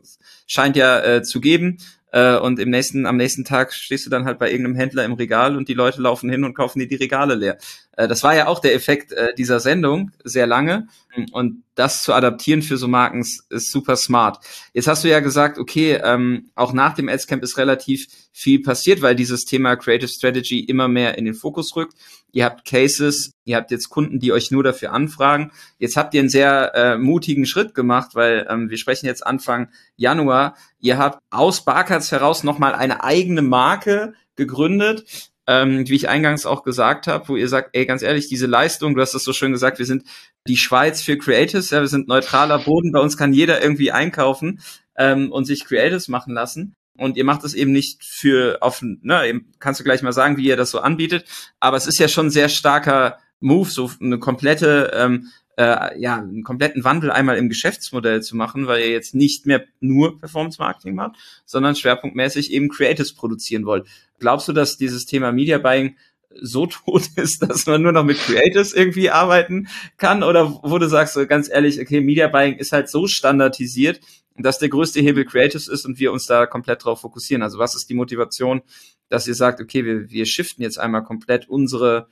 scheint 0.48 0.74
ja 0.74 1.00
äh, 1.00 1.22
zu 1.22 1.40
geben 1.40 1.78
äh, 2.12 2.36
und 2.38 2.58
im 2.58 2.70
nächsten, 2.70 3.06
am 3.06 3.16
nächsten 3.16 3.44
Tag 3.44 3.72
stehst 3.72 4.06
du 4.06 4.10
dann 4.10 4.24
halt 4.24 4.38
bei 4.38 4.50
irgendeinem 4.50 4.76
Händler 4.76 5.04
im 5.04 5.12
Regal 5.12 5.56
und 5.56 5.68
die 5.68 5.74
Leute 5.74 6.00
laufen 6.00 6.30
hin 6.30 6.44
und 6.44 6.54
kaufen 6.54 6.78
dir 6.78 6.88
die 6.88 6.96
Regale 6.96 7.34
leer. 7.34 7.58
Äh, 7.96 8.08
das 8.08 8.22
war 8.22 8.34
ja 8.34 8.46
auch 8.46 8.60
der 8.60 8.74
Effekt 8.74 9.12
äh, 9.12 9.34
dieser 9.36 9.60
Sendung 9.60 10.12
sehr 10.24 10.46
lange. 10.46 10.88
Und 11.32 11.64
das 11.74 12.02
zu 12.02 12.12
adaptieren 12.12 12.62
für 12.62 12.76
so 12.76 12.86
Marken 12.86 13.20
ist 13.20 13.72
super 13.72 13.96
smart. 13.96 14.38
Jetzt 14.72 14.86
hast 14.86 15.04
du 15.04 15.08
ja 15.08 15.20
gesagt, 15.20 15.58
okay, 15.58 16.00
ähm, 16.02 16.50
auch 16.54 16.72
nach 16.72 16.94
dem 16.94 17.08
Adscamp 17.08 17.42
ist 17.42 17.58
relativ 17.58 18.06
viel 18.32 18.62
passiert, 18.62 19.02
weil 19.02 19.16
dieses 19.16 19.44
Thema 19.44 19.76
Creative 19.76 20.08
Strategy 20.08 20.60
immer 20.60 20.86
mehr 20.86 21.18
in 21.18 21.24
den 21.24 21.34
Fokus 21.34 21.74
rückt. 21.74 21.94
Ihr 22.32 22.44
habt 22.44 22.66
Cases, 22.66 23.32
ihr 23.44 23.56
habt 23.56 23.70
jetzt 23.70 23.88
Kunden, 23.88 24.20
die 24.20 24.32
euch 24.32 24.50
nur 24.50 24.62
dafür 24.62 24.92
anfragen. 24.92 25.50
Jetzt 25.78 25.96
habt 25.96 26.12
ihr 26.14 26.20
einen 26.20 26.28
sehr 26.28 26.74
äh, 26.74 26.98
mutigen 26.98 27.46
Schritt 27.46 27.74
gemacht, 27.74 28.14
weil 28.14 28.46
ähm, 28.50 28.68
wir 28.68 28.76
sprechen 28.76 29.06
jetzt 29.06 29.26
Anfang 29.26 29.68
Januar. 29.96 30.56
Ihr 30.78 30.98
habt 30.98 31.20
aus 31.30 31.64
Barcards 31.64 32.12
heraus 32.12 32.44
nochmal 32.44 32.74
eine 32.74 33.02
eigene 33.02 33.42
Marke 33.42 34.12
gegründet, 34.36 35.30
ähm, 35.46 35.88
wie 35.88 35.94
ich 35.94 36.08
eingangs 36.10 36.44
auch 36.44 36.62
gesagt 36.62 37.06
habe, 37.06 37.28
wo 37.28 37.36
ihr 37.36 37.48
sagt, 37.48 37.70
ey, 37.72 37.86
ganz 37.86 38.02
ehrlich, 38.02 38.28
diese 38.28 38.46
Leistung, 38.46 38.94
du 38.94 39.00
hast 39.00 39.14
das 39.14 39.24
so 39.24 39.32
schön 39.32 39.52
gesagt, 39.52 39.78
wir 39.78 39.86
sind 39.86 40.04
die 40.46 40.58
Schweiz 40.58 41.00
für 41.00 41.16
Creatives, 41.16 41.70
ja, 41.70 41.80
wir 41.80 41.88
sind 41.88 42.08
neutraler 42.08 42.58
Boden, 42.58 42.92
bei 42.92 43.00
uns 43.00 43.16
kann 43.16 43.32
jeder 43.32 43.62
irgendwie 43.62 43.90
einkaufen 43.90 44.60
ähm, 44.96 45.32
und 45.32 45.46
sich 45.46 45.64
Creatives 45.64 46.08
machen 46.08 46.34
lassen. 46.34 46.74
Und 46.98 47.16
ihr 47.16 47.24
macht 47.24 47.44
es 47.44 47.54
eben 47.54 47.72
nicht 47.72 48.04
für 48.04 48.58
auf, 48.60 48.82
ne, 48.82 49.40
kannst 49.58 49.80
du 49.80 49.84
gleich 49.84 50.02
mal 50.02 50.12
sagen, 50.12 50.36
wie 50.36 50.46
ihr 50.46 50.56
das 50.56 50.70
so 50.70 50.80
anbietet, 50.80 51.24
aber 51.60 51.76
es 51.76 51.86
ist 51.86 51.98
ja 51.98 52.08
schon 52.08 52.30
sehr 52.30 52.48
starker 52.48 53.18
Move, 53.40 53.70
so 53.70 53.90
eine 54.00 54.18
komplette, 54.18 54.90
ähm, 54.94 55.28
äh, 55.56 55.98
ja, 56.00 56.16
einen 56.16 56.42
kompletten 56.42 56.84
Wandel 56.84 57.10
einmal 57.10 57.36
im 57.36 57.48
Geschäftsmodell 57.48 58.22
zu 58.22 58.36
machen, 58.36 58.66
weil 58.66 58.80
ihr 58.80 58.90
jetzt 58.90 59.14
nicht 59.14 59.46
mehr 59.46 59.64
nur 59.80 60.18
Performance 60.18 60.60
Marketing 60.60 60.94
macht, 60.94 61.16
sondern 61.44 61.74
schwerpunktmäßig 61.74 62.52
eben 62.52 62.68
Creatives 62.68 63.14
produzieren 63.14 63.64
wollt. 63.64 63.86
Glaubst 64.18 64.48
du, 64.48 64.52
dass 64.52 64.76
dieses 64.76 65.06
Thema 65.06 65.32
Media 65.32 65.58
Buying 65.58 65.96
so 66.40 66.66
tot 66.66 67.08
ist, 67.16 67.42
dass 67.42 67.66
man 67.66 67.82
nur 67.82 67.92
noch 67.92 68.04
mit 68.04 68.18
Creatives 68.18 68.72
irgendwie 68.72 69.10
arbeiten 69.10 69.68
kann? 69.96 70.22
Oder 70.22 70.60
wo 70.62 70.78
du 70.78 70.88
sagst, 70.88 71.14
so 71.14 71.26
ganz 71.26 71.48
ehrlich, 71.48 71.80
okay, 71.80 72.00
Media 72.00 72.28
Buying 72.28 72.56
ist 72.56 72.72
halt 72.72 72.88
so 72.88 73.06
standardisiert, 73.06 74.00
dass 74.38 74.58
der 74.58 74.68
größte 74.68 75.00
Hebel 75.00 75.24
Creatives 75.24 75.68
ist 75.68 75.84
und 75.84 75.98
wir 75.98 76.12
uns 76.12 76.26
da 76.26 76.46
komplett 76.46 76.84
drauf 76.84 77.00
fokussieren. 77.00 77.42
Also 77.42 77.58
was 77.58 77.74
ist 77.74 77.88
die 77.90 77.94
Motivation, 77.94 78.62
dass 79.08 79.26
ihr 79.26 79.34
sagt, 79.34 79.60
okay, 79.60 79.84
wir, 79.84 80.10
wir 80.10 80.26
shiften 80.26 80.62
jetzt 80.62 80.78
einmal 80.78 81.04
komplett 81.04 81.48
unsere, 81.48 82.08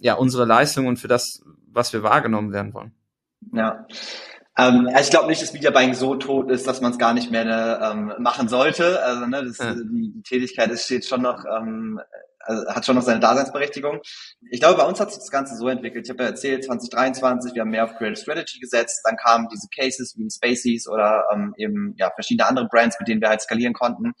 ja, 0.00 0.14
unsere 0.14 0.44
Leistung 0.44 0.86
und 0.86 0.98
für 0.98 1.08
das, 1.08 1.42
was 1.66 1.92
wir 1.92 2.02
wahrgenommen 2.02 2.52
werden 2.52 2.74
wollen? 2.74 2.92
Ja. 3.52 3.86
Ähm, 4.58 4.88
ich 5.00 5.10
glaube 5.10 5.28
nicht, 5.28 5.40
dass 5.40 5.54
Media 5.54 5.70
Buying 5.70 5.94
so 5.94 6.14
tot 6.16 6.50
ist, 6.50 6.66
dass 6.66 6.80
man 6.80 6.92
es 6.92 6.98
gar 6.98 7.14
nicht 7.14 7.30
mehr 7.30 7.80
ähm, 7.82 8.12
machen 8.18 8.48
sollte. 8.48 9.02
Also 9.02 9.26
ne, 9.26 9.44
das, 9.44 9.58
ja. 9.58 9.74
die, 9.74 10.12
die 10.12 10.22
Tätigkeit 10.22 10.70
ist 10.70 10.84
steht 10.84 11.06
schon 11.06 11.22
noch 11.22 11.44
ähm, 11.44 12.00
also 12.44 12.66
hat 12.68 12.86
schon 12.86 12.96
noch 12.96 13.02
seine 13.02 13.20
Daseinsberechtigung. 13.20 14.00
Ich 14.50 14.60
glaube, 14.60 14.78
bei 14.78 14.86
uns 14.86 15.00
hat 15.00 15.10
sich 15.10 15.18
das 15.18 15.30
Ganze 15.30 15.56
so 15.56 15.68
entwickelt. 15.68 16.06
Ich 16.06 16.10
habe 16.10 16.22
ja 16.22 16.30
erzählt, 16.30 16.64
2023, 16.64 17.54
wir 17.54 17.62
haben 17.62 17.70
mehr 17.70 17.84
auf 17.84 17.94
Creative 17.94 18.20
Strategy 18.20 18.58
gesetzt. 18.58 19.00
Dann 19.04 19.16
kamen 19.16 19.48
diese 19.52 19.68
Cases 19.74 20.14
wie 20.16 20.22
in 20.22 20.30
Spaceys 20.30 20.88
oder 20.88 21.24
ähm, 21.32 21.54
eben 21.56 21.94
ja 21.98 22.10
verschiedene 22.14 22.48
andere 22.48 22.68
Brands, 22.68 22.96
mit 22.98 23.08
denen 23.08 23.20
wir 23.20 23.28
halt 23.28 23.40
skalieren 23.40 23.74
konnten. 23.74 24.12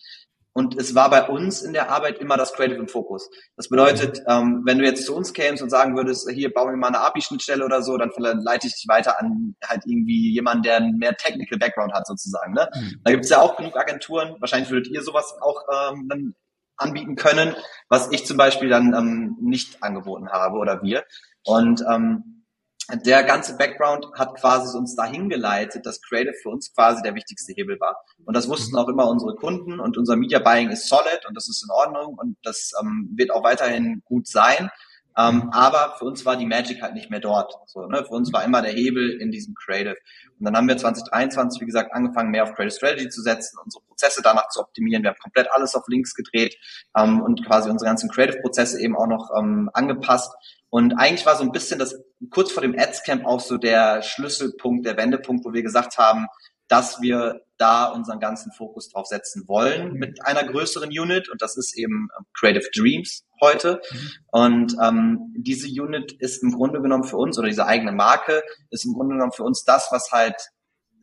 Und 0.54 0.78
es 0.78 0.94
war 0.94 1.08
bei 1.08 1.26
uns 1.28 1.62
in 1.62 1.72
der 1.72 1.90
Arbeit 1.90 2.18
immer 2.18 2.36
das 2.36 2.52
Creative 2.52 2.78
im 2.78 2.88
Fokus. 2.88 3.30
Das 3.56 3.68
bedeutet, 3.68 4.22
ähm, 4.28 4.62
wenn 4.66 4.78
du 4.78 4.84
jetzt 4.84 5.06
zu 5.06 5.16
uns 5.16 5.32
kämst 5.32 5.62
und 5.62 5.70
sagen 5.70 5.96
würdest, 5.96 6.28
hier 6.30 6.52
bauen 6.52 6.70
wir 6.70 6.76
mal 6.76 6.88
eine 6.88 7.00
API-Schnittstelle 7.00 7.64
oder 7.64 7.82
so, 7.82 7.96
dann 7.96 8.10
leite 8.18 8.66
ich 8.66 8.74
dich 8.74 8.84
weiter 8.86 9.18
an 9.18 9.56
halt 9.64 9.82
irgendwie 9.86 10.32
jemanden, 10.32 10.62
der 10.64 10.76
einen 10.76 10.98
mehr 10.98 11.16
Technical 11.16 11.58
Background 11.58 11.94
hat 11.94 12.06
sozusagen. 12.06 12.52
Ne? 12.52 12.68
Mhm. 12.74 13.00
Da 13.02 13.10
gibt 13.12 13.24
es 13.24 13.30
ja 13.30 13.40
auch 13.40 13.56
genug 13.56 13.76
Agenturen. 13.78 14.36
Wahrscheinlich 14.40 14.70
würdet 14.70 14.92
ihr 14.92 15.02
sowas 15.02 15.34
auch 15.40 15.62
ähm, 15.72 16.06
dann 16.08 16.34
anbieten 16.76 17.16
können, 17.16 17.54
was 17.88 18.10
ich 18.12 18.26
zum 18.26 18.36
Beispiel 18.36 18.68
dann 18.68 18.94
ähm, 18.94 19.36
nicht 19.40 19.82
angeboten 19.82 20.30
habe 20.30 20.58
oder 20.58 20.82
wir. 20.82 21.04
Und 21.44 21.84
ähm, 21.90 22.44
der 22.90 23.22
ganze 23.22 23.56
Background 23.56 24.06
hat 24.14 24.34
quasi 24.34 24.76
uns 24.76 24.96
dahin 24.96 25.28
geleitet, 25.28 25.86
dass 25.86 26.02
Creative 26.02 26.34
für 26.42 26.50
uns 26.50 26.74
quasi 26.74 27.02
der 27.02 27.14
wichtigste 27.14 27.52
Hebel 27.52 27.78
war. 27.78 27.96
Und 28.24 28.36
das 28.36 28.48
wussten 28.48 28.76
auch 28.76 28.88
immer 28.88 29.08
unsere 29.08 29.34
Kunden 29.36 29.78
und 29.78 29.96
unser 29.96 30.16
Media 30.16 30.40
Buying 30.40 30.70
ist 30.70 30.88
solid 30.88 31.20
und 31.28 31.36
das 31.36 31.48
ist 31.48 31.64
in 31.64 31.70
Ordnung 31.70 32.18
und 32.18 32.36
das 32.42 32.72
ähm, 32.80 33.10
wird 33.16 33.30
auch 33.30 33.44
weiterhin 33.44 34.02
gut 34.04 34.26
sein. 34.26 34.68
Ähm, 35.16 35.50
aber 35.52 35.94
für 35.98 36.04
uns 36.04 36.24
war 36.24 36.36
die 36.36 36.46
Magic 36.46 36.82
halt 36.82 36.94
nicht 36.94 37.10
mehr 37.10 37.20
dort. 37.20 37.54
So, 37.66 37.86
ne? 37.86 38.04
Für 38.04 38.14
uns 38.14 38.32
war 38.32 38.44
immer 38.44 38.62
der 38.62 38.72
Hebel 38.72 39.20
in 39.20 39.30
diesem 39.30 39.54
Creative. 39.54 39.96
Und 40.38 40.46
dann 40.46 40.56
haben 40.56 40.68
wir 40.68 40.76
2023, 40.76 41.60
wie 41.60 41.66
gesagt, 41.66 41.92
angefangen, 41.92 42.30
mehr 42.30 42.44
auf 42.44 42.54
Creative 42.54 42.74
Strategy 42.74 43.08
zu 43.08 43.22
setzen, 43.22 43.58
unsere 43.62 43.84
Prozesse 43.84 44.22
danach 44.22 44.48
zu 44.48 44.60
optimieren. 44.60 45.02
Wir 45.02 45.10
haben 45.10 45.18
komplett 45.18 45.48
alles 45.52 45.74
auf 45.74 45.84
Links 45.88 46.14
gedreht 46.14 46.56
ähm, 46.96 47.20
und 47.20 47.44
quasi 47.46 47.70
unsere 47.70 47.88
ganzen 47.88 48.10
Creative-Prozesse 48.10 48.80
eben 48.80 48.96
auch 48.96 49.06
noch 49.06 49.30
ähm, 49.38 49.70
angepasst. 49.72 50.32
Und 50.70 50.94
eigentlich 50.94 51.26
war 51.26 51.36
so 51.36 51.42
ein 51.42 51.52
bisschen 51.52 51.78
das 51.78 52.00
kurz 52.30 52.50
vor 52.50 52.62
dem 52.62 52.78
Ads-Camp 52.78 53.26
auch 53.26 53.40
so 53.40 53.58
der 53.58 54.00
Schlüsselpunkt, 54.02 54.86
der 54.86 54.96
Wendepunkt, 54.96 55.44
wo 55.44 55.52
wir 55.52 55.62
gesagt 55.62 55.98
haben, 55.98 56.26
dass 56.68 57.00
wir 57.00 57.42
da 57.58 57.86
unseren 57.86 58.18
ganzen 58.18 58.50
Fokus 58.52 58.88
drauf 58.88 59.06
setzen 59.06 59.46
wollen 59.46 59.92
mit 59.92 60.26
einer 60.26 60.44
größeren 60.44 60.88
Unit. 60.88 61.28
Und 61.28 61.42
das 61.42 61.56
ist 61.56 61.76
eben 61.76 62.08
ähm, 62.18 62.26
Creative 62.38 62.68
Dreams 62.74 63.24
heute. 63.40 63.80
Mhm. 63.90 64.10
Und 64.32 64.76
ähm, 64.82 65.34
diese 65.36 65.68
Unit 65.68 66.12
ist 66.12 66.42
im 66.42 66.52
Grunde 66.52 66.82
genommen 66.82 67.04
für 67.04 67.18
uns 67.18 67.38
oder 67.38 67.48
diese 67.48 67.66
eigene 67.66 67.92
Marke 67.92 68.42
ist 68.70 68.84
im 68.84 68.94
Grunde 68.94 69.14
genommen 69.14 69.32
für 69.32 69.44
uns 69.44 69.64
das, 69.64 69.88
was 69.90 70.10
halt 70.10 70.36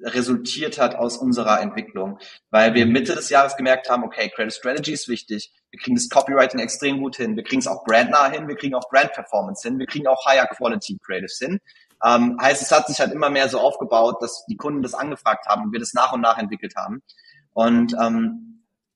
resultiert 0.02 0.80
hat 0.80 0.96
aus 0.96 1.18
unserer 1.18 1.62
Entwicklung, 1.62 2.20
weil 2.52 2.74
wir 2.74 2.86
Mitte 2.86 3.16
des 3.16 3.30
Jahres 3.30 3.58
gemerkt 3.58 3.90
haben, 3.90 4.04
okay, 4.04 4.30
Creative 4.34 4.56
Strategy 4.56 4.94
ist 4.94 5.10
wichtig, 5.10 5.52
wir 5.72 5.80
kriegen 5.80 5.96
das 5.96 6.10
Copywriting 6.10 6.60
extrem 6.60 7.02
gut 7.02 7.18
hin, 7.18 7.36
wir 7.36 7.44
kriegen 7.44 7.60
es 7.60 7.68
auch 7.68 7.84
brandnah 7.84 8.32
hin, 8.32 8.48
wir 8.48 8.56
kriegen 8.56 8.76
auch 8.76 8.90
Brand 8.90 9.12
Performance 9.12 9.68
hin, 9.68 9.78
wir 9.78 9.88
kriegen 9.88 10.08
auch 10.08 10.26
Higher 10.26 10.48
Quality 10.48 10.98
Creatives 11.06 11.38
hin 11.38 11.60
ähm, 12.06 12.38
heißt, 12.42 12.62
es 12.62 12.72
hat 12.72 12.88
sich 12.88 13.00
halt 13.00 13.12
immer 13.12 13.30
mehr 13.30 13.50
so 13.50 13.60
aufgebaut, 13.60 14.22
dass 14.22 14.46
die 14.46 14.58
Kunden 14.58 14.82
das 14.82 14.94
angefragt 14.94 15.48
haben 15.48 15.64
und 15.64 15.72
wir 15.72 15.80
das 15.80 15.94
nach 15.94 16.14
und 16.14 16.22
nach 16.22 16.38
entwickelt 16.38 16.76
haben. 16.76 17.02
Und 17.54 17.94
ähm, 18.02 18.50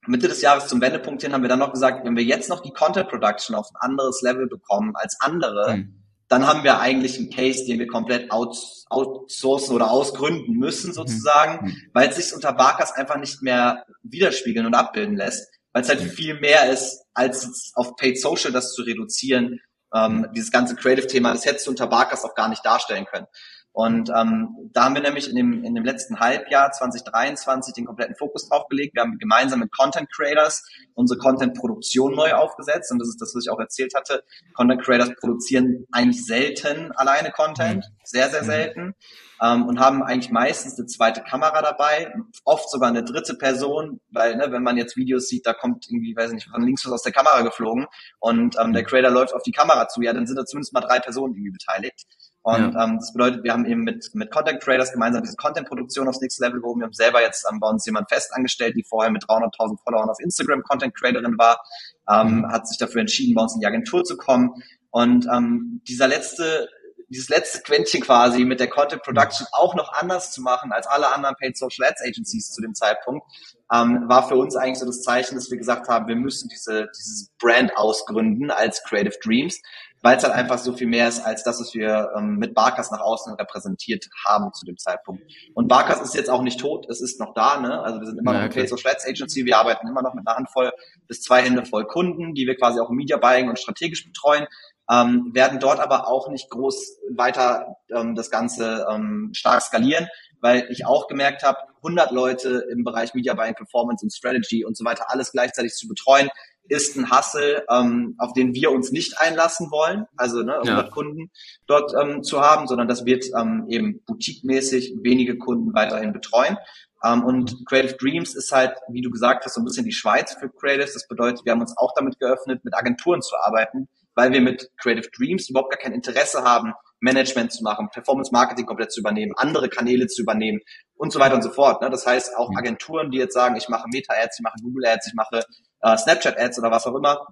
Mitte 0.07 0.27
des 0.27 0.41
Jahres 0.41 0.67
zum 0.67 0.81
Wendepunkt 0.81 1.21
hin 1.21 1.33
haben 1.33 1.41
wir 1.41 1.49
dann 1.49 1.59
noch 1.59 1.73
gesagt, 1.73 2.05
wenn 2.05 2.15
wir 2.15 2.23
jetzt 2.23 2.49
noch 2.49 2.61
die 2.61 2.71
Content 2.71 3.09
Production 3.09 3.55
auf 3.55 3.69
ein 3.69 3.77
anderes 3.79 4.21
Level 4.21 4.47
bekommen 4.47 4.95
als 4.95 5.17
andere, 5.19 5.77
mhm. 5.77 6.03
dann 6.27 6.47
haben 6.47 6.63
wir 6.63 6.79
eigentlich 6.79 7.17
einen 7.17 7.29
Case, 7.29 7.65
den 7.65 7.79
wir 7.79 7.87
komplett 7.87 8.31
out, 8.31 8.57
outsourcen 8.89 9.75
oder 9.75 9.91
ausgründen 9.91 10.55
müssen 10.55 10.89
mhm. 10.89 10.93
sozusagen, 10.93 11.67
mhm. 11.67 11.75
weil 11.93 12.09
es 12.09 12.17
sich 12.17 12.33
unter 12.33 12.53
Barkas 12.53 12.93
einfach 12.93 13.17
nicht 13.17 13.41
mehr 13.41 13.85
widerspiegeln 14.03 14.65
und 14.65 14.75
abbilden 14.75 15.15
lässt, 15.15 15.47
weil 15.71 15.83
es 15.83 15.89
halt 15.89 16.01
mhm. 16.01 16.09
viel 16.09 16.39
mehr 16.39 16.71
ist, 16.71 17.05
als 17.13 17.71
auf 17.75 17.95
Paid 17.95 18.19
Social 18.19 18.51
das 18.51 18.73
zu 18.73 18.83
reduzieren, 18.83 19.59
ähm, 19.93 20.27
dieses 20.35 20.51
ganze 20.51 20.75
Creative-Thema, 20.75 21.33
das 21.33 21.45
hättest 21.45 21.67
du 21.67 21.71
unter 21.71 21.87
Barkas 21.87 22.23
auch 22.25 22.35
gar 22.35 22.49
nicht 22.49 22.65
darstellen 22.65 23.05
können. 23.05 23.27
Und 23.73 24.11
ähm, 24.15 24.69
da 24.71 24.83
haben 24.83 24.93
wir 24.93 25.01
nämlich 25.01 25.27
in 25.27 25.35
dem, 25.35 25.63
in 25.63 25.73
dem 25.73 25.83
letzten 25.83 26.19
Halbjahr 26.19 26.71
2023 26.71 27.73
den 27.73 27.85
kompletten 27.85 28.15
Fokus 28.15 28.47
drauf 28.47 28.67
gelegt. 28.69 28.93
Wir 28.93 29.01
haben 29.01 29.17
gemeinsam 29.17 29.61
mit 29.61 29.75
Content 29.75 30.13
Creators 30.13 30.63
unsere 30.93 31.19
Content-Produktion 31.19 32.13
neu 32.13 32.33
aufgesetzt. 32.33 32.91
Und 32.91 32.99
das 32.99 33.09
ist 33.09 33.19
das, 33.19 33.33
was 33.33 33.45
ich 33.45 33.51
auch 33.51 33.59
erzählt 33.59 33.95
hatte. 33.95 34.23
Content 34.53 34.83
Creators 34.83 35.15
produzieren 35.19 35.87
eigentlich 35.91 36.23
selten 36.23 36.91
alleine 36.91 37.31
Content, 37.31 37.77
mhm. 37.77 37.95
sehr, 38.03 38.29
sehr 38.29 38.43
mhm. 38.43 38.45
selten. 38.45 38.95
Ähm, 39.43 39.65
und 39.65 39.79
haben 39.79 40.03
eigentlich 40.03 40.31
meistens 40.31 40.77
eine 40.77 40.87
zweite 40.87 41.21
Kamera 41.21 41.61
dabei, 41.61 42.13
oft 42.45 42.69
sogar 42.69 42.89
eine 42.89 43.03
dritte 43.03 43.33
Person, 43.33 43.99
weil 44.09 44.37
ne, 44.37 44.51
wenn 44.51 44.63
man 44.63 44.77
jetzt 44.77 44.95
Videos 44.95 45.27
sieht, 45.27 45.45
da 45.45 45.53
kommt 45.53 45.87
irgendwie, 45.89 46.15
weiß 46.15 46.29
ich 46.29 46.35
nicht, 46.35 46.49
von 46.49 46.63
links 46.63 46.85
was 46.85 46.93
aus 46.93 47.03
der 47.03 47.11
Kamera 47.11 47.41
geflogen 47.41 47.87
und 48.19 48.55
ähm, 48.59 48.71
der 48.71 48.83
mhm. 48.83 48.87
Creator 48.87 49.11
läuft 49.11 49.33
auf 49.33 49.43
die 49.43 49.51
Kamera 49.51 49.87
zu, 49.89 50.01
ja, 50.01 50.13
dann 50.13 50.25
sind 50.25 50.37
da 50.37 50.45
zumindest 50.45 50.73
mal 50.73 50.81
drei 50.81 50.99
Personen 50.99 51.33
irgendwie 51.33 51.51
beteiligt. 51.51 52.05
Und 52.43 52.73
ja. 52.73 52.83
ähm, 52.83 52.97
das 52.99 53.13
bedeutet, 53.13 53.43
wir 53.45 53.53
haben 53.53 53.65
eben 53.65 53.83
mit, 53.83 54.09
mit 54.13 54.29
Content 54.29 54.61
Creators 54.61 54.91
gemeinsam 54.91 55.23
diese 55.23 55.37
Content-Produktion 55.37 56.09
aufs 56.09 56.19
nächste 56.19 56.43
Level 56.43 56.59
gehoben. 56.59 56.81
Wir 56.81 56.85
haben 56.85 56.93
selber 56.93 57.21
jetzt 57.21 57.45
ähm, 57.49 57.61
bei 57.61 57.69
uns 57.69 57.85
jemand 57.85 58.09
fest 58.09 58.33
angestellt, 58.33 58.75
die 58.75 58.83
vorher 58.83 59.11
mit 59.11 59.23
300.000 59.23 59.77
Followern 59.81 60.09
auf 60.09 60.19
Instagram 60.19 60.61
Content 60.63 60.93
Creatorin 60.93 61.37
war, 61.37 61.61
ähm, 62.09 62.39
mhm. 62.39 62.51
hat 62.51 62.67
sich 62.67 62.77
dafür 62.77 62.99
entschieden, 62.99 63.33
bei 63.33 63.41
uns 63.41 63.55
in 63.55 63.61
die 63.61 63.65
Agentur 63.65 64.03
zu 64.03 64.17
kommen. 64.17 64.51
Und 64.91 65.25
ähm, 65.33 65.81
dieser 65.87 66.09
letzte, 66.09 66.67
dieses 67.13 67.29
letzte 67.29 67.61
Quäntchen 67.61 68.01
quasi 68.01 68.43
mit 68.43 68.59
der 68.59 68.67
Content 68.69 69.03
Production 69.03 69.47
auch 69.51 69.75
noch 69.75 69.93
anders 69.93 70.31
zu 70.31 70.41
machen 70.41 70.71
als 70.71 70.87
alle 70.87 71.13
anderen 71.13 71.35
Paid 71.39 71.57
Social 71.57 71.87
Ads 71.87 72.01
Agencies 72.01 72.51
zu 72.51 72.61
dem 72.61 72.73
Zeitpunkt, 72.73 73.25
ähm, 73.73 74.03
war 74.07 74.27
für 74.27 74.35
uns 74.35 74.55
eigentlich 74.55 74.79
so 74.79 74.85
das 74.85 75.01
Zeichen, 75.01 75.35
dass 75.35 75.49
wir 75.49 75.57
gesagt 75.57 75.87
haben, 75.87 76.07
wir 76.07 76.15
müssen 76.15 76.49
diese, 76.49 76.89
dieses 76.97 77.29
Brand 77.39 77.77
ausgründen 77.77 78.51
als 78.51 78.83
Creative 78.83 79.17
Dreams 79.23 79.61
weil 80.03 80.17
es 80.17 80.23
halt 80.23 80.33
einfach 80.33 80.57
so 80.57 80.73
viel 80.73 80.87
mehr 80.87 81.07
ist 81.07 81.21
als 81.21 81.43
das, 81.43 81.61
was 81.61 81.73
wir 81.73 82.11
ähm, 82.15 82.35
mit 82.35 82.53
Barkas 82.53 82.91
nach 82.91 82.99
außen 82.99 83.33
repräsentiert 83.35 84.09
haben 84.25 84.51
zu 84.53 84.65
dem 84.65 84.77
Zeitpunkt. 84.77 85.23
Und 85.53 85.69
Barkas 85.69 86.01
ist 86.01 86.13
jetzt 86.13 86.29
auch 86.29 86.41
nicht 86.43 86.59
tot, 86.59 86.87
es 86.89 86.99
ist 86.99 87.21
noch 87.21 87.33
da, 87.33 87.59
ne? 87.59 87.81
Also 87.81 88.01
wir 88.01 88.07
sind 88.07 88.19
immer 88.19 88.33
ja, 88.33 88.39
noch 88.41 88.47
okay. 88.47 88.59
eine 88.59 88.67
Social 88.67 88.93
Agency, 89.07 89.45
wir 89.45 89.57
arbeiten 89.57 89.87
immer 89.87 90.01
noch 90.01 90.13
mit 90.13 90.27
einer 90.27 90.35
Handvoll 90.35 90.73
bis 91.07 91.21
zwei 91.21 91.41
Hände 91.41 91.65
voll 91.65 91.87
Kunden, 91.87 92.33
die 92.33 92.45
wir 92.45 92.57
quasi 92.57 92.81
auch 92.81 92.89
im 92.89 92.97
Media 92.97 93.15
Buying 93.15 93.47
und 93.47 93.57
strategisch 93.57 94.05
betreuen. 94.05 94.45
Ähm, 94.91 95.31
werden 95.33 95.59
dort 95.59 95.79
aber 95.79 96.07
auch 96.07 96.29
nicht 96.29 96.49
groß 96.49 96.99
weiter 97.15 97.77
ähm, 97.89 98.15
das 98.15 98.29
Ganze 98.29 98.85
ähm, 98.89 99.31
stark 99.33 99.61
skalieren, 99.61 100.07
weil 100.41 100.67
ich 100.69 100.85
auch 100.85 101.07
gemerkt 101.07 101.43
habe, 101.43 101.57
100 101.77 102.11
Leute 102.11 102.65
im 102.71 102.83
Bereich 102.83 103.13
Media 103.13 103.33
Buying, 103.33 103.55
Performance 103.55 104.05
und 104.05 104.11
Strategy 104.11 104.65
und 104.65 104.75
so 104.75 104.83
weiter 104.83 105.05
alles 105.09 105.31
gleichzeitig 105.31 105.73
zu 105.73 105.87
betreuen, 105.87 106.29
ist 106.67 106.95
ein 106.95 107.09
Hassel, 107.09 107.63
ähm, 107.69 108.15
auf 108.17 108.33
den 108.33 108.53
wir 108.53 108.71
uns 108.71 108.91
nicht 108.91 109.19
einlassen 109.19 109.69
wollen, 109.71 110.05
also 110.15 110.43
ne, 110.43 110.55
100 110.55 110.67
ja. 110.67 110.83
Kunden 110.89 111.31
dort 111.67 111.93
ähm, 111.99 112.23
zu 112.23 112.41
haben, 112.41 112.67
sondern 112.67 112.87
das 112.87 113.05
wird 113.05 113.25
ähm, 113.37 113.65
eben 113.67 114.01
boutique-mäßig 114.05 114.95
wenige 115.01 115.37
Kunden 115.37 115.73
weiterhin 115.73 116.13
betreuen. 116.13 116.57
Ähm, 117.03 117.23
und 117.25 117.65
Creative 117.65 117.97
Dreams 117.97 118.33
ist 118.33 118.51
halt, 118.51 118.75
wie 118.87 119.01
du 119.01 119.11
gesagt 119.11 119.45
hast, 119.45 119.55
so 119.55 119.61
ein 119.61 119.65
bisschen 119.65 119.85
die 119.85 119.91
Schweiz 119.91 120.35
für 120.39 120.49
Creatives. 120.49 120.93
Das 120.93 121.07
bedeutet, 121.07 121.43
wir 121.45 121.51
haben 121.51 121.61
uns 121.61 121.77
auch 121.77 121.93
damit 121.95 122.19
geöffnet, 122.19 122.63
mit 122.63 122.73
Agenturen 122.73 123.21
zu 123.21 123.35
arbeiten, 123.35 123.89
weil 124.15 124.31
wir 124.31 124.41
mit 124.41 124.69
Creative 124.77 125.09
Dreams 125.15 125.49
überhaupt 125.49 125.71
gar 125.71 125.79
kein 125.79 125.93
Interesse 125.93 126.43
haben, 126.43 126.73
Management 126.99 127.51
zu 127.51 127.63
machen, 127.63 127.89
Performance 127.91 128.31
Marketing 128.31 128.65
komplett 128.65 128.91
zu 128.91 129.01
übernehmen, 129.01 129.33
andere 129.35 129.67
Kanäle 129.69 130.07
zu 130.07 130.21
übernehmen 130.21 130.61
und 130.95 131.11
so 131.11 131.19
weiter 131.19 131.35
und 131.35 131.41
so 131.41 131.49
fort. 131.49 131.81
Ne? 131.81 131.89
Das 131.89 132.05
heißt, 132.05 132.35
auch 132.37 132.49
mhm. 132.49 132.57
Agenturen, 132.57 133.11
die 133.11 133.17
jetzt 133.17 133.33
sagen, 133.33 133.55
ich 133.57 133.67
mache 133.67 133.87
Meta-Ads, 133.91 134.39
ich 134.39 134.43
mache 134.43 134.55
Google-Ads, 134.61 135.07
ich 135.07 135.13
mache 135.13 135.43
äh, 135.81 135.97
Snapchat-Ads 135.97 136.59
oder 136.59 136.71
was 136.71 136.87
auch 136.87 136.95
immer. 136.95 137.27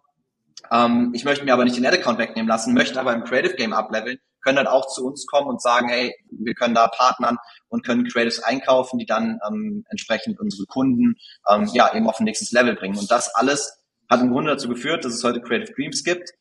Ähm, 0.70 1.12
ich 1.14 1.24
möchte 1.24 1.46
mir 1.46 1.54
aber 1.54 1.64
nicht 1.64 1.78
den 1.78 1.86
Ad-Account 1.86 2.20
wegnehmen 2.20 2.50
lassen, 2.50 2.74
möchte 2.74 3.00
aber 3.00 3.14
im 3.14 3.24
Creative 3.24 3.56
Game 3.56 3.72
ableveln, 3.74 4.20
können 4.42 4.58
dann 4.58 4.68
auch 4.68 4.88
zu 4.88 5.06
uns 5.06 5.26
kommen 5.26 5.48
und 5.48 5.62
sagen, 5.62 5.88
hey, 5.88 6.14
wir 6.32 6.54
können 6.54 6.76
da 6.76 6.88
partnern 6.88 7.38
und 7.70 7.86
können 7.86 8.08
Creatives 8.08 8.44
einkaufen, 8.44 9.00
die 9.00 9.06
dann 9.06 9.40
ähm, 9.48 9.86
entsprechend 9.90 10.40
unsere 10.40 10.66
Kunden 10.66 11.16
ähm, 11.50 11.70
ja 11.74 11.94
eben 11.96 12.08
auf 12.10 12.20
ein 12.20 12.26
nächstes 12.26 12.52
Level 12.52 12.76
bringen. 12.76 12.98
Und 12.98 13.10
das 13.10 13.34
alles 13.34 13.82
hat 14.10 14.22
im 14.22 14.32
Grunde 14.32 14.52
dazu 14.52 14.68
geführt, 14.68 15.06
dass 15.06 15.14
es 15.14 15.24
heute 15.24 15.42
Creative 15.42 15.74
Dreams 15.74 16.04
gibt, 16.04 16.32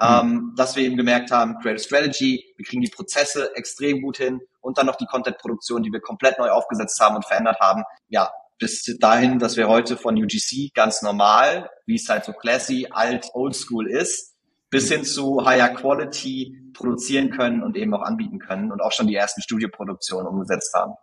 ähm, 0.00 0.54
dass 0.56 0.76
wir 0.76 0.84
eben 0.84 0.96
gemerkt 0.96 1.30
haben, 1.30 1.58
Creative 1.60 1.82
Strategy, 1.82 2.44
wir 2.56 2.64
kriegen 2.64 2.82
die 2.82 2.90
Prozesse 2.90 3.54
extrem 3.56 4.02
gut 4.02 4.18
hin 4.18 4.40
und 4.60 4.78
dann 4.78 4.86
noch 4.86 4.96
die 4.96 5.06
Content-Produktion, 5.06 5.82
die 5.82 5.92
wir 5.92 6.00
komplett 6.00 6.38
neu 6.38 6.50
aufgesetzt 6.50 7.00
haben 7.00 7.16
und 7.16 7.24
verändert 7.24 7.58
haben. 7.60 7.82
Ja, 8.08 8.30
bis 8.58 8.84
dahin, 9.00 9.38
dass 9.38 9.56
wir 9.56 9.68
heute 9.68 9.96
von 9.96 10.16
UGC 10.16 10.72
ganz 10.74 11.02
normal, 11.02 11.70
wie 11.86 11.96
es 11.96 12.08
halt 12.08 12.24
so 12.24 12.32
classy, 12.32 12.88
alt, 12.90 13.28
oldschool 13.32 13.88
ist, 13.88 14.34
bis 14.70 14.90
hin 14.90 15.04
zu 15.04 15.44
higher 15.46 15.70
quality 15.70 16.72
produzieren 16.74 17.30
können 17.30 17.62
und 17.62 17.76
eben 17.76 17.94
auch 17.94 18.02
anbieten 18.02 18.38
können 18.38 18.70
und 18.70 18.80
auch 18.80 18.92
schon 18.92 19.06
die 19.06 19.14
ersten 19.14 19.42
Studioproduktionen 19.42 20.26
umgesetzt 20.26 20.74
haben. 20.74 20.94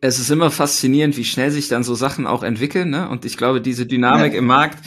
Es 0.00 0.18
ist 0.18 0.30
immer 0.30 0.50
faszinierend, 0.50 1.16
wie 1.16 1.24
schnell 1.24 1.50
sich 1.50 1.68
dann 1.68 1.82
so 1.82 1.94
Sachen 1.94 2.26
auch 2.26 2.42
entwickeln, 2.42 2.90
ne? 2.90 3.08
Und 3.08 3.24
ich 3.24 3.38
glaube, 3.38 3.62
diese 3.62 3.86
Dynamik 3.86 4.34
ja. 4.34 4.38
im 4.38 4.46
Markt, 4.46 4.78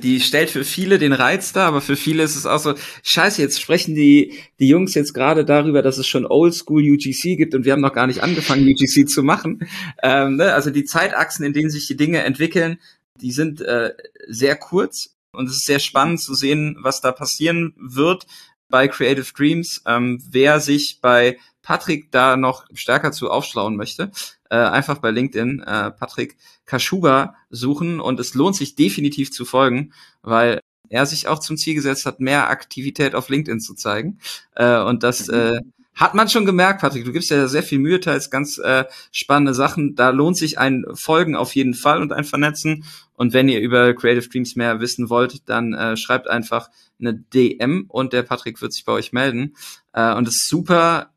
die 0.00 0.20
stellt 0.20 0.50
für 0.50 0.64
viele 0.64 0.98
den 0.98 1.12
Reiz 1.12 1.52
dar, 1.52 1.66
aber 1.66 1.80
für 1.80 1.96
viele 1.96 2.22
ist 2.22 2.36
es 2.36 2.46
auch 2.46 2.60
so, 2.60 2.74
scheiße, 3.02 3.42
jetzt 3.42 3.60
sprechen 3.60 3.96
die, 3.96 4.38
die 4.60 4.68
Jungs 4.68 4.94
jetzt 4.94 5.12
gerade 5.12 5.44
darüber, 5.44 5.82
dass 5.82 5.98
es 5.98 6.06
schon 6.06 6.24
Oldschool 6.24 6.82
UGC 6.82 7.36
gibt 7.36 7.54
und 7.54 7.64
wir 7.64 7.72
haben 7.72 7.80
noch 7.80 7.92
gar 7.92 8.06
nicht 8.06 8.22
angefangen, 8.22 8.68
UGC 8.68 9.08
zu 9.08 9.24
machen. 9.24 9.68
Ähm, 10.02 10.36
ne? 10.36 10.54
Also 10.54 10.70
die 10.70 10.84
Zeitachsen, 10.84 11.44
in 11.44 11.52
denen 11.52 11.70
sich 11.70 11.88
die 11.88 11.96
Dinge 11.96 12.22
entwickeln, 12.22 12.78
die 13.20 13.32
sind 13.32 13.60
äh, 13.60 13.92
sehr 14.28 14.54
kurz 14.54 15.16
und 15.32 15.48
es 15.48 15.56
ist 15.56 15.66
sehr 15.66 15.80
spannend 15.80 16.20
zu 16.20 16.34
sehen, 16.34 16.76
was 16.80 17.00
da 17.00 17.10
passieren 17.10 17.74
wird 17.76 18.26
bei 18.68 18.86
Creative 18.86 19.32
Dreams, 19.34 19.82
ähm, 19.86 20.22
wer 20.30 20.60
sich 20.60 21.00
bei 21.00 21.38
Patrick 21.62 22.12
da 22.12 22.36
noch 22.36 22.66
stärker 22.72 23.10
zu 23.10 23.30
aufschlauen 23.30 23.76
möchte, 23.76 24.12
äh, 24.50 24.56
einfach 24.56 24.98
bei 24.98 25.10
LinkedIn 25.10 25.60
äh, 25.60 25.90
Patrick 25.90 26.36
Kaschuba 26.66 27.34
suchen 27.50 28.00
und 28.00 28.20
es 28.20 28.34
lohnt 28.34 28.56
sich 28.56 28.74
definitiv 28.74 29.32
zu 29.32 29.44
folgen, 29.44 29.92
weil 30.22 30.60
er 30.88 31.06
sich 31.06 31.28
auch 31.28 31.38
zum 31.38 31.56
Ziel 31.56 31.74
gesetzt 31.74 32.06
hat, 32.06 32.20
mehr 32.20 32.48
Aktivität 32.48 33.14
auf 33.14 33.28
LinkedIn 33.28 33.60
zu 33.60 33.74
zeigen. 33.74 34.18
Äh, 34.54 34.80
und 34.80 35.02
das 35.02 35.28
äh, 35.28 35.60
hat 35.98 36.14
man 36.14 36.28
schon 36.28 36.46
gemerkt, 36.46 36.80
Patrick. 36.80 37.04
Du 37.04 37.12
gibst 37.12 37.28
ja 37.30 37.48
sehr 37.48 37.64
viel 37.64 37.80
Mühe, 37.80 37.98
teils 37.98 38.30
ganz 38.30 38.58
äh, 38.58 38.84
spannende 39.10 39.52
Sachen. 39.52 39.96
Da 39.96 40.10
lohnt 40.10 40.36
sich 40.36 40.56
ein 40.58 40.84
Folgen 40.94 41.34
auf 41.34 41.56
jeden 41.56 41.74
Fall 41.74 42.00
und 42.00 42.12
ein 42.12 42.24
Vernetzen. 42.24 42.84
Und 43.14 43.32
wenn 43.32 43.48
ihr 43.48 43.60
über 43.60 43.92
Creative 43.94 44.28
Dreams 44.28 44.54
mehr 44.54 44.80
wissen 44.80 45.10
wollt, 45.10 45.48
dann 45.48 45.74
äh, 45.74 45.96
schreibt 45.96 46.28
einfach 46.28 46.70
eine 47.00 47.14
DM 47.14 47.86
und 47.88 48.12
der 48.12 48.22
Patrick 48.22 48.62
wird 48.62 48.72
sich 48.72 48.84
bei 48.84 48.92
euch 48.92 49.12
melden. 49.12 49.56
Äh, 49.92 50.14
und 50.14 50.28
es 50.28 50.34
ist 50.34 50.48
super 50.48 51.10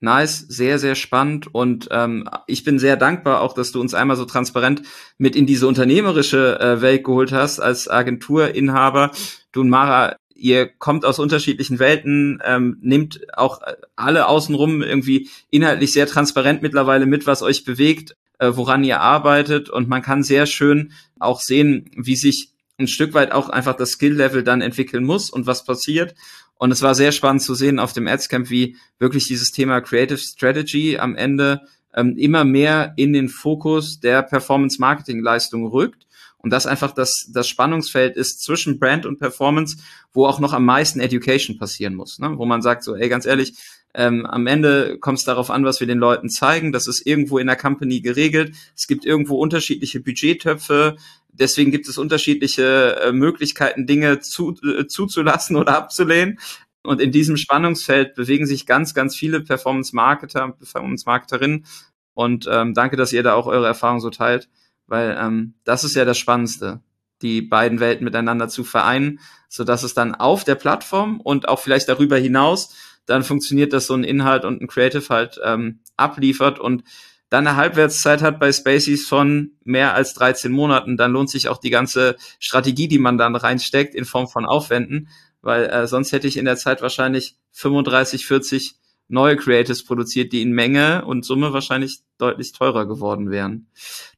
nice, 0.00 0.46
sehr, 0.48 0.78
sehr 0.78 0.94
spannend 0.94 1.54
und 1.54 1.88
ähm, 1.90 2.28
ich 2.46 2.64
bin 2.64 2.78
sehr 2.78 2.96
dankbar 2.96 3.42
auch, 3.42 3.52
dass 3.52 3.72
du 3.72 3.80
uns 3.80 3.94
einmal 3.94 4.16
so 4.16 4.24
transparent 4.24 4.82
mit 5.18 5.36
in 5.36 5.46
diese 5.46 5.66
unternehmerische 5.66 6.58
äh, 6.58 6.80
Welt 6.80 7.04
geholt 7.04 7.32
hast 7.32 7.60
als 7.60 7.88
Agenturinhaber. 7.88 9.12
Du 9.52 9.60
und 9.60 9.68
Mara, 9.68 10.16
ihr 10.34 10.66
kommt 10.66 11.04
aus 11.04 11.18
unterschiedlichen 11.18 11.78
Welten, 11.78 12.42
ähm, 12.44 12.78
nehmt 12.80 13.20
auch 13.36 13.60
alle 13.94 14.26
außenrum 14.26 14.82
irgendwie 14.82 15.28
inhaltlich 15.50 15.92
sehr 15.92 16.06
transparent 16.06 16.62
mittlerweile 16.62 17.04
mit, 17.04 17.26
was 17.26 17.42
euch 17.42 17.64
bewegt, 17.64 18.16
äh, 18.38 18.52
woran 18.54 18.82
ihr 18.84 19.00
arbeitet 19.00 19.68
und 19.68 19.88
man 19.88 20.02
kann 20.02 20.22
sehr 20.22 20.46
schön 20.46 20.92
auch 21.18 21.40
sehen, 21.40 21.90
wie 21.94 22.16
sich 22.16 22.52
ein 22.78 22.88
Stück 22.88 23.12
weit 23.12 23.32
auch 23.32 23.50
einfach 23.50 23.76
das 23.76 23.90
Skill-Level 23.90 24.42
dann 24.42 24.62
entwickeln 24.62 25.04
muss 25.04 25.28
und 25.28 25.46
was 25.46 25.64
passiert. 25.64 26.14
Und 26.60 26.72
es 26.72 26.82
war 26.82 26.94
sehr 26.94 27.10
spannend 27.10 27.40
zu 27.40 27.54
sehen 27.54 27.78
auf 27.78 27.94
dem 27.94 28.06
Adscamp, 28.06 28.50
wie 28.50 28.76
wirklich 28.98 29.26
dieses 29.26 29.50
Thema 29.50 29.80
Creative 29.80 30.18
Strategy 30.18 30.98
am 30.98 31.16
Ende 31.16 31.62
ähm, 31.94 32.18
immer 32.18 32.44
mehr 32.44 32.92
in 32.96 33.14
den 33.14 33.30
Fokus 33.30 33.98
der 33.98 34.22
Performance-Marketing-Leistung 34.22 35.66
rückt. 35.66 36.06
Und 36.36 36.50
das 36.50 36.66
einfach 36.66 36.92
das, 36.92 37.30
das 37.32 37.48
Spannungsfeld 37.48 38.14
ist 38.14 38.42
zwischen 38.42 38.78
Brand 38.78 39.06
und 39.06 39.18
Performance, 39.18 39.78
wo 40.12 40.26
auch 40.26 40.38
noch 40.38 40.52
am 40.52 40.66
meisten 40.66 41.00
Education 41.00 41.56
passieren 41.56 41.94
muss. 41.94 42.18
Ne? 42.18 42.36
Wo 42.36 42.44
man 42.44 42.60
sagt 42.60 42.84
so, 42.84 42.94
ey, 42.94 43.08
ganz 43.08 43.24
ehrlich, 43.24 43.54
ähm, 43.94 44.24
am 44.26 44.46
Ende 44.46 44.98
kommt 44.98 45.18
es 45.18 45.24
darauf 45.24 45.50
an, 45.50 45.64
was 45.64 45.80
wir 45.80 45.86
den 45.86 45.98
Leuten 45.98 46.30
zeigen. 46.30 46.72
Das 46.72 46.86
ist 46.86 47.04
irgendwo 47.06 47.38
in 47.38 47.46
der 47.48 47.56
Company 47.56 48.00
geregelt. 48.00 48.54
Es 48.76 48.86
gibt 48.86 49.04
irgendwo 49.04 49.36
unterschiedliche 49.36 50.00
Budgettöpfe. 50.00 50.96
Deswegen 51.32 51.70
gibt 51.70 51.88
es 51.88 51.98
unterschiedliche 51.98 53.00
äh, 53.02 53.12
Möglichkeiten, 53.12 53.86
Dinge 53.86 54.20
zu, 54.20 54.56
äh, 54.62 54.86
zuzulassen 54.86 55.56
oder 55.56 55.76
abzulehnen. 55.76 56.38
Und 56.82 57.00
in 57.00 57.12
diesem 57.12 57.36
Spannungsfeld 57.36 58.14
bewegen 58.14 58.46
sich 58.46 58.64
ganz, 58.64 58.94
ganz 58.94 59.16
viele 59.16 59.40
Performance-Marketer, 59.40 60.52
Performance-Marketerinnen. 60.52 61.66
Und 62.14 62.48
ähm, 62.50 62.74
danke, 62.74 62.96
dass 62.96 63.12
ihr 63.12 63.22
da 63.22 63.34
auch 63.34 63.46
eure 63.46 63.66
Erfahrung 63.66 64.00
so 64.00 64.10
teilt, 64.10 64.48
weil 64.86 65.16
ähm, 65.20 65.54
das 65.64 65.84
ist 65.84 65.94
ja 65.94 66.04
das 66.04 66.18
Spannendste, 66.18 66.80
die 67.22 67.42
beiden 67.42 67.80
Welten 67.80 68.04
miteinander 68.04 68.48
zu 68.48 68.64
vereinen, 68.64 69.20
so 69.48 69.64
dass 69.64 69.82
es 69.82 69.94
dann 69.94 70.14
auf 70.14 70.44
der 70.44 70.54
Plattform 70.54 71.20
und 71.20 71.48
auch 71.48 71.60
vielleicht 71.60 71.88
darüber 71.88 72.16
hinaus 72.16 72.74
dann 73.10 73.24
funktioniert, 73.24 73.72
dass 73.72 73.86
so 73.86 73.94
ein 73.94 74.04
Inhalt 74.04 74.44
und 74.44 74.62
ein 74.62 74.68
Creative 74.68 75.06
halt 75.08 75.40
ähm, 75.44 75.80
abliefert 75.96 76.58
und 76.58 76.84
dann 77.28 77.46
eine 77.46 77.56
Halbwertszeit 77.56 78.22
hat 78.22 78.40
bei 78.40 78.52
Spaceys 78.52 79.06
von 79.06 79.52
mehr 79.62 79.94
als 79.94 80.14
13 80.14 80.50
Monaten, 80.50 80.96
dann 80.96 81.12
lohnt 81.12 81.30
sich 81.30 81.48
auch 81.48 81.58
die 81.58 81.70
ganze 81.70 82.16
Strategie, 82.40 82.88
die 82.88 82.98
man 82.98 83.18
dann 83.18 83.36
reinsteckt, 83.36 83.94
in 83.94 84.04
Form 84.04 84.26
von 84.26 84.46
Aufwänden, 84.46 85.08
weil 85.40 85.64
äh, 85.66 85.86
sonst 85.86 86.12
hätte 86.12 86.26
ich 86.26 86.36
in 86.36 86.44
der 86.44 86.56
Zeit 86.56 86.82
wahrscheinlich 86.82 87.36
35, 87.52 88.26
40 88.26 88.74
neue 89.10 89.36
Creatives 89.36 89.84
produziert, 89.84 90.32
die 90.32 90.42
in 90.42 90.52
Menge 90.52 91.04
und 91.04 91.24
Summe 91.24 91.52
wahrscheinlich 91.52 92.00
deutlich 92.18 92.52
teurer 92.52 92.86
geworden 92.86 93.30
wären. 93.30 93.66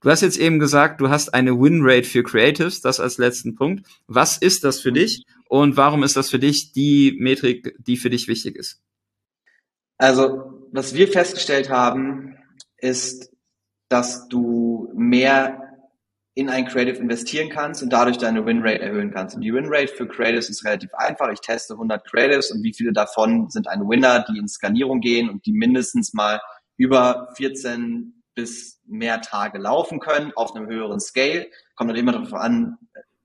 Du 0.00 0.10
hast 0.10 0.20
jetzt 0.20 0.38
eben 0.38 0.58
gesagt, 0.58 1.00
du 1.00 1.08
hast 1.08 1.32
eine 1.32 1.58
Win-Rate 1.58 2.04
für 2.04 2.22
Creatives, 2.22 2.80
das 2.82 3.00
als 3.00 3.18
letzten 3.18 3.54
Punkt. 3.54 3.86
Was 4.06 4.36
ist 4.36 4.64
das 4.64 4.80
für 4.80 4.92
dich 4.92 5.24
und 5.52 5.76
warum 5.76 6.02
ist 6.02 6.16
das 6.16 6.30
für 6.30 6.38
dich 6.38 6.72
die 6.72 7.14
Metrik, 7.20 7.76
die 7.78 7.98
für 7.98 8.08
dich 8.08 8.26
wichtig 8.26 8.56
ist? 8.56 8.80
Also, 9.98 10.66
was 10.72 10.94
wir 10.94 11.08
festgestellt 11.08 11.68
haben, 11.68 12.38
ist, 12.78 13.30
dass 13.90 14.28
du 14.28 14.90
mehr 14.94 15.60
in 16.32 16.48
ein 16.48 16.64
Creative 16.64 16.96
investieren 16.96 17.50
kannst 17.50 17.82
und 17.82 17.92
dadurch 17.92 18.16
deine 18.16 18.46
Winrate 18.46 18.80
erhöhen 18.80 19.10
kannst. 19.10 19.36
Und 19.36 19.42
die 19.42 19.52
Winrate 19.52 19.88
für 19.88 20.08
Creatives 20.08 20.48
ist 20.48 20.64
relativ 20.64 20.94
einfach. 20.94 21.30
Ich 21.30 21.42
teste 21.42 21.74
100 21.74 22.02
Creatives 22.06 22.50
und 22.50 22.62
wie 22.62 22.72
viele 22.72 22.94
davon 22.94 23.50
sind 23.50 23.68
ein 23.68 23.86
Winner, 23.86 24.24
die 24.26 24.38
in 24.38 24.48
Skalierung 24.48 25.02
gehen 25.02 25.28
und 25.28 25.44
die 25.44 25.52
mindestens 25.52 26.14
mal 26.14 26.40
über 26.78 27.28
14 27.36 28.22
bis 28.34 28.80
mehr 28.86 29.20
Tage 29.20 29.58
laufen 29.58 30.00
können 30.00 30.32
auf 30.34 30.56
einem 30.56 30.66
höheren 30.68 30.98
Scale. 30.98 31.50
Kommt 31.74 31.90
dann 31.90 31.98
immer 31.98 32.12
darauf 32.12 32.32
an, 32.32 32.78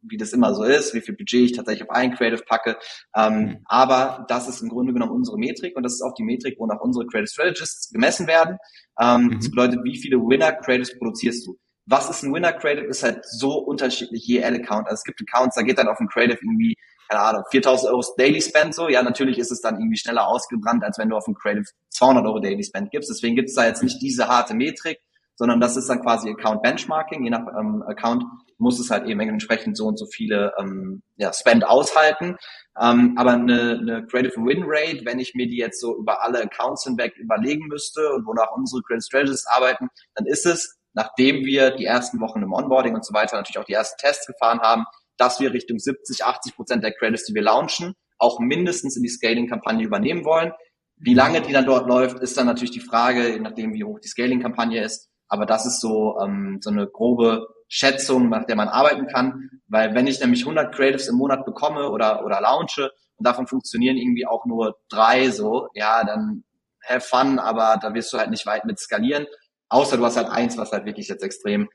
wie 0.09 0.17
das 0.17 0.33
immer 0.33 0.53
so 0.55 0.63
ist, 0.63 0.93
wie 0.93 1.01
viel 1.01 1.15
Budget 1.15 1.41
ich 1.41 1.51
tatsächlich 1.53 1.89
auf 1.89 1.95
ein 1.95 2.15
Creative 2.15 2.43
packe. 2.43 2.77
Ähm, 3.15 3.39
mhm. 3.39 3.57
Aber 3.65 4.25
das 4.27 4.47
ist 4.47 4.61
im 4.61 4.69
Grunde 4.69 4.93
genommen 4.93 5.11
unsere 5.11 5.37
Metrik 5.37 5.75
und 5.75 5.83
das 5.83 5.93
ist 5.93 6.01
auch 6.01 6.13
die 6.13 6.23
Metrik, 6.23 6.55
wo 6.59 6.65
nach 6.65 6.79
unsere 6.79 7.05
Creative 7.07 7.27
Strategists 7.27 7.91
gemessen 7.91 8.27
werden. 8.27 8.57
Ähm, 8.99 9.25
mhm. 9.25 9.39
Das 9.39 9.49
bedeutet, 9.49 9.79
wie 9.83 9.97
viele 9.97 10.17
Winner 10.17 10.51
Creatives 10.51 10.97
produzierst 10.97 11.45
du? 11.47 11.57
Was 11.85 12.09
ist 12.09 12.23
ein 12.23 12.33
Winner 12.33 12.53
Creative? 12.53 12.85
Ist 12.85 13.03
halt 13.03 13.25
so 13.25 13.59
unterschiedlich 13.59 14.25
je 14.25 14.43
Ad-Account. 14.43 14.87
Also 14.87 14.95
es 14.95 15.03
gibt 15.03 15.21
Accounts, 15.21 15.55
da 15.55 15.61
geht 15.61 15.77
dann 15.77 15.87
auf 15.87 15.99
ein 15.99 16.07
Creative 16.07 16.39
irgendwie 16.41 16.75
keine 17.09 17.21
Ahnung, 17.21 17.43
4000 17.49 17.91
Euro 17.91 18.01
Daily 18.17 18.41
Spend 18.41 18.75
so, 18.75 18.89
ja, 18.89 19.01
natürlich 19.01 19.37
ist 19.37 19.51
es 19.51 19.61
dann 19.61 19.75
irgendwie 19.75 19.97
schneller 19.97 20.27
ausgebrannt, 20.27 20.83
als 20.83 20.97
wenn 20.97 21.09
du 21.09 21.15
auf 21.15 21.27
ein 21.27 21.35
Creative 21.35 21.65
200 21.91 22.25
Euro 22.25 22.39
Daily 22.39 22.63
Spend 22.63 22.91
gibst. 22.91 23.09
Deswegen 23.09 23.35
gibt 23.35 23.49
es 23.49 23.55
da 23.55 23.65
jetzt 23.65 23.83
nicht 23.83 24.01
diese 24.01 24.27
harte 24.27 24.53
Metrik, 24.53 24.99
sondern 25.37 25.61
das 25.61 25.77
ist 25.77 25.87
dann 25.87 26.01
quasi 26.01 26.29
Account 26.29 26.63
Benchmarking. 26.63 27.23
Je 27.23 27.29
nach 27.29 27.45
ähm, 27.57 27.83
Account 27.87 28.25
muss 28.57 28.79
es 28.79 28.89
halt 28.89 29.07
eben 29.07 29.19
entsprechend 29.19 29.77
so 29.77 29.85
und 29.85 29.97
so 29.97 30.07
viele 30.07 30.51
ähm, 30.59 31.03
ja, 31.15 31.31
Spend 31.31 31.65
aushalten. 31.65 32.37
Ähm, 32.81 33.13
aber 33.17 33.33
eine, 33.33 33.77
eine 33.79 34.05
Creative 34.07 34.35
Win 34.35 34.63
Rate, 34.65 35.05
wenn 35.05 35.19
ich 35.19 35.35
mir 35.35 35.47
die 35.47 35.57
jetzt 35.57 35.79
so 35.79 35.95
über 35.97 36.23
alle 36.23 36.41
Accounts 36.41 36.83
hinweg 36.83 37.15
überlegen 37.17 37.67
müsste 37.67 38.11
und 38.13 38.25
wonach 38.25 38.51
unsere 38.55 38.81
Creative 38.81 39.05
Strategists 39.05 39.47
arbeiten, 39.47 39.89
dann 40.15 40.25
ist 40.25 40.45
es, 40.45 40.75
nachdem 40.93 41.45
wir 41.45 41.71
die 41.71 41.85
ersten 41.85 42.19
Wochen 42.19 42.41
im 42.41 42.51
Onboarding 42.51 42.95
und 42.95 43.05
so 43.05 43.13
weiter 43.13 43.37
natürlich 43.37 43.59
auch 43.59 43.65
die 43.65 43.73
ersten 43.73 43.99
Tests 43.99 44.25
gefahren 44.25 44.59
haben, 44.59 44.85
dass 45.17 45.39
wir 45.39 45.53
Richtung 45.53 45.77
70, 45.77 46.25
80 46.25 46.55
Prozent 46.55 46.83
der 46.83 46.93
Credits, 46.93 47.25
die 47.25 47.35
wir 47.35 47.43
launchen, 47.43 47.93
auch 48.17 48.39
mindestens 48.39 48.97
in 48.97 49.03
die 49.03 49.09
Scaling-Kampagne 49.09 49.85
übernehmen 49.85 50.25
wollen. 50.25 50.51
Wie 50.95 51.13
lange 51.13 51.41
die 51.41 51.53
dann 51.53 51.65
dort 51.67 51.87
läuft, 51.87 52.19
ist 52.19 52.37
dann 52.37 52.47
natürlich 52.47 52.71
die 52.71 52.79
Frage, 52.79 53.29
je 53.33 53.39
nachdem, 53.39 53.73
wie 53.73 53.83
hoch 53.83 53.99
die 53.99 54.07
Scaling-Kampagne 54.07 54.81
ist. 54.81 55.09
Aber 55.27 55.45
das 55.45 55.65
ist 55.65 55.81
so, 55.81 56.19
ähm, 56.21 56.59
so 56.61 56.69
eine 56.69 56.87
grobe 56.87 57.47
Schätzung, 57.67 58.29
nach 58.29 58.45
der 58.45 58.55
man 58.55 58.69
arbeiten 58.69 59.07
kann. 59.07 59.49
Weil 59.67 59.93
wenn 59.93 60.07
ich 60.07 60.19
nämlich 60.19 60.41
100 60.41 60.73
Creatives 60.73 61.07
im 61.07 61.15
Monat 61.15 61.45
bekomme 61.45 61.89
oder, 61.89 62.25
oder 62.25 62.39
launche 62.41 62.91
und 63.17 63.27
davon 63.27 63.47
funktionieren 63.47 63.97
irgendwie 63.97 64.25
auch 64.25 64.45
nur 64.45 64.77
drei 64.89 65.29
so, 65.29 65.67
ja, 65.73 66.03
dann 66.03 66.43
have 66.85 67.01
fun, 67.01 67.39
aber 67.39 67.77
da 67.81 67.93
wirst 67.93 68.13
du 68.13 68.17
halt 68.17 68.29
nicht 68.29 68.45
weit 68.45 68.65
mit 68.65 68.79
skalieren. 68.79 69.25
Außer 69.69 69.97
du 69.97 70.05
hast 70.05 70.15
halt 70.15 70.29
eins, 70.29 70.57
was 70.57 70.71
halt 70.71 70.85
wirklich 70.85 71.09
jetzt 71.09 71.23
extrem 71.23 71.69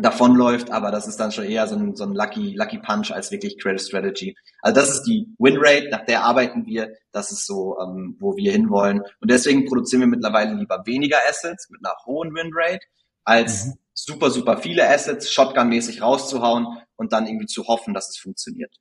davonläuft, 0.00 0.70
aber 0.70 0.90
das 0.90 1.06
ist 1.06 1.18
dann 1.18 1.32
schon 1.32 1.44
eher 1.44 1.66
so 1.66 1.76
ein, 1.76 1.94
so 1.94 2.04
ein 2.04 2.14
Lucky, 2.14 2.54
Lucky 2.54 2.78
Punch 2.78 3.10
als 3.10 3.30
wirklich 3.30 3.58
Creative 3.58 3.84
Strategy. 3.84 4.36
Also 4.62 4.74
das 4.74 4.90
ist 4.90 5.02
die 5.04 5.28
Winrate, 5.38 5.88
nach 5.90 6.04
der 6.04 6.24
arbeiten 6.24 6.66
wir, 6.66 6.94
das 7.12 7.32
ist 7.32 7.46
so, 7.46 7.78
ähm, 7.80 8.16
wo 8.18 8.36
wir 8.36 8.52
hinwollen. 8.52 9.02
Und 9.20 9.30
deswegen 9.30 9.66
produzieren 9.66 10.00
wir 10.00 10.08
mittlerweile 10.08 10.54
lieber 10.54 10.82
weniger 10.86 11.18
Assets 11.28 11.70
mit 11.70 11.80
einer 11.84 11.94
hohen 12.06 12.34
Winrate, 12.34 12.86
als 13.24 13.66
mhm. 13.66 13.72
super, 13.94 14.30
super 14.30 14.58
viele 14.58 14.88
Assets 14.88 15.30
Shotgun-mäßig 15.32 16.02
rauszuhauen 16.02 16.66
und 16.96 17.12
dann 17.12 17.26
irgendwie 17.26 17.46
zu 17.46 17.66
hoffen, 17.66 17.94
dass 17.94 18.10
es 18.10 18.18
funktioniert. 18.18 18.74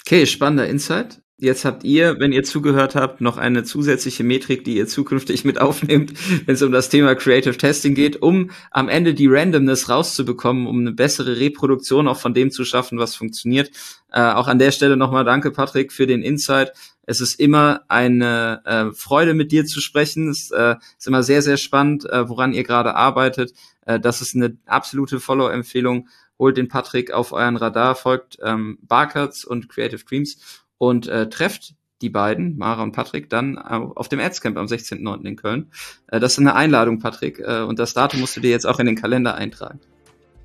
Okay, 0.00 0.26
spannender 0.26 0.68
Insight. 0.68 1.22
Jetzt 1.36 1.64
habt 1.64 1.82
ihr, 1.82 2.20
wenn 2.20 2.32
ihr 2.32 2.44
zugehört 2.44 2.94
habt, 2.94 3.20
noch 3.20 3.38
eine 3.38 3.64
zusätzliche 3.64 4.22
Metrik, 4.22 4.62
die 4.62 4.76
ihr 4.76 4.86
zukünftig 4.86 5.44
mit 5.44 5.60
aufnehmt, 5.60 6.12
wenn 6.46 6.54
es 6.54 6.62
um 6.62 6.70
das 6.70 6.90
Thema 6.90 7.16
Creative 7.16 7.56
Testing 7.56 7.96
geht, 7.96 8.22
um 8.22 8.52
am 8.70 8.88
Ende 8.88 9.14
die 9.14 9.26
Randomness 9.26 9.88
rauszubekommen, 9.88 10.68
um 10.68 10.78
eine 10.78 10.92
bessere 10.92 11.40
Reproduktion 11.40 12.06
auch 12.06 12.18
von 12.18 12.34
dem 12.34 12.52
zu 12.52 12.64
schaffen, 12.64 12.98
was 12.98 13.16
funktioniert. 13.16 13.72
Äh, 14.12 14.20
auch 14.20 14.46
an 14.46 14.60
der 14.60 14.70
Stelle 14.70 14.96
nochmal 14.96 15.24
danke, 15.24 15.50
Patrick, 15.50 15.92
für 15.92 16.06
den 16.06 16.22
Insight. 16.22 16.72
Es 17.02 17.20
ist 17.20 17.40
immer 17.40 17.82
eine 17.88 18.62
äh, 18.64 18.94
Freude, 18.94 19.34
mit 19.34 19.50
dir 19.50 19.66
zu 19.66 19.80
sprechen. 19.80 20.28
Es 20.28 20.52
äh, 20.52 20.76
ist 20.96 21.08
immer 21.08 21.24
sehr, 21.24 21.42
sehr 21.42 21.56
spannend, 21.56 22.08
äh, 22.08 22.28
woran 22.28 22.52
ihr 22.52 22.62
gerade 22.62 22.94
arbeitet. 22.94 23.52
Äh, 23.86 23.98
das 23.98 24.22
ist 24.22 24.36
eine 24.36 24.56
absolute 24.66 25.18
Follow-Empfehlung. 25.18 26.08
Holt 26.38 26.56
den 26.56 26.68
Patrick 26.68 27.12
auf 27.12 27.32
euren 27.32 27.56
Radar, 27.56 27.94
folgt 27.96 28.38
ähm, 28.42 28.78
Barcuts 28.82 29.44
und 29.44 29.68
Creative 29.68 30.04
Dreams 30.04 30.63
und 30.78 31.06
äh, 31.08 31.28
trefft 31.28 31.74
die 32.02 32.10
beiden, 32.10 32.58
Mara 32.58 32.82
und 32.82 32.92
Patrick, 32.92 33.30
dann 33.30 33.56
auf 33.58 34.08
dem 34.08 34.20
Adscamp 34.20 34.56
am 34.58 34.66
16.09. 34.66 35.24
in 35.24 35.36
Köln. 35.36 35.70
Äh, 36.08 36.20
das 36.20 36.32
ist 36.32 36.38
eine 36.38 36.54
Einladung, 36.54 36.98
Patrick, 36.98 37.38
äh, 37.38 37.62
und 37.62 37.78
das 37.78 37.94
Datum 37.94 38.20
musst 38.20 38.36
du 38.36 38.40
dir 38.40 38.50
jetzt 38.50 38.66
auch 38.66 38.78
in 38.78 38.86
den 38.86 38.96
Kalender 38.96 39.34
eintragen. 39.34 39.80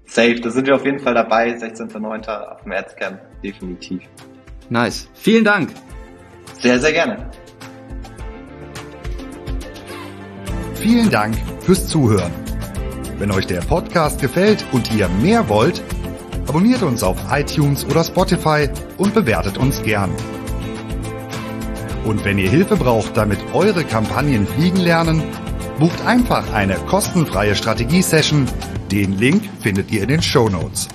Safe, 0.06 0.36
da 0.36 0.50
sind 0.50 0.66
wir 0.66 0.76
auf 0.76 0.86
jeden 0.86 1.00
Fall 1.00 1.14
dabei, 1.14 1.56
16.09. 1.56 2.28
auf 2.30 2.64
dem 2.64 2.72
Adscamp, 2.72 3.20
definitiv. 3.44 4.02
Nice. 4.70 5.08
Vielen 5.14 5.44
Dank. 5.44 5.72
Sehr, 6.60 6.80
sehr 6.80 6.94
gerne. 6.94 7.30
Vielen 10.76 11.10
Dank 11.10 11.36
fürs 11.62 11.88
Zuhören. 11.88 12.32
Wenn 13.18 13.32
euch 13.32 13.46
der 13.48 13.60
Podcast 13.62 14.22
gefällt 14.22 14.66
und 14.72 14.94
ihr 14.94 15.10
mehr 15.10 15.50
wollt, 15.50 15.84
Abonniert 16.50 16.82
uns 16.82 17.04
auf 17.04 17.16
iTunes 17.30 17.86
oder 17.86 18.04
Spotify 18.04 18.68
und 18.98 19.14
bewertet 19.14 19.60
uns 19.60 19.84
gern. 19.84 20.10
Und 22.06 22.26
wenn 22.26 22.40
ihr 22.40 22.50
Hilfe 22.50 22.76
braucht, 22.76 23.16
damit 23.16 23.38
eure 23.54 23.84
Kampagnen 23.84 24.48
fliegen 24.48 24.78
lernen, 24.78 25.22
bucht 25.78 26.04
einfach 26.08 26.52
eine 26.52 26.74
kostenfreie 26.88 27.56
Strategie-Session. 27.56 28.48
Den 28.92 29.20
Link 29.20 29.44
findet 29.62 29.92
ihr 29.92 30.02
in 30.02 30.08
den 30.08 30.24
Show 30.24 30.50
Notes. 30.50 30.88